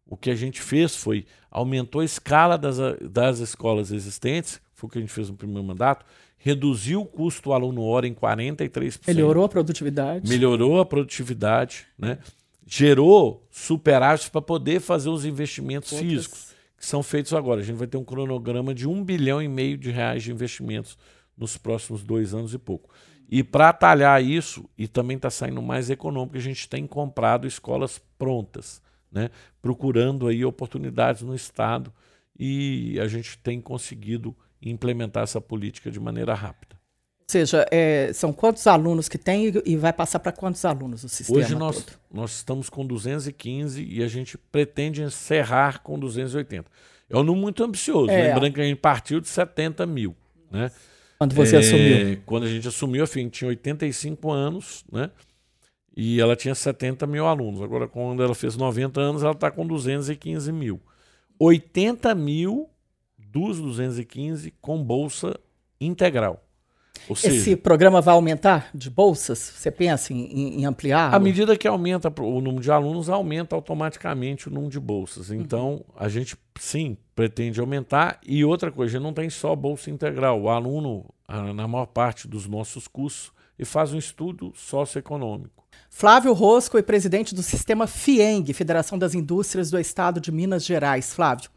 O 0.08 0.18
que 0.18 0.32
a 0.32 0.36
gente 0.36 0.60
fez 0.60 0.96
foi 0.96 1.26
aumentou 1.52 2.02
a 2.02 2.06
escala 2.06 2.58
das, 2.58 2.78
das 3.00 3.38
escolas 3.38 3.92
existentes, 3.92 4.60
foi 4.74 4.88
o 4.88 4.92
que 4.92 4.98
a 4.98 5.02
gente 5.02 5.14
fez 5.14 5.30
no 5.30 5.36
primeiro 5.36 5.64
mandato, 5.64 6.04
reduziu 6.40 7.02
o 7.02 7.06
custo 7.06 7.54
aluno 7.54 7.84
hora 7.84 8.08
em 8.08 8.14
43%. 8.14 9.02
Melhorou 9.08 9.44
a 9.44 9.50
produtividade. 9.50 10.28
Melhorou 10.28 10.80
a 10.80 10.86
produtividade, 10.86 11.86
né? 11.98 12.18
Gerou 12.72 13.48
superávit 13.50 14.30
para 14.30 14.44
poder 14.44 14.80
fazer 14.80 15.10
os 15.10 15.26
investimentos 15.26 15.90
físicos 15.98 16.54
que 16.78 16.86
são 16.86 17.02
feitos 17.02 17.34
agora. 17.34 17.62
A 17.62 17.64
gente 17.64 17.78
vai 17.78 17.88
ter 17.88 17.98
um 17.98 18.04
cronograma 18.04 18.76
de 18.76 18.88
um 18.88 19.04
bilhão 19.04 19.42
e 19.42 19.48
meio 19.48 19.76
de 19.76 19.90
reais 19.90 20.22
de 20.22 20.32
investimentos 20.32 20.96
nos 21.36 21.58
próximos 21.58 22.04
dois 22.04 22.32
anos 22.32 22.54
e 22.54 22.60
pouco. 22.60 22.94
E 23.28 23.44
para 23.44 23.70
atalhar 23.70 24.24
isso, 24.24 24.70
e 24.78 24.88
também 24.88 25.18
está 25.18 25.32
saindo 25.32 25.64
mais 25.64 25.90
econômico, 25.90 26.38
a 26.38 26.42
gente 26.42 26.70
tem 26.70 26.86
comprado 26.86 27.48
escolas 27.48 28.00
prontas, 28.20 28.84
né? 29.12 29.32
procurando 29.64 30.28
aí 30.28 30.46
oportunidades 30.46 31.24
no 31.24 31.34
Estado 31.34 31.92
e 32.38 33.00
a 33.00 33.08
gente 33.08 33.36
tem 33.40 33.60
conseguido 33.60 34.36
implementar 34.62 35.24
essa 35.24 35.42
política 35.42 35.90
de 35.90 36.00
maneira 36.00 36.36
rápida 36.36 36.79
seja, 37.30 37.66
é, 37.70 38.12
são 38.14 38.34
quantos 38.34 38.66
alunos 38.66 39.08
que 39.08 39.18
tem 39.18 39.54
e 39.66 39.78
vai 39.78 39.94
passar 39.94 40.20
para 40.20 40.32
quantos 40.32 40.66
alunos 40.66 41.04
o 41.04 41.10
sistema 41.10 41.40
Hoje 41.40 41.56
nós, 41.56 41.84
todo? 41.84 41.98
nós 42.12 42.32
estamos 42.32 42.70
com 42.70 42.86
215 42.86 43.84
e 43.84 44.04
a 44.04 44.08
gente 44.08 44.38
pretende 44.38 45.02
encerrar 45.02 45.80
com 45.84 46.00
280. 46.00 46.70
É 47.10 47.16
um 47.16 47.24
número 47.24 47.42
muito 47.42 47.64
ambicioso, 47.64 48.10
é. 48.10 48.30
lembrando 48.30 48.54
que 48.54 48.62
a 48.62 48.64
gente 48.64 48.80
partiu 48.80 49.20
de 49.20 49.28
70 49.28 49.86
mil. 49.86 50.16
Né? 50.50 50.72
Quando 51.20 51.36
você 51.36 51.56
é, 51.56 51.60
assumiu? 51.60 52.22
Quando 52.26 52.46
a 52.46 52.50
gente 52.50 52.68
assumiu, 52.68 53.04
a 53.04 53.08
FIM 53.08 53.30
tinha 53.30 53.48
85 53.50 54.32
anos, 54.32 54.84
né? 54.92 55.12
E 55.96 56.20
ela 56.20 56.36
tinha 56.36 56.56
70 56.56 57.06
mil 57.06 57.28
alunos. 57.28 57.62
Agora, 57.62 57.88
quando 57.88 58.24
ela 58.24 58.34
fez 58.34 58.56
90 58.56 59.02
anos, 59.02 59.22
ela 59.22 59.34
está 59.34 59.52
com 59.52 59.68
215 59.68 60.52
mil. 60.52 60.80
80 61.38 62.16
mil 62.16 62.70
dos 63.18 63.60
215 63.60 64.52
com 64.62 64.82
bolsa 64.82 65.38
integral. 65.80 66.49
Seja, 67.16 67.36
Esse 67.36 67.56
programa 67.56 68.02
vai 68.02 68.14
aumentar 68.14 68.70
de 68.74 68.90
bolsas? 68.90 69.40
Você 69.40 69.72
pensa 69.72 70.14
em, 70.14 70.60
em 70.60 70.66
ampliar? 70.66 71.14
À 71.14 71.20
medida 71.20 71.58
que 71.58 71.68
aumenta 71.68 72.12
o 72.22 72.42
número 72.42 72.62
de 72.62 72.72
alunos, 72.72 73.10
aumenta 73.10 73.56
automaticamente 73.56 74.48
o 74.48 74.52
número 74.52 74.72
de 74.72 74.80
bolsas. 74.80 75.30
Uhum. 75.30 75.36
Então, 75.38 75.70
uhum. 75.74 75.84
a 75.96 76.10
gente, 76.10 76.38
sim, 76.60 76.98
pretende 77.16 77.60
aumentar. 77.60 78.20
E 78.26 78.44
outra 78.46 78.72
coisa, 78.72 78.92
a 78.92 78.94
gente 79.00 79.04
não 79.04 79.14
tem 79.14 79.30
só 79.30 79.56
bolsa 79.56 79.90
integral. 79.90 80.42
O 80.42 80.50
aluno, 80.50 81.06
na 81.56 81.68
maior 81.68 81.88
parte 81.88 82.28
dos 82.28 82.48
nossos 82.48 82.88
cursos, 82.88 83.32
e 83.58 83.66
faz 83.66 83.94
um 83.94 83.98
estudo 83.98 84.54
socioeconômico. 84.56 85.60
Flávio 85.90 86.34
Rosco 86.34 86.78
é 86.78 86.82
presidente 86.82 87.36
do 87.36 87.44
sistema 87.44 87.88
FIENG, 87.88 88.54
Federação 88.54 88.98
das 88.98 89.14
Indústrias 89.14 89.70
do 89.70 89.80
Estado 89.80 90.22
de 90.22 90.32
Minas 90.32 90.64
Gerais. 90.64 91.14
Flávio, 91.14 91.50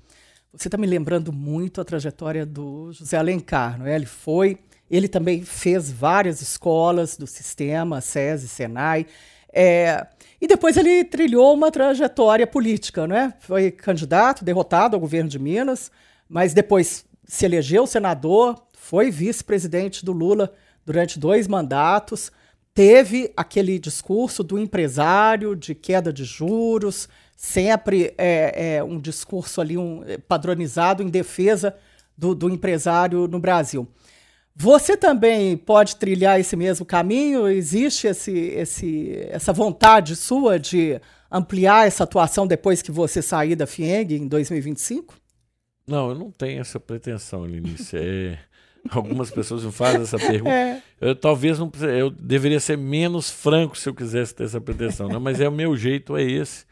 você 0.53 0.69
está 0.69 0.77
me 0.77 0.87
lembrando 0.87 1.33
muito 1.33 1.81
a 1.81 1.85
trajetória 1.85 2.45
do 2.45 2.93
José 2.93 3.17
Alencar, 3.17 3.79
não 3.79 3.87
é? 3.87 3.95
Ele 3.95 4.07
foi 4.07 4.59
ele 4.93 5.09
também 5.09 5.43
fez 5.43 5.91
várias 5.91 6.43
escolas 6.43 7.17
do 7.17 7.27
sistema, 7.27 8.03
SESI, 8.03 8.47
Senai. 8.47 9.07
É, 9.51 10.07
e 10.39 10.47
depois 10.47 10.77
ele 10.77 11.03
trilhou 11.05 11.55
uma 11.55 11.71
trajetória 11.71 12.47
política, 12.47 13.07
né? 13.07 13.33
Foi 13.41 13.71
candidato, 13.71 14.45
derrotado 14.45 14.95
ao 14.95 15.01
governo 15.01 15.31
de 15.31 15.39
Minas, 15.39 15.91
mas 16.29 16.53
depois 16.53 17.07
se 17.27 17.47
elegeu 17.47 17.87
senador, 17.87 18.63
foi 18.75 19.11
vice-presidente 19.11 20.05
do 20.05 20.13
Lula 20.13 20.53
durante 20.85 21.19
dois 21.19 21.49
mandatos, 21.49 22.31
teve 22.75 23.33
aquele 23.37 23.79
discurso 23.79 24.43
do 24.43 24.59
empresário 24.59 25.55
de 25.55 25.75
queda 25.75 26.13
de 26.13 26.25
juros, 26.25 27.09
sempre 27.37 28.13
é, 28.19 28.77
é 28.77 28.85
um 28.85 28.99
discurso 28.99 29.61
ali 29.61 29.79
um, 29.79 30.03
padronizado 30.29 31.03
em 31.03 31.09
defesa 31.09 31.75
do, 32.17 32.35
do 32.35 32.51
empresário 32.51 33.27
no 33.27 33.39
Brasil. 33.39 33.89
Você 34.55 34.97
também 34.97 35.57
pode 35.57 35.97
trilhar 35.97 36.39
esse 36.39 36.55
mesmo 36.57 36.85
caminho? 36.85 37.49
Existe 37.49 38.07
esse, 38.07 38.33
esse, 38.33 39.27
essa 39.31 39.53
vontade 39.53 40.15
sua 40.15 40.59
de 40.59 41.01
ampliar 41.31 41.87
essa 41.87 42.05
atuação 42.05 42.47
depois 42.47 42.83
que 42.83 42.93
você 42.93 43.23
sair 43.23 43.57
da 43.57 43.67
FIENG 43.67 44.17
em 44.17 44.29
2025? 44.29 45.17
Não, 45.87 46.11
eu 46.11 46.15
não 46.15 46.31
tenho 46.31 46.61
essa 46.61 46.79
pretensão, 46.79 47.47
Linice. 47.47 47.97
É, 47.97 48.39
algumas 48.91 49.31
pessoas 49.31 49.65
me 49.65 49.73
fazem 49.73 50.03
essa 50.03 50.19
pergunta. 50.19 50.51
É. 50.51 50.83
Eu 51.01 51.17
talvez 51.17 51.59
não 51.59 51.71
eu 51.81 52.11
deveria 52.11 52.61
ser 52.61 52.77
menos 52.77 53.31
franco 53.31 53.77
se 53.77 53.89
eu 53.89 53.95
quisesse 53.95 54.35
ter 54.35 54.45
essa 54.45 54.61
pretensão, 54.61 55.09
né? 55.09 55.19
mas 55.19 55.41
é 55.41 55.49
o 55.49 55.53
meu 55.53 55.77
jeito 55.77 56.17
é 56.17 56.23
esse. 56.23 56.65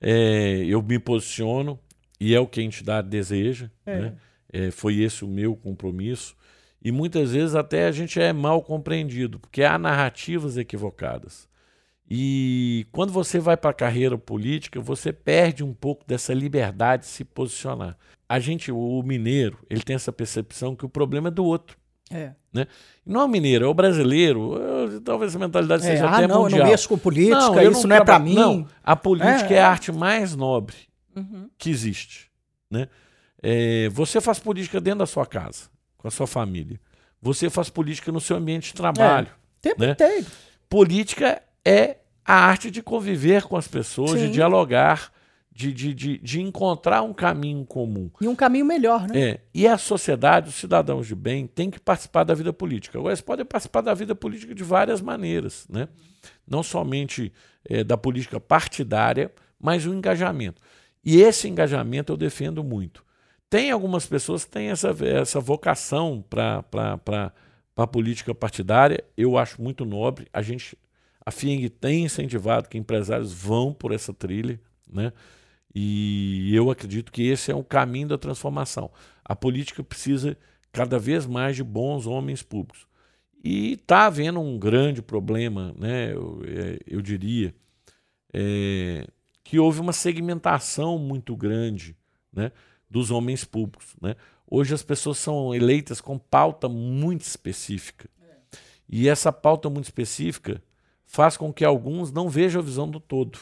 É, 0.00 0.64
eu 0.66 0.82
me 0.82 0.98
posiciono 0.98 1.78
e 2.20 2.34
é 2.34 2.40
o 2.40 2.46
que 2.46 2.60
a 2.60 2.64
entidade 2.64 3.08
deseja. 3.08 3.70
É. 3.86 3.98
Né? 4.00 4.14
É, 4.52 4.70
foi 4.70 5.00
esse 5.00 5.24
o 5.24 5.28
meu 5.28 5.54
compromisso. 5.56 6.36
E 6.84 6.90
muitas 6.90 7.32
vezes 7.32 7.54
até 7.54 7.86
a 7.86 7.92
gente 7.92 8.20
é 8.20 8.32
mal 8.32 8.60
compreendido, 8.62 9.38
porque 9.38 9.62
há 9.62 9.78
narrativas 9.78 10.56
equivocadas. 10.56 11.48
E 12.10 12.86
quando 12.92 13.12
você 13.12 13.38
vai 13.38 13.56
para 13.56 13.70
a 13.70 13.74
carreira 13.74 14.18
política, 14.18 14.80
você 14.80 15.12
perde 15.12 15.62
um 15.62 15.72
pouco 15.72 16.04
dessa 16.06 16.34
liberdade 16.34 17.04
de 17.04 17.08
se 17.08 17.24
posicionar. 17.24 17.96
A 18.28 18.38
gente, 18.38 18.72
o 18.72 19.02
mineiro, 19.02 19.58
ele 19.70 19.82
tem 19.82 19.96
essa 19.96 20.12
percepção 20.12 20.74
que 20.74 20.84
o 20.84 20.88
problema 20.88 21.28
é 21.28 21.30
do 21.30 21.44
outro. 21.44 21.76
É. 22.10 22.32
Né? 22.52 22.66
não 23.06 23.22
é 23.22 23.24
o 23.24 23.28
mineiro, 23.28 23.64
é 23.64 23.68
o 23.68 23.72
brasileiro. 23.72 25.00
Talvez 25.02 25.34
a 25.34 25.38
mentalidade 25.38 25.84
é, 25.84 25.92
seja 25.92 26.06
ah, 26.06 26.18
até 26.18 26.26
não, 26.26 26.42
mundial. 26.42 26.60
Eu 26.60 26.64
não 26.64 26.70
mexo 26.70 26.88
com 26.88 26.98
política, 26.98 27.38
não, 27.38 27.62
isso 27.62 27.82
não, 27.82 27.88
não 27.88 27.96
é 27.96 28.04
para 28.04 28.18
mim. 28.18 28.34
Não, 28.34 28.66
a 28.84 28.94
política 28.94 29.54
é, 29.54 29.56
é, 29.56 29.62
a 29.62 29.70
arte 29.70 29.90
mais 29.90 30.36
nobre 30.36 30.76
uhum. 31.16 31.48
que 31.56 31.70
existe. 31.70 32.30
Né? 32.70 32.88
É, 33.42 33.88
você 33.88 34.20
faz 34.20 34.38
política 34.38 34.80
dentro 34.80 34.98
da 34.98 35.06
sua 35.06 35.24
casa, 35.24 35.70
com 36.02 36.08
a 36.08 36.10
sua 36.10 36.26
família. 36.26 36.78
Você 37.22 37.48
faz 37.48 37.70
política 37.70 38.10
no 38.10 38.20
seu 38.20 38.36
ambiente 38.36 38.68
de 38.68 38.74
trabalho. 38.74 39.28
É, 39.28 39.68
tempo 39.68 39.80
né? 39.80 39.92
inteiro. 39.92 40.26
Política 40.68 41.40
é 41.64 41.98
a 42.24 42.34
arte 42.34 42.70
de 42.70 42.82
conviver 42.82 43.44
com 43.44 43.56
as 43.56 43.68
pessoas, 43.68 44.12
Sim. 44.12 44.26
de 44.26 44.32
dialogar, 44.32 45.12
de, 45.52 45.72
de, 45.72 45.94
de, 45.94 46.18
de, 46.18 46.40
encontrar 46.40 47.02
um 47.02 47.12
caminho 47.12 47.64
comum. 47.64 48.10
E 48.20 48.26
um 48.26 48.34
caminho 48.34 48.64
melhor, 48.64 49.06
né? 49.06 49.20
É. 49.20 49.40
E 49.54 49.68
a 49.68 49.78
sociedade, 49.78 50.48
os 50.48 50.56
cidadãos 50.56 51.06
de 51.06 51.14
bem, 51.14 51.46
têm 51.46 51.70
que 51.70 51.78
participar 51.78 52.24
da 52.24 52.34
vida 52.34 52.52
política. 52.52 52.98
Agora, 52.98 53.12
eles 53.12 53.20
podem 53.20 53.44
participar 53.44 53.82
da 53.82 53.94
vida 53.94 54.14
política 54.14 54.54
de 54.54 54.64
várias 54.64 55.00
maneiras, 55.00 55.66
né? 55.68 55.88
Não 56.48 56.62
somente 56.62 57.32
é, 57.68 57.84
da 57.84 57.96
política 57.96 58.40
partidária, 58.40 59.30
mas 59.60 59.86
o 59.86 59.94
engajamento. 59.94 60.60
E 61.04 61.20
esse 61.20 61.48
engajamento 61.48 62.12
eu 62.12 62.16
defendo 62.16 62.64
muito. 62.64 63.01
Tem 63.52 63.70
algumas 63.70 64.06
pessoas 64.06 64.46
que 64.46 64.50
têm 64.50 64.70
essa, 64.70 64.96
essa 65.04 65.38
vocação 65.38 66.24
para 66.30 66.64
a 67.76 67.86
política 67.86 68.34
partidária, 68.34 69.04
eu 69.14 69.36
acho 69.36 69.60
muito 69.60 69.84
nobre. 69.84 70.26
A 70.32 70.40
gente, 70.40 70.74
a 71.22 71.30
FIENG 71.30 71.68
tem 71.68 72.04
incentivado 72.04 72.66
que 72.66 72.78
empresários 72.78 73.30
vão 73.30 73.74
por 73.74 73.92
essa 73.92 74.14
trilha, 74.14 74.58
né? 74.90 75.12
E 75.74 76.50
eu 76.56 76.70
acredito 76.70 77.12
que 77.12 77.24
esse 77.24 77.52
é 77.52 77.54
o 77.54 77.62
caminho 77.62 78.08
da 78.08 78.16
transformação. 78.16 78.90
A 79.22 79.36
política 79.36 79.84
precisa 79.84 80.34
cada 80.72 80.98
vez 80.98 81.26
mais 81.26 81.54
de 81.54 81.62
bons 81.62 82.06
homens 82.06 82.42
públicos. 82.42 82.86
E 83.44 83.74
está 83.74 84.06
havendo 84.06 84.40
um 84.40 84.58
grande 84.58 85.02
problema, 85.02 85.74
né? 85.78 86.14
eu, 86.14 86.40
é, 86.46 86.78
eu 86.86 87.02
diria, 87.02 87.54
é, 88.32 89.06
que 89.44 89.58
houve 89.58 89.78
uma 89.78 89.92
segmentação 89.92 90.98
muito 90.98 91.36
grande. 91.36 91.94
Né? 92.32 92.50
Dos 92.92 93.10
homens 93.10 93.42
públicos. 93.42 93.96
Né? 94.00 94.14
Hoje 94.48 94.74
as 94.74 94.82
pessoas 94.82 95.16
são 95.16 95.54
eleitas 95.54 96.00
com 96.00 96.18
pauta 96.18 96.68
muito 96.68 97.22
específica. 97.22 98.08
E 98.88 99.08
essa 99.08 99.32
pauta 99.32 99.70
muito 99.70 99.86
específica 99.86 100.62
faz 101.06 101.38
com 101.38 101.50
que 101.50 101.64
alguns 101.64 102.12
não 102.12 102.28
vejam 102.28 102.60
a 102.60 102.64
visão 102.64 102.86
do 102.86 103.00
todo. 103.00 103.38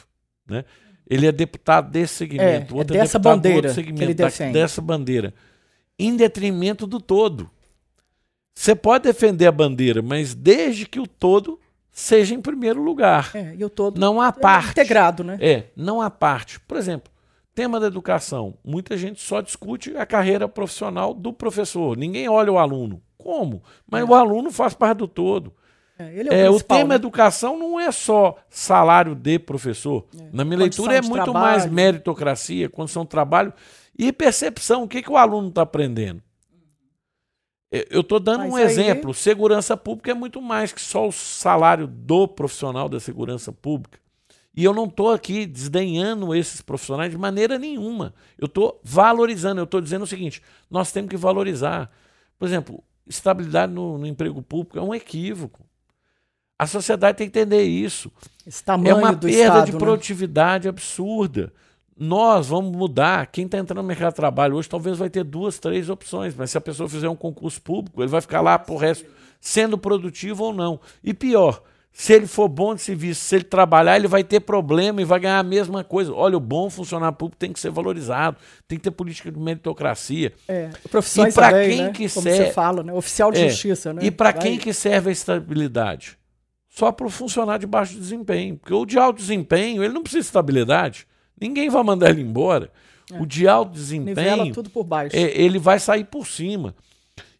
Né? 0.47 0.63
Ele 1.05 1.27
é 1.27 1.31
deputado 1.31 1.91
desse 1.91 2.13
segmento, 2.13 2.73
é, 2.73 2.77
outro 2.77 2.95
é 2.95 2.99
dessa 3.01 3.17
é 3.17 3.19
bandeira 3.19 3.67
do 3.67 3.73
segmento, 3.73 4.13
defende. 4.13 4.53
dessa 4.53 4.81
bandeira, 4.81 5.33
em 5.99 6.15
detrimento 6.15 6.87
do 6.87 7.01
todo. 7.01 7.51
Você 8.55 8.73
pode 8.73 9.03
defender 9.03 9.47
a 9.47 9.51
bandeira, 9.51 10.01
mas 10.01 10.33
desde 10.33 10.85
que 10.85 10.99
o 10.99 11.07
todo 11.07 11.59
seja 11.91 12.33
em 12.33 12.41
primeiro 12.41 12.81
lugar. 12.81 13.31
É, 13.33 13.53
e 13.57 13.65
o 13.65 13.69
todo 13.69 13.99
não 13.99 14.21
há 14.21 14.29
é 14.29 14.31
parte. 14.31 14.71
Integrado, 14.71 15.23
né? 15.23 15.37
É, 15.41 15.65
não 15.75 16.01
há 16.01 16.09
parte. 16.09 16.59
Por 16.61 16.77
exemplo, 16.77 17.11
Tema 17.53 17.79
da 17.79 17.87
educação. 17.87 18.57
Muita 18.63 18.95
gente 18.95 19.21
só 19.21 19.41
discute 19.41 19.95
a 19.97 20.05
carreira 20.05 20.47
profissional 20.47 21.13
do 21.13 21.33
professor. 21.33 21.97
Ninguém 21.97 22.29
olha 22.29 22.51
o 22.51 22.57
aluno. 22.57 23.01
Como? 23.17 23.61
Mas 23.89 24.01
é. 24.01 24.05
o 24.05 24.15
aluno 24.15 24.51
faz 24.51 24.73
parte 24.73 24.99
do 24.99 25.07
todo. 25.07 25.53
É, 25.99 26.21
é, 26.21 26.23
o, 26.23 26.33
é, 26.33 26.49
o, 26.49 26.59
tema 26.59 26.89
né? 26.89 26.95
educação 26.95 27.59
não 27.59 27.79
é 27.79 27.91
só 27.91 28.35
salário 28.49 29.13
de 29.13 29.37
professor. 29.37 30.07
É. 30.15 30.29
Na 30.31 30.43
minha 30.43 30.57
condição 30.59 30.85
leitura 30.85 30.97
é 30.97 31.01
muito 31.01 31.23
trabalho. 31.23 31.33
mais 31.33 31.65
meritocracia, 31.65 32.69
condição 32.69 33.03
de 33.03 33.09
trabalho 33.09 33.53
e 33.97 34.11
percepção. 34.11 34.83
O 34.83 34.87
que, 34.87 35.01
que 35.01 35.11
o 35.11 35.17
aluno 35.17 35.49
está 35.49 35.61
aprendendo? 35.61 36.23
Eu 37.89 38.01
estou 38.01 38.19
dando 38.19 38.39
Mas 38.39 38.51
um 38.51 38.55
aí... 38.55 38.63
exemplo. 38.63 39.13
Segurança 39.13 39.77
pública 39.77 40.11
é 40.11 40.13
muito 40.13 40.41
mais 40.41 40.73
que 40.73 40.81
só 40.81 41.07
o 41.07 41.11
salário 41.11 41.87
do 41.87 42.27
profissional 42.27 42.89
da 42.89 42.99
segurança 42.99 43.53
pública. 43.53 44.00
E 44.55 44.63
eu 44.63 44.73
não 44.73 44.85
estou 44.85 45.11
aqui 45.11 45.45
desdenhando 45.45 46.35
esses 46.35 46.61
profissionais 46.61 47.11
de 47.11 47.17
maneira 47.17 47.57
nenhuma. 47.57 48.13
Eu 48.37 48.47
estou 48.47 48.79
valorizando, 48.83 49.61
eu 49.61 49.65
estou 49.65 49.79
dizendo 49.79 50.03
o 50.03 50.07
seguinte: 50.07 50.41
nós 50.69 50.91
temos 50.91 51.09
que 51.09 51.17
valorizar. 51.17 51.89
Por 52.37 52.47
exemplo, 52.47 52.83
estabilidade 53.07 53.71
no, 53.71 53.97
no, 53.97 54.05
emprego 54.05 54.41
público 54.41 54.77
é 54.77 54.81
um 54.81 54.93
equívoco. 54.93 55.65
A 56.59 56.67
sociedade 56.67 57.17
tem 57.17 57.29
que 57.29 57.39
entender 57.39 57.63
isso. 57.63 58.11
é 58.89 58.93
uma 58.93 59.13
perda 59.13 59.29
Estado, 59.29 59.65
de 59.65 59.71
né? 59.73 59.79
produtividade 59.79 60.65
né? 60.65 60.69
absurda. 60.69 61.53
Nós 61.97 62.47
vamos 62.47 62.75
mudar. 62.75 63.27
Quem 63.27 63.45
está 63.45 63.57
entrando 63.57 63.81
no 63.81 63.87
mercado 63.87 64.11
de 64.11 64.17
trabalho 64.17 64.55
hoje 64.55 64.67
talvez 64.67 64.97
vai 64.97 65.09
ter 65.09 65.23
duas, 65.23 65.59
três 65.59 65.89
opções, 65.89 66.35
mas 66.35 66.51
se 66.51 66.57
a 66.57 66.61
pessoa 66.61 66.89
fizer 66.89 67.07
um 67.07 67.15
concurso 67.15 67.61
público, 67.61 68.01
ele 68.01 68.09
vai 68.09 68.21
ficar 68.21 68.41
lá 68.41 68.59
por 68.59 68.77
resto, 68.77 69.05
sendo 69.39 69.77
produtivo 69.77 70.43
ou 70.43 70.53
não. 70.53 70.79
E 71.03 71.13
pior, 71.13 71.63
se 71.93 72.13
ele 72.13 72.25
for 72.25 72.47
bom 72.47 72.73
de 72.73 72.81
serviço, 72.81 73.21
se 73.21 73.35
ele 73.35 73.43
trabalhar, 73.43 73.97
ele 73.97 74.07
vai 74.07 74.23
ter 74.23 74.39
problema 74.39 75.01
e 75.01 75.05
vai 75.05 75.19
ganhar 75.19 75.39
a 75.39 75.43
mesma 75.43 75.83
coisa. 75.83 76.13
Olha, 76.13 76.37
o 76.37 76.39
bom 76.39 76.69
funcionário 76.69 77.15
público 77.17 77.37
tem 77.37 77.51
que 77.51 77.59
ser 77.59 77.69
valorizado, 77.69 78.37
tem 78.67 78.77
que 78.77 78.83
ter 78.83 78.91
política 78.91 79.29
de 79.29 79.37
meritocracia. 79.37 80.33
É, 80.47 80.69
profissões 80.89 81.33
e 81.33 81.35
para 81.35 81.51
quem 81.51 81.83
né? 81.83 81.91
que 81.91 82.09
Como 82.09 82.23
serve, 82.23 82.45
você 82.45 82.51
fala, 82.51 82.81
né? 82.81 82.93
Oficial 82.93 83.31
de 83.31 83.41
é, 83.41 83.49
justiça, 83.49 83.93
né? 83.93 84.01
E 84.03 84.09
para 84.09 84.31
quem 84.31 84.57
que 84.57 84.73
serve 84.73 85.09
a 85.09 85.11
estabilidade? 85.11 86.17
Só 86.69 86.91
para 86.91 87.05
o 87.05 87.09
funcionário 87.09 87.59
de 87.59 87.67
baixo 87.67 87.97
desempenho. 87.97 88.55
Porque 88.57 88.73
o 88.73 88.85
de 88.85 88.97
alto 88.97 89.17
desempenho, 89.17 89.83
ele 89.83 89.93
não 89.93 90.01
precisa 90.01 90.21
de 90.21 90.27
estabilidade. 90.27 91.05
Ninguém 91.39 91.69
vai 91.69 91.83
mandar 91.83 92.09
ele 92.09 92.21
embora. 92.21 92.71
É. 93.11 93.21
O 93.21 93.25
de 93.25 93.47
alto 93.47 93.73
desempenho, 93.73 94.15
Nivela 94.15 94.53
tudo 94.53 94.69
por 94.69 94.85
baixo. 94.85 95.15
É, 95.15 95.19
ele 95.19 95.59
vai 95.59 95.77
sair 95.77 96.05
por 96.05 96.25
cima. 96.25 96.73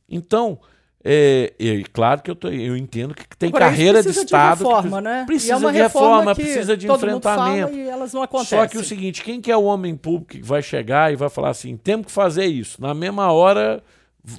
Então, 0.09 0.59
é, 1.03 1.53
e 1.57 1.83
claro 1.85 2.21
que 2.21 2.29
eu, 2.29 2.35
tô, 2.35 2.47
eu 2.47 2.77
entendo 2.77 3.15
que 3.15 3.25
tem 3.37 3.49
Agora, 3.49 3.65
carreira 3.65 4.03
de 4.03 4.09
Estado. 4.09 4.59
De 4.59 4.63
reforma, 4.63 4.97
que 4.97 5.03
né? 5.03 5.23
Precisa 5.25 5.55
é 5.55 5.71
de 5.71 5.77
reforma, 5.77 6.35
precisa 6.35 6.77
de 6.77 6.91
enfrentamento. 6.91 7.75
e 7.75 7.89
elas 7.89 8.13
não 8.13 8.21
acontecem. 8.21 8.59
Só 8.59 8.67
que 8.67 8.77
o 8.77 8.83
seguinte: 8.83 9.23
quem 9.23 9.41
que 9.41 9.51
é 9.51 9.57
o 9.57 9.63
homem 9.63 9.95
público 9.95 10.33
que 10.33 10.43
vai 10.43 10.61
chegar 10.61 11.11
e 11.11 11.15
vai 11.15 11.29
falar 11.29 11.49
assim, 11.49 11.75
temos 11.75 12.05
que 12.05 12.11
fazer 12.11 12.45
isso? 12.45 12.79
Na 12.79 12.93
mesma 12.93 13.31
hora, 13.31 13.83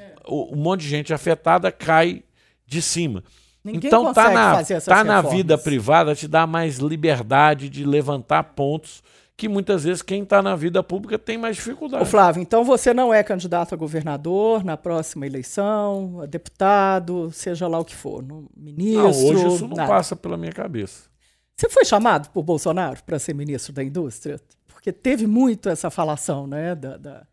é. 0.01 0.13
um 0.29 0.57
monte 0.57 0.83
de 0.83 0.89
gente 0.89 1.13
afetada 1.13 1.73
cai 1.73 2.23
de 2.65 2.81
cima. 2.81 3.25
Ninguém 3.65 3.89
então 3.89 4.13
tá 4.13 4.31
na, 4.31 4.63
tá 4.65 5.05
na 5.05 5.21
vida 5.21 5.57
privada 5.57 6.15
te 6.15 6.27
dá 6.27 6.47
mais 6.47 6.79
liberdade 6.79 7.69
de 7.69 7.85
levantar 7.85 8.43
pontos 8.43 9.03
que 9.43 9.49
muitas 9.49 9.83
vezes 9.83 10.03
quem 10.03 10.23
está 10.23 10.41
na 10.41 10.55
vida 10.55 10.85
pública 10.85 11.19
tem 11.19 11.37
mais 11.37 11.57
dificuldade. 11.57 12.05
Ô 12.05 12.07
Flávio, 12.07 12.41
então 12.41 12.63
você 12.63 12.95
não 12.95 13.13
é 13.13 13.25
candidato 13.25 13.75
a 13.75 13.77
governador 13.77 14.63
na 14.63 14.77
próxima 14.77 15.27
eleição, 15.27 16.21
a 16.21 16.27
deputado, 16.27 17.29
seja 17.33 17.67
lá 17.67 17.81
o 17.81 17.85
que 17.85 17.97
for, 17.97 18.23
no 18.23 18.49
ministro. 18.57 19.03
Não, 19.03 19.09
hoje 19.09 19.49
isso 19.49 19.67
não 19.67 19.77
nada. 19.77 19.89
passa 19.89 20.15
pela 20.15 20.37
minha 20.37 20.53
cabeça. 20.53 21.11
Você 21.57 21.69
foi 21.69 21.85
chamado 21.85 22.31
por 22.31 22.45
Bolsonaro 22.45 23.03
para 23.03 23.19
ser 23.19 23.35
ministro 23.35 23.73
da 23.73 23.83
Indústria? 23.83 24.41
Porque 24.69 24.93
teve 24.93 25.27
muito 25.27 25.69
essa 25.69 25.91
falação, 25.91 26.47
né? 26.47 26.77
Da, 26.77 26.97
da 26.97 27.27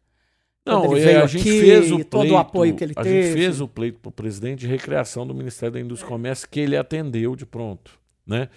não, 0.65 0.85
ele 0.85 1.01
veio 1.01 1.23
a 1.23 1.27
gente 1.27 1.47
aqui, 1.47 1.59
fez 1.59 1.91
o 1.91 1.95
pleito, 1.95 2.09
todo 2.09 2.31
o 2.31 2.37
apoio 2.37 2.75
que 2.75 2.83
ele 2.85 2.93
a 2.95 3.03
teve. 3.03 3.19
A 3.19 3.21
gente 3.21 3.33
fez 3.33 3.61
o 3.61 3.67
pleito 3.67 3.99
para 3.99 4.09
o 4.09 4.11
presidente 4.11 4.61
de 4.61 4.67
recriação 4.67 5.27
do 5.27 5.35
Ministério 5.35 5.73
da 5.73 5.79
Indústria 5.79 6.07
e 6.07 6.09
Comércio, 6.09 6.49
que 6.49 6.59
ele 6.59 6.75
atendeu 6.75 7.35
de 7.35 7.45
pronto, 7.45 7.99
né? 8.25 8.49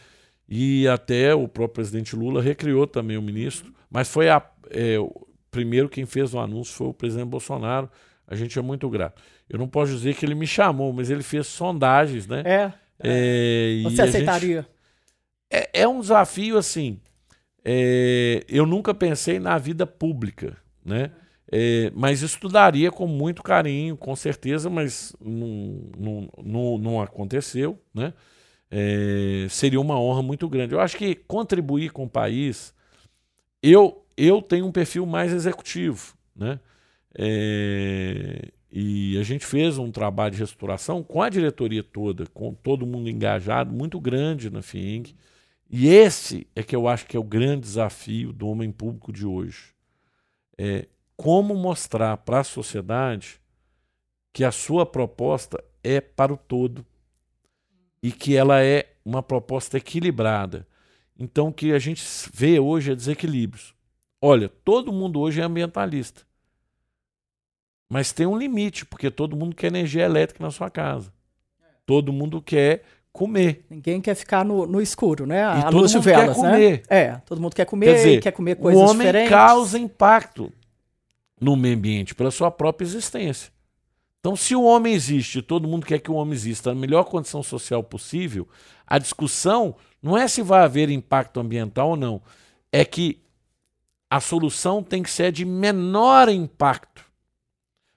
E 0.54 0.86
até 0.86 1.34
o 1.34 1.48
próprio 1.48 1.76
presidente 1.76 2.14
Lula 2.14 2.42
recriou 2.42 2.86
também 2.86 3.16
o 3.16 3.22
ministro, 3.22 3.72
mas 3.90 4.06
foi 4.08 4.28
a, 4.28 4.44
é, 4.70 4.96
primeiro 5.50 5.88
quem 5.88 6.04
fez 6.04 6.34
o 6.34 6.38
anúncio 6.38 6.74
foi 6.74 6.88
o 6.88 6.92
presidente 6.92 7.28
Bolsonaro. 7.28 7.88
a 8.26 8.34
gente 8.34 8.58
é 8.58 8.62
muito 8.62 8.86
grato. 8.90 9.22
Eu 9.48 9.58
não 9.58 9.66
posso 9.66 9.92
dizer 9.92 10.14
que 10.14 10.26
ele 10.26 10.34
me 10.34 10.46
chamou, 10.46 10.92
mas 10.92 11.08
ele 11.08 11.22
fez 11.22 11.46
sondagens, 11.46 12.26
né? 12.26 12.42
É. 12.44 12.72
É, 13.02 13.68
e 13.78 13.82
Você 13.84 14.02
a 14.02 14.06
gente- 14.06 14.16
aceitaria? 14.16 14.66
é, 15.50 15.80
é 15.82 15.88
um 15.88 16.00
desafio 16.00 16.58
assim. 16.58 17.00
é, 17.64 18.44
eu 18.48 18.66
nunca 18.66 18.92
pensei 18.92 19.38
na 19.38 19.56
vida 19.56 19.86
pública, 19.86 20.56
né? 20.84 21.12
É, 21.50 21.90
mas 21.94 22.22
estudaria 22.22 22.90
com 22.90 23.06
muito 23.06 23.42
carinho, 23.42 23.96
com 23.96 24.14
certeza, 24.16 24.68
mas 24.70 25.14
não, 25.20 25.90
não, 25.98 26.28
não, 26.44 26.78
não 26.78 27.00
aconteceu, 27.00 27.78
né? 27.94 28.12
É, 28.74 29.46
seria 29.50 29.78
uma 29.78 30.00
honra 30.00 30.22
muito 30.22 30.48
grande. 30.48 30.72
Eu 30.74 30.80
acho 30.80 30.96
que 30.96 31.14
contribuir 31.14 31.90
com 31.90 32.04
o 32.04 32.08
país, 32.08 32.74
eu, 33.62 34.02
eu 34.16 34.40
tenho 34.40 34.66
um 34.66 34.72
perfil 34.72 35.04
mais 35.04 35.30
executivo, 35.30 36.16
né? 36.34 36.58
É, 37.14 38.48
e 38.72 39.18
a 39.18 39.22
gente 39.22 39.44
fez 39.44 39.76
um 39.76 39.90
trabalho 39.90 40.32
de 40.32 40.40
restauração 40.40 41.02
com 41.02 41.20
a 41.20 41.28
diretoria 41.28 41.82
toda, 41.82 42.26
com 42.28 42.54
todo 42.54 42.86
mundo 42.86 43.10
engajado, 43.10 43.70
muito 43.70 44.00
grande 44.00 44.48
na 44.48 44.62
FIENG. 44.62 45.14
E 45.68 45.88
esse 45.88 46.46
é 46.56 46.62
que 46.62 46.74
eu 46.74 46.88
acho 46.88 47.04
que 47.04 47.14
é 47.14 47.20
o 47.20 47.24
grande 47.24 47.60
desafio 47.60 48.32
do 48.32 48.48
homem 48.48 48.72
público 48.72 49.12
de 49.12 49.26
hoje. 49.26 49.74
É 50.56 50.88
como 51.14 51.54
mostrar 51.54 52.16
para 52.16 52.40
a 52.40 52.44
sociedade 52.44 53.38
que 54.32 54.44
a 54.44 54.50
sua 54.50 54.86
proposta 54.86 55.62
é 55.84 56.00
para 56.00 56.32
o 56.32 56.38
todo 56.38 56.86
e 58.02 58.10
que 58.10 58.36
ela 58.36 58.62
é 58.62 58.86
uma 59.04 59.22
proposta 59.22 59.76
equilibrada. 59.76 60.66
Então, 61.18 61.48
o 61.48 61.52
que 61.52 61.72
a 61.72 61.78
gente 61.78 62.02
vê 62.32 62.58
hoje 62.58 62.92
é 62.92 62.94
desequilíbrios. 62.94 63.74
Olha, 64.20 64.48
todo 64.48 64.92
mundo 64.92 65.20
hoje 65.20 65.40
é 65.40 65.44
ambientalista. 65.44 66.22
Mas 67.88 68.12
tem 68.12 68.26
um 68.26 68.36
limite, 68.38 68.86
porque 68.86 69.10
todo 69.10 69.36
mundo 69.36 69.54
quer 69.54 69.66
energia 69.66 70.04
elétrica 70.04 70.42
na 70.42 70.50
sua 70.50 70.70
casa. 70.70 71.12
Todo 71.84 72.12
mundo 72.12 72.40
quer 72.40 72.82
comer. 73.12 73.66
Ninguém 73.68 74.00
quer 74.00 74.14
ficar 74.14 74.44
no, 74.44 74.66
no 74.66 74.80
escuro, 74.80 75.26
né? 75.26 75.44
A 75.44 75.64
todo 75.64 75.80
luz 75.82 75.90
de 75.90 75.98
mundo 75.98 76.04
quer 76.04 76.16
velas, 76.16 76.36
comer. 76.36 76.78
né? 76.78 76.82
É, 76.88 77.12
todo 77.26 77.40
mundo 77.40 77.54
quer 77.54 77.66
comer 77.66 77.86
Quer 77.86 77.94
dizer, 77.94 78.14
e 78.16 78.20
quer 78.20 78.32
comer 78.32 78.56
coisas 78.56 78.80
o 78.80 78.84
homem 78.84 79.06
diferentes. 79.06 79.30
causa 79.30 79.78
impacto 79.78 80.50
no 81.40 81.54
meio 81.54 81.76
ambiente 81.76 82.14
pela 82.14 82.30
sua 82.30 82.50
própria 82.50 82.86
existência. 82.86 83.52
Então, 84.22 84.36
se 84.36 84.54
o 84.54 84.62
homem 84.62 84.94
existe 84.94 85.40
e 85.40 85.42
todo 85.42 85.66
mundo 85.66 85.84
quer 85.84 85.98
que 85.98 86.08
o 86.08 86.14
homem 86.14 86.32
exista 86.32 86.72
na 86.72 86.80
melhor 86.80 87.02
condição 87.02 87.42
social 87.42 87.82
possível, 87.82 88.48
a 88.86 88.96
discussão 88.96 89.74
não 90.00 90.16
é 90.16 90.28
se 90.28 90.40
vai 90.42 90.62
haver 90.62 90.90
impacto 90.90 91.40
ambiental 91.40 91.90
ou 91.90 91.96
não, 91.96 92.22
é 92.70 92.84
que 92.84 93.20
a 94.08 94.20
solução 94.20 94.80
tem 94.80 95.02
que 95.02 95.10
ser 95.10 95.32
de 95.32 95.44
menor 95.44 96.28
impacto, 96.28 97.04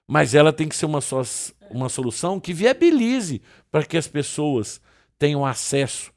mas 0.04 0.34
ela 0.34 0.52
tem 0.52 0.68
que 0.68 0.74
ser 0.74 0.86
uma, 0.86 1.00
so 1.00 1.22
uma 1.70 1.88
solução 1.88 2.40
que 2.40 2.52
viabilize 2.52 3.40
para 3.70 3.84
que 3.84 3.96
as 3.96 4.08
pessoas 4.08 4.80
tenham 5.16 5.46
acesso 5.46 6.12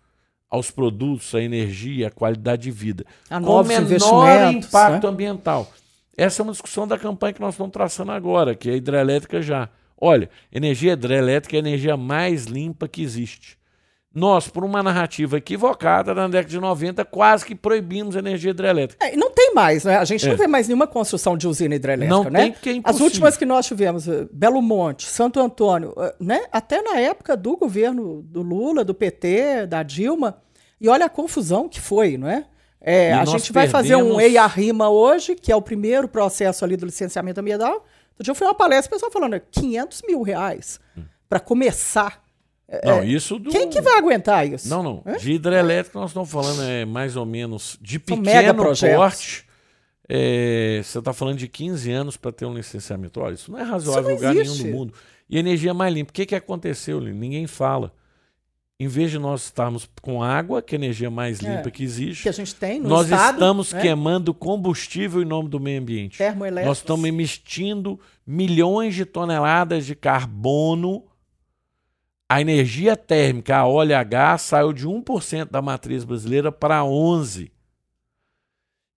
aos 0.50 0.72
produtos, 0.72 1.36
à 1.36 1.42
energia, 1.44 2.08
à 2.08 2.12
qualidade 2.12 2.64
de 2.64 2.72
vida, 2.72 3.06
A 3.30 3.40
com 3.40 3.64
menor 3.64 4.54
impacto 4.54 5.04
né? 5.04 5.10
ambiental. 5.14 5.72
Essa 6.18 6.42
é 6.42 6.44
uma 6.44 6.52
discussão 6.52 6.88
da 6.88 6.98
campanha 6.98 7.34
que 7.34 7.42
nós 7.42 7.54
estamos 7.54 7.72
traçando 7.72 8.12
agora, 8.12 8.56
que 8.56 8.72
é 8.72 8.74
a 8.74 8.76
hidrelétrica 8.76 9.40
já. 9.40 9.70
Olha, 10.02 10.30
energia 10.52 10.94
hidrelétrica 10.94 11.56
é 11.56 11.58
a 11.58 11.60
energia 11.60 11.98
mais 11.98 12.46
limpa 12.46 12.88
que 12.88 13.02
existe. 13.02 13.58
Nós, 14.14 14.48
por 14.48 14.64
uma 14.66 14.82
narrativa 14.82 15.38
equivocada, 15.38 16.16
na 16.16 16.28
década 16.28 16.50
de 16.50 16.60
90, 16.60 17.06
quase 17.06 17.46
que 17.46 17.54
proibimos 17.54 18.16
a 18.16 18.20
energia 18.20 18.50
hidrelétrica. 18.50 19.06
É, 19.06 19.14
e 19.14 19.18
não 19.18 19.30
tem 19.30 19.54
mais, 19.54 19.84
né? 19.84 19.98
A 19.98 20.04
gente 20.04 20.26
É. 20.26 20.30
não 20.30 20.36
vê 20.38 20.48
mais 20.48 20.68
nenhuma 20.68 20.88
construção 20.88 21.38
de 21.38 21.48
usina 21.48 21.76
hidrelétrica, 21.76 22.16
Não 22.24 22.24
né? 22.30 22.40
tem, 22.42 22.52
porque 22.54 22.70
é 22.70 22.72
As 22.72 22.78
impossível. 22.80 23.06
últimas 23.06 23.38
que 23.38 23.46
nós 23.46 23.68
tivemos, 23.68 24.08
eh, 24.08 24.26
Belo 24.34 24.64
Monte, 24.64 25.06
Santo 25.06 25.40
Antônio, 25.40 25.94
eh, 25.96 26.16
né? 26.20 26.42
Até 26.52 26.82
na 26.82 27.00
época 27.00 27.38
do 27.38 27.56
governo 27.56 28.24
do 28.24 28.42
Lula, 28.42 28.84
do 28.84 28.96
PT, 28.96 29.68
da 29.68 29.84
Dilma. 29.84 30.42
E 30.82 30.90
olha 30.90 31.06
a 31.06 31.10
confusão 31.10 31.70
que 31.70 31.80
foi, 31.80 32.18
não 32.18 32.28
é? 32.28 32.46
É, 32.82 33.14
a 33.14 33.26
gente 33.26 33.52
vai 33.52 33.68
fazer 33.68 33.96
um 33.98 34.20
EIA-RIMA 34.20 34.90
hoje, 34.90 35.36
que 35.36 35.52
é 35.52 35.56
o 35.56 35.62
primeiro 35.62 36.08
processo 36.08 36.64
ali 36.66 36.76
do 36.78 36.86
licenciamento 36.86 37.40
ambiental. 37.40 37.86
Outro 38.20 38.24
dia 38.26 38.32
eu 38.32 38.36
fui 38.36 38.46
a 38.46 38.50
uma 38.50 38.56
palestra, 38.56 38.90
o 38.90 38.92
pessoal 38.96 39.12
falando, 39.12 39.36
é 39.36 39.40
500 39.40 40.02
mil 40.06 40.22
reais 40.22 40.80
para 41.30 41.40
começar. 41.40 42.22
Não, 42.84 43.04
isso 43.04 43.40
do. 43.40 43.50
Quem 43.50 43.70
que 43.70 43.82
vai 43.82 43.98
aguentar 43.98 44.46
isso? 44.46 44.70
Não, 44.70 44.84
não. 44.84 45.02
É? 45.06 45.16
De 45.18 45.32
hidrelétrica 45.32 45.98
nós 45.98 46.12
estamos 46.12 46.30
falando 46.30 46.62
é 46.62 46.86
mais 46.86 47.16
ou 47.16 47.26
menos 47.26 47.78
de 47.82 47.98
pequeno 47.98 48.64
porte. 48.76 49.48
É, 50.12 50.82
você 50.84 51.00
está 51.00 51.14
falando 51.14 51.38
de 51.38 51.48
15 51.48 51.92
anos 51.92 52.18
para 52.18 52.32
ter 52.32 52.46
um 52.46 52.54
licenciamento. 52.54 53.20
Olha, 53.22 53.36
isso 53.36 53.52
não 53.52 53.60
é 53.60 53.64
razoável 53.64 54.12
em 54.12 54.16
lugar 54.16 54.34
nenhum 54.34 54.58
do 54.58 54.66
mundo. 54.66 54.94
E 55.30 55.38
energia 55.38 55.74
mais 55.74 55.94
limpa. 55.94 56.10
O 56.10 56.14
que, 56.14 56.26
que 56.26 56.36
aconteceu, 56.36 57.00
Lino? 57.00 57.18
Ninguém 57.18 57.48
fala. 57.48 57.94
Em 58.82 58.88
vez 58.88 59.12
de 59.12 59.20
nós 59.20 59.44
estarmos 59.44 59.90
com 60.02 60.24
água, 60.24 60.62
que 60.62 60.74
é 60.74 60.78
a 60.78 60.80
energia 60.82 61.10
mais 61.12 61.44
É, 61.44 61.54
limpa 61.58 61.70
que 61.70 61.84
existe, 61.84 62.24
Que 62.24 62.30
a 62.30 62.32
gente 62.32 62.56
tem 62.56 62.80
no 62.80 62.88
nós 62.88 63.08
estado, 63.10 63.34
estamos 63.36 63.74
né? 63.74 63.82
queimando 63.82 64.34
combustível 64.34 65.22
em 65.22 65.26
nome 65.26 65.50
do 65.50 65.60
meio 65.60 65.82
ambiente. 65.82 66.18
Nós 66.66 66.78
estamos 66.78 67.04
emitindo 67.06 68.00
milhões 68.26 68.96
de 68.96 69.04
toneladas 69.06 69.86
de 69.86 69.96
carbono. 69.96 71.04
A 72.32 72.40
energia 72.40 72.96
térmica, 72.96 73.58
a 73.58 73.68
óleo 73.68 73.92
e 73.92 73.94
a 73.96 74.04
gás, 74.04 74.44
saiu 74.44 74.72
de 74.72 74.88
1% 74.88 75.50
da 75.52 75.62
matriz 75.62 76.06
brasileira 76.06 76.50
para 76.50 76.82
11%. 76.84 77.52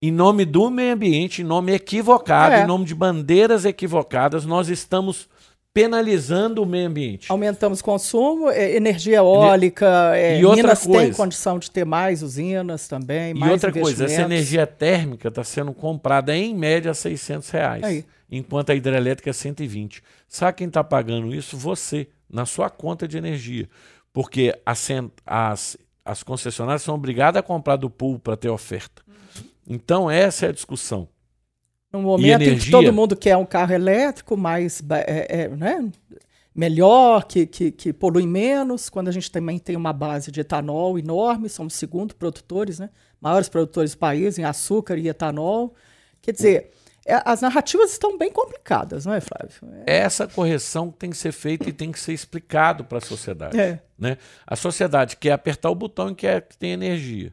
Em 0.03 0.11
nome 0.11 0.45
do 0.45 0.71
meio 0.71 0.95
ambiente, 0.95 1.41
em 1.43 1.45
nome 1.45 1.73
equivocado, 1.73 2.55
É. 2.55 2.65
em 2.65 2.67
nome 2.67 2.85
de 2.87 2.95
bandeiras 2.95 3.65
equivocadas, 3.67 4.45
nós 4.45 4.69
estamos 4.69 5.29
penalizando 5.73 6.63
o 6.63 6.67
meio 6.67 6.89
ambiente. 6.89 7.31
Aumentamos 7.31 7.81
o 7.81 7.85
consumo, 7.85 8.51
é, 8.51 8.75
energia 8.75 9.19
eólica, 9.19 10.13
é, 10.17 10.41
E 10.41 10.45
outra 10.45 10.63
Minas 10.63 10.81
tem 10.83 10.93
coisa. 10.93 11.17
condição 11.17 11.59
de 11.59 11.71
ter 11.71 11.85
mais 11.85 12.23
usinas 12.23 12.89
também, 12.89 13.35
E 13.37 13.49
outra 13.49 13.73
coisa, 13.73 14.05
essa 14.05 14.23
energia 14.23 14.67
térmica 14.67 15.29
está 15.29 15.45
sendo 15.45 15.73
comprada 15.73 16.37
em 16.37 16.55
média 16.55 16.91
a 16.91 16.95
600 16.95 17.49
reais, 17.51 17.85
Aí. 17.85 18.05
enquanto 18.31 18.71
a 18.71 18.75
hidrelétrica 18.75 19.31
é 19.31 19.33
120. 19.33 20.03
Sabe 20.29 20.59
quem 20.59 20.67
está 20.67 20.83
pagando 20.83 21.33
isso? 21.35 21.57
Você, 21.57 22.09
na 22.29 22.45
sua 22.47 22.69
conta 22.69 23.07
de 23.07 23.17
energia. 23.17 23.69
Porque 24.13 24.53
as, 24.67 24.89
as, 25.25 25.77
as 26.05 26.23
concessionárias 26.25 26.83
são 26.83 26.97
obrigadas 26.97 27.39
a 27.39 27.43
comprar 27.45 27.77
do 27.77 27.89
pool 27.89 28.19
para 28.19 28.37
ter 28.37 28.49
oferta. 28.49 29.03
Então, 29.69 30.11
essa 30.11 30.47
é 30.47 30.49
a 30.49 30.53
discussão. 30.53 31.09
No 31.93 32.03
momento 32.03 32.43
em 32.43 32.59
que 32.59 32.71
todo 32.71 32.93
mundo 32.93 33.17
quer 33.17 33.37
um 33.37 33.45
carro 33.45 33.73
elétrico 33.73 34.37
mais 34.37 34.83
é, 34.91 35.43
é, 35.43 35.49
né, 35.49 35.91
melhor, 36.55 37.25
que, 37.25 37.47
que, 37.47 37.71
que 37.73 37.93
polui 37.93 38.27
menos, 38.27 38.89
quando 38.89 39.09
a 39.09 39.13
gente 39.13 39.31
também 39.31 39.59
tem 39.59 39.77
uma 39.77 39.93
base 39.93 40.31
de 40.31 40.41
etanol 40.41 40.99
enorme, 40.99 41.49
somos 41.49 41.75
segundo 41.75 42.15
produtores, 42.15 42.79
né, 42.79 42.91
maiores 43.21 43.49
produtores 43.49 43.93
do 43.93 43.99
país 43.99 44.39
em 44.39 44.45
açúcar 44.45 44.97
e 44.99 45.09
etanol. 45.09 45.75
Quer 46.23 46.33
dizer, 46.33 46.71
é, 47.07 47.21
as 47.25 47.41
narrativas 47.41 47.93
estão 47.93 48.17
bem 48.17 48.31
complicadas, 48.31 49.07
não 49.07 49.15
é, 49.15 49.21
Flávio? 49.21 49.57
É, 49.87 49.99
Essa 49.99 50.29
correção 50.29 50.91
tem 50.91 51.11
que 51.11 51.17
ser 51.17 51.33
feita 51.33 51.69
e 51.69 51.73
tem 51.73 51.91
que 51.91 51.99
ser 51.99 52.13
explicado 52.13 52.85
para 52.85 52.99
a 52.99 53.01
sociedade. 53.01 53.59
É. 53.59 53.81
né? 53.99 54.17
A 54.47 54.55
sociedade 54.55 55.17
quer 55.17 55.33
apertar 55.33 55.71
o 55.71 55.75
botão 55.75 56.11
e 56.11 56.15
quer 56.15 56.43
que 56.43 56.57
tenha 56.57 56.75
energia. 56.75 57.33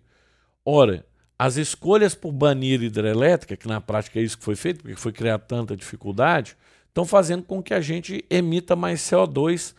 Ora, 0.65 1.05
as 1.39 1.55
escolhas 1.55 2.15
por 2.15 2.31
banir 2.31 2.81
hidrelétrica, 2.81 3.55
que 3.55 3.67
na 3.67 3.79
prática 3.79 4.19
é 4.19 4.23
isso 4.23 4.37
que 4.37 4.43
foi 4.43 4.55
feito, 4.55 4.81
porque 4.81 4.95
foi 4.95 5.11
criada 5.11 5.43
tanta 5.43 5.75
dificuldade, 5.75 6.57
estão 6.87 7.05
fazendo 7.05 7.43
com 7.43 7.61
que 7.61 7.73
a 7.73 7.81
gente 7.81 8.25
emita 8.29 8.75
mais 8.75 9.01
CO2 9.01 9.75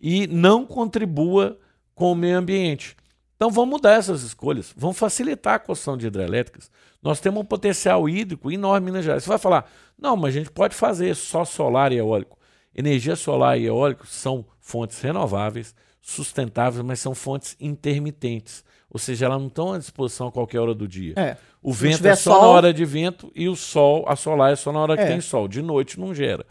e 0.00 0.26
não 0.26 0.66
contribua 0.66 1.58
com 1.94 2.10
o 2.10 2.14
meio 2.14 2.38
ambiente. 2.38 2.96
Então 3.36 3.50
vamos 3.50 3.70
mudar 3.70 3.92
essas 3.92 4.22
escolhas, 4.22 4.72
vamos 4.76 4.98
facilitar 4.98 5.54
a 5.54 5.58
construção 5.58 5.96
de 5.96 6.06
hidrelétricas. 6.06 6.70
Nós 7.02 7.20
temos 7.20 7.40
um 7.40 7.44
potencial 7.44 8.08
hídrico 8.08 8.50
enorme 8.50 8.88
em 8.88 8.90
Minas 8.90 9.04
Gerais. 9.04 9.22
Você 9.22 9.28
vai 9.28 9.38
falar, 9.38 9.70
não, 9.96 10.16
mas 10.16 10.34
a 10.34 10.38
gente 10.38 10.50
pode 10.50 10.74
fazer 10.74 11.14
só 11.14 11.44
solar 11.44 11.92
e 11.92 11.98
eólico. 11.98 12.36
Energia 12.74 13.14
solar 13.14 13.58
e 13.58 13.66
eólico 13.66 14.06
são 14.06 14.44
fontes 14.58 15.00
renováveis, 15.00 15.74
sustentáveis, 16.00 16.84
mas 16.84 16.98
são 16.98 17.14
fontes 17.14 17.56
intermitentes. 17.60 18.64
Ou 18.96 18.98
seja, 18.98 19.26
elas 19.26 19.38
não 19.38 19.48
estão 19.48 19.74
à 19.74 19.78
disposição 19.78 20.28
a 20.28 20.32
qualquer 20.32 20.58
hora 20.58 20.74
do 20.74 20.88
dia. 20.88 21.12
É. 21.18 21.36
O 21.62 21.74
Se 21.74 21.82
vento 21.82 22.06
é 22.06 22.16
só 22.16 22.30
na 22.30 22.40
sol- 22.40 22.48
hora 22.54 22.72
de 22.72 22.82
vento 22.86 23.30
e 23.34 23.46
o 23.46 23.54
sol, 23.54 24.06
a 24.08 24.16
solar 24.16 24.54
é 24.54 24.56
só 24.56 24.72
na 24.72 24.78
hora 24.80 24.96
que 24.96 25.02
É. 25.02 25.06
tem 25.06 25.20
sol. 25.20 25.46
De 25.46 25.60
noite 25.60 26.00
não 26.00 26.14
gera. 26.14 26.46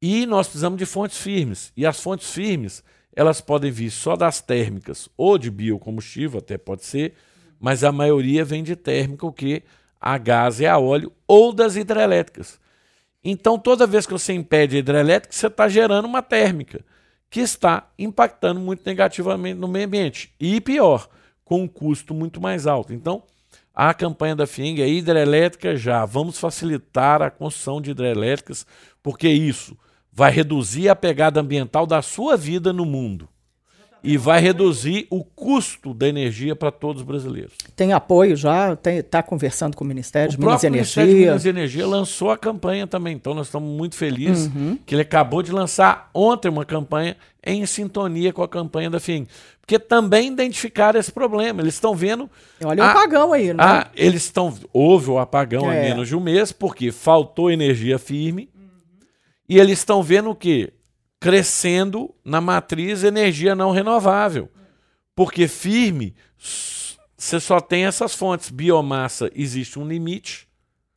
E 0.00 0.24
nós 0.24 0.46
precisamos 0.48 0.78
de 0.78 0.86
fontes 0.86 1.18
firmes. 1.18 1.70
E 1.76 1.84
as 1.84 2.00
fontes 2.00 2.32
firmes, 2.32 2.82
elas 3.14 3.42
podem 3.42 3.70
vir 3.70 3.90
só 3.90 4.16
das 4.16 4.40
térmicas 4.40 5.10
ou 5.14 5.36
de 5.36 5.50
biocombustível, 5.50 6.38
até 6.38 6.56
pode 6.56 6.86
ser, 6.86 7.12
mas 7.60 7.84
a 7.84 7.92
maioria 7.92 8.44
vem 8.44 8.62
de 8.62 8.74
térmica, 8.74 9.26
o 9.26 9.32
que 9.32 9.62
a 10.00 10.16
gás 10.16 10.58
e 10.58 10.66
a 10.66 10.78
óleo, 10.78 11.12
ou 11.28 11.52
das 11.52 11.76
hidrelétricas. 11.76 12.58
Então, 13.22 13.58
toda 13.58 13.86
vez 13.86 14.06
que 14.06 14.12
você 14.12 14.32
impede 14.32 14.76
a 14.76 14.78
hidrelétrica, 14.78 15.34
você 15.34 15.48
está 15.48 15.68
gerando 15.68 16.06
uma 16.06 16.22
térmica, 16.22 16.82
que 17.30 17.40
está 17.40 17.88
impactando 17.98 18.58
muito 18.60 18.82
negativamente 18.86 19.58
no 19.60 19.68
meio 19.68 19.86
ambiente. 19.86 20.32
E 20.40 20.60
pior, 20.60 21.08
com 21.52 21.64
um 21.64 21.68
custo 21.68 22.14
muito 22.14 22.40
mais 22.40 22.66
alto. 22.66 22.94
Então, 22.94 23.24
a 23.74 23.92
campanha 23.92 24.34
da 24.34 24.46
FIENG 24.46 24.80
é 24.80 24.88
hidrelétrica 24.88 25.76
já. 25.76 26.02
Vamos 26.06 26.38
facilitar 26.38 27.20
a 27.20 27.30
construção 27.30 27.78
de 27.78 27.90
hidrelétricas, 27.90 28.66
porque 29.02 29.28
isso 29.28 29.76
vai 30.10 30.32
reduzir 30.32 30.88
a 30.88 30.96
pegada 30.96 31.42
ambiental 31.42 31.86
da 31.86 32.00
sua 32.00 32.38
vida 32.38 32.72
no 32.72 32.86
mundo 32.86 33.28
e 34.02 34.16
vai 34.16 34.40
reduzir 34.40 35.06
o 35.10 35.22
custo 35.22 35.94
da 35.94 36.08
energia 36.08 36.56
para 36.56 36.70
todos 36.72 37.02
os 37.02 37.06
brasileiros. 37.06 37.52
Tem 37.76 37.92
apoio 37.92 38.36
já? 38.36 38.72
Está 38.72 39.22
conversando 39.22 39.76
com 39.76 39.84
o 39.84 39.86
Ministério 39.86 40.28
o 40.28 40.36
de 40.36 40.40
Minas 40.40 40.62
e 40.62 40.66
Energia? 40.66 40.70
O 40.70 41.06
Ministério 41.06 41.14
de 41.14 41.20
Minas 41.20 41.44
e 41.44 41.48
Energia 41.48 41.86
lançou 41.86 42.30
a 42.30 42.36
campanha 42.36 42.86
também, 42.86 43.14
então 43.14 43.34
nós 43.34 43.46
estamos 43.46 43.68
muito 43.68 43.94
felizes 43.94 44.50
uhum. 44.54 44.76
que 44.84 44.94
ele 44.94 45.02
acabou 45.02 45.42
de 45.42 45.52
lançar 45.52 46.10
ontem 46.12 46.48
uma 46.48 46.64
campanha 46.64 47.16
em 47.44 47.64
sintonia 47.66 48.32
com 48.32 48.42
a 48.42 48.48
campanha 48.48 48.90
da 48.90 48.98
FIM. 49.00 49.26
Porque 49.60 49.78
também 49.78 50.32
identificaram 50.32 50.98
esse 50.98 51.10
problema. 51.10 51.62
Eles 51.62 51.74
estão 51.74 51.94
vendo. 51.94 52.28
Olha 52.64 52.82
o 52.82 52.86
apagão 52.86 53.32
aí, 53.32 53.54
né? 53.54 53.62
A, 53.62 53.88
eles 53.94 54.24
estão. 54.24 54.52
Houve 54.72 55.10
o 55.10 55.18
apagão 55.18 55.70
é. 55.70 55.78
há 55.78 55.82
menos 55.82 56.08
de 56.08 56.16
um 56.16 56.20
mês, 56.20 56.50
porque 56.50 56.90
faltou 56.90 57.50
energia 57.50 57.98
firme. 57.98 58.50
Uhum. 58.54 58.68
E 59.48 59.58
eles 59.60 59.78
estão 59.78 60.02
vendo 60.02 60.30
o 60.30 60.34
quê? 60.34 60.72
Crescendo 61.22 62.12
na 62.24 62.40
matriz 62.40 63.04
energia 63.04 63.54
não 63.54 63.70
renovável. 63.70 64.50
Porque 65.14 65.46
firme, 65.46 66.16
você 67.16 67.38
só 67.38 67.60
tem 67.60 67.84
essas 67.84 68.12
fontes. 68.12 68.50
Biomassa, 68.50 69.30
existe 69.32 69.78
um 69.78 69.86
limite. 69.86 70.48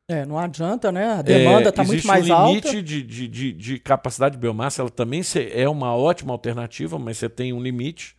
É, 0.08 0.26
não 0.26 0.40
adianta, 0.40 0.92
né? 0.92 1.14
A 1.14 1.22
demanda 1.22 1.70
está 1.70 1.84
é, 1.84 1.86
muito 1.86 2.08
mais 2.08 2.28
alta. 2.30 2.50
Existe 2.50 2.68
um 2.68 2.80
limite 2.80 2.82
de, 2.82 3.04
de, 3.04 3.28
de, 3.28 3.54
de, 3.54 3.80
capacidade 3.80 4.34
de 4.34 4.42
biomassa, 4.42 4.82
ela 4.82 4.90
também 4.90 5.22
é 5.52 5.70
uma 5.70 5.96
ótima 5.96 6.34
alternativa, 6.34 6.98
mas 6.98 7.20
você 7.20 7.30
tem 7.30 7.54
um 7.54 7.62
limite. 7.62 8.16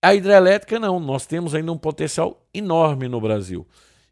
A 0.00 0.14
hidrelétrica 0.14 0.78
não, 0.78 1.00
nós 1.00 1.26
temos 1.26 1.56
ainda 1.56 1.72
um 1.72 1.78
potencial 1.78 2.46
enorme 2.54 3.08
no 3.08 3.20
Brasil. 3.20 3.66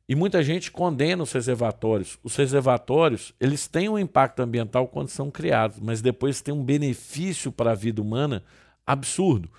E 0.08 0.14
muita 0.14 0.42
gente 0.42 0.70
condena 0.70 1.22
os 1.22 1.32
reservatórios. 1.32 2.18
Os 2.22 2.36
reservatórios, 2.36 3.32
eles 3.40 3.66
têm 3.66 3.88
um 3.88 3.98
impacto 3.98 4.40
ambiental 4.40 4.86
quando 4.86 5.08
são 5.08 5.30
criados, 5.30 5.78
mas 5.80 6.00
depois 6.00 6.40
tem 6.40 6.54
um 6.54 6.62
benefício 6.62 7.50
para 7.50 7.72
a 7.72 7.74
vida 7.74 8.00
humana 8.00 8.44
absurdo. 8.86 9.50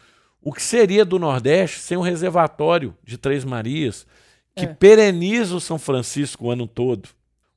O 0.41 0.53
que 0.53 0.61
seria 0.61 1.03
do 1.03 1.19
Nordeste 1.19 1.79
sem 1.79 1.97
um 1.97 2.01
reservatório 2.01 2.95
de 3.03 3.17
Três 3.17 3.43
Marias 3.43 4.07
que 4.55 4.65
é. 4.65 4.73
pereniza 4.73 5.55
o 5.55 5.61
São 5.61 5.77
Francisco 5.77 6.45
o 6.45 6.51
ano 6.51 6.65
todo? 6.65 7.09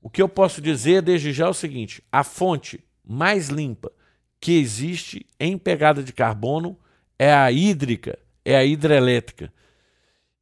O 0.02 0.10
que 0.10 0.20
eu 0.20 0.28
posso 0.28 0.60
dizer 0.60 1.02
desde 1.02 1.32
já 1.32 1.46
é 1.46 1.48
o 1.48 1.54
seguinte: 1.54 2.02
a 2.10 2.24
fonte 2.24 2.82
mais 3.06 3.48
limpa 3.48 3.92
que 4.40 4.58
existe 4.58 5.26
em 5.38 5.56
pegada 5.56 6.02
de 6.02 6.12
carbono 6.12 6.76
é 7.18 7.32
a 7.32 7.52
hídrica, 7.52 8.18
é 8.44 8.56
a 8.56 8.64
hidrelétrica. 8.64 9.52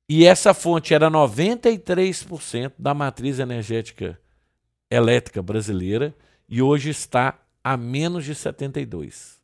E 0.09 0.25
essa 0.25 0.55
fonte 0.55 0.95
era 0.95 1.11
93% 1.11 2.73
da 2.79 2.95
matriz 2.95 3.39
energética 3.39 4.19
elétrica 4.91 5.43
brasileira 5.43 6.15
e 6.49 6.63
hoje 6.63 6.89
está 6.89 7.39
a 7.63 7.77
menos 7.77 8.25
de 8.25 8.35
72. 8.35 9.37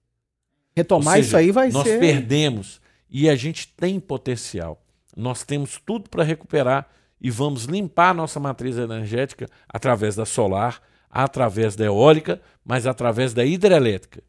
Retomar 0.75 1.17
seja, 1.17 1.27
isso 1.27 1.37
aí 1.37 1.51
vai 1.51 1.71
nós 1.71 1.83
ser. 1.83 1.91
Nós 1.91 2.01
perdemos 2.01 2.81
e 3.11 3.29
a 3.29 3.37
gente 3.37 3.69
tem 3.77 4.01
potencial. 4.01 4.83
Nós 5.15 5.45
temos 5.45 5.79
tudo 5.85 6.09
para 6.09 6.25
recuperar 6.25 6.89
e 7.21 7.31
vamos 7.31 7.65
limpar 7.65 8.11
a 8.11 8.15
nossa 8.15 8.41
matriz 8.41 8.79
energética 8.79 9.47
através 9.69 10.17
da 10.17 10.25
solar, 10.25 10.81
através 11.11 11.77
da 11.77 11.85
eólica, 11.85 12.41
mas 12.65 12.87
através 12.87 13.35
da 13.35 13.45
hidrelétrica. 13.45 14.23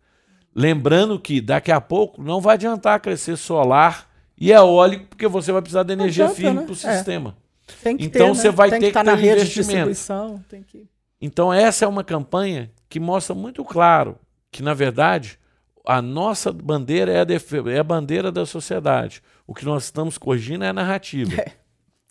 Lembrando 0.53 1.19
que 1.19 1.39
daqui 1.39 1.71
a 1.71 1.81
pouco 1.81 2.21
não 2.21 2.41
vai 2.41 2.55
adiantar 2.55 2.99
crescer 2.99 3.37
solar 3.37 4.09
e 4.37 4.51
é 4.51 4.55
eólico, 4.55 5.05
porque 5.07 5.27
você 5.27 5.51
vai 5.51 5.61
precisar 5.61 5.83
de 5.83 5.93
energia 5.93 6.25
adianta, 6.25 6.41
firme 6.41 6.59
né? 6.59 6.63
para 6.63 6.71
o 6.71 6.89
é. 6.91 6.95
sistema. 6.95 7.37
Tem 7.81 7.97
que 7.97 8.05
então 8.05 8.27
ter, 8.27 8.35
você 8.35 8.47
né? 8.49 8.53
vai 8.53 8.69
tem 8.69 8.79
ter 8.79 8.85
que, 8.87 8.91
que, 8.91 8.93
tá 8.93 9.03
ter 9.03 9.09
na 9.11 9.15
rede 9.15 9.41
investimento. 9.41 9.91
De 9.91 10.43
tem 10.49 10.63
que... 10.63 10.87
Então 11.19 11.51
essa 11.51 11.85
é 11.85 11.87
uma 11.87 12.03
campanha 12.03 12.71
que 12.89 12.99
mostra 12.99 13.33
muito 13.33 13.63
claro 13.63 14.17
que, 14.51 14.61
na 14.61 14.73
verdade, 14.73 15.39
a 15.85 16.01
nossa 16.01 16.51
bandeira 16.51 17.11
é 17.11 17.21
a, 17.21 17.71
é 17.71 17.79
a 17.79 17.83
bandeira 17.83 18.31
da 18.31 18.45
sociedade. 18.45 19.21
O 19.45 19.53
que 19.53 19.65
nós 19.65 19.85
estamos 19.85 20.17
corrigindo 20.17 20.63
é 20.63 20.69
a 20.69 20.73
narrativa. 20.73 21.31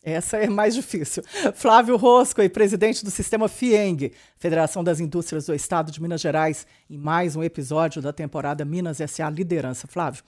É. 0.07 0.12
Essa 0.16 0.37
é 0.37 0.47
mais 0.51 0.75
difícil. 0.75 1.22
Flávio 1.55 1.97
Rosco, 1.97 2.47
presidente 2.51 3.03
do 3.03 3.11
sistema 3.11 3.49
FIENG, 3.49 4.12
Federação 4.37 4.85
das 4.85 5.01
Indústrias 5.01 5.47
do 5.47 5.55
Estado 5.55 5.91
de 5.91 6.03
Minas 6.03 6.20
Gerais, 6.20 6.66
em 6.91 6.99
mais 6.99 7.35
um 7.35 7.43
episódio 7.43 8.03
da 8.03 8.12
temporada 8.12 8.66
Minas 8.66 8.99
SA 8.99 9.31
Liderança. 9.31 9.87
Flávio, 9.87 10.22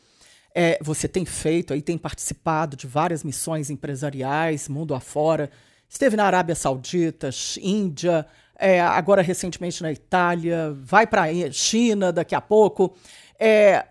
é, 0.58 0.78
você 0.80 1.06
tem 1.06 1.26
feito 1.26 1.74
aí, 1.74 1.82
tem 1.82 1.98
participado 1.98 2.78
de 2.78 2.86
várias 2.86 3.22
missões 3.22 3.68
empresariais, 3.68 4.70
mundo 4.70 4.94
afora. 4.94 5.50
Esteve 5.86 6.16
na 6.16 6.24
Arábia 6.24 6.54
Saudita, 6.54 7.28
Índia, 7.60 8.24
é, 8.58 8.80
agora 8.80 9.20
recentemente 9.20 9.82
na 9.82 9.92
Itália, 9.92 10.72
vai 10.72 11.06
para 11.06 11.24
a 11.24 11.52
China 11.52 12.10
daqui 12.10 12.34
a 12.34 12.40
pouco. 12.40 12.96
É, 13.38 13.84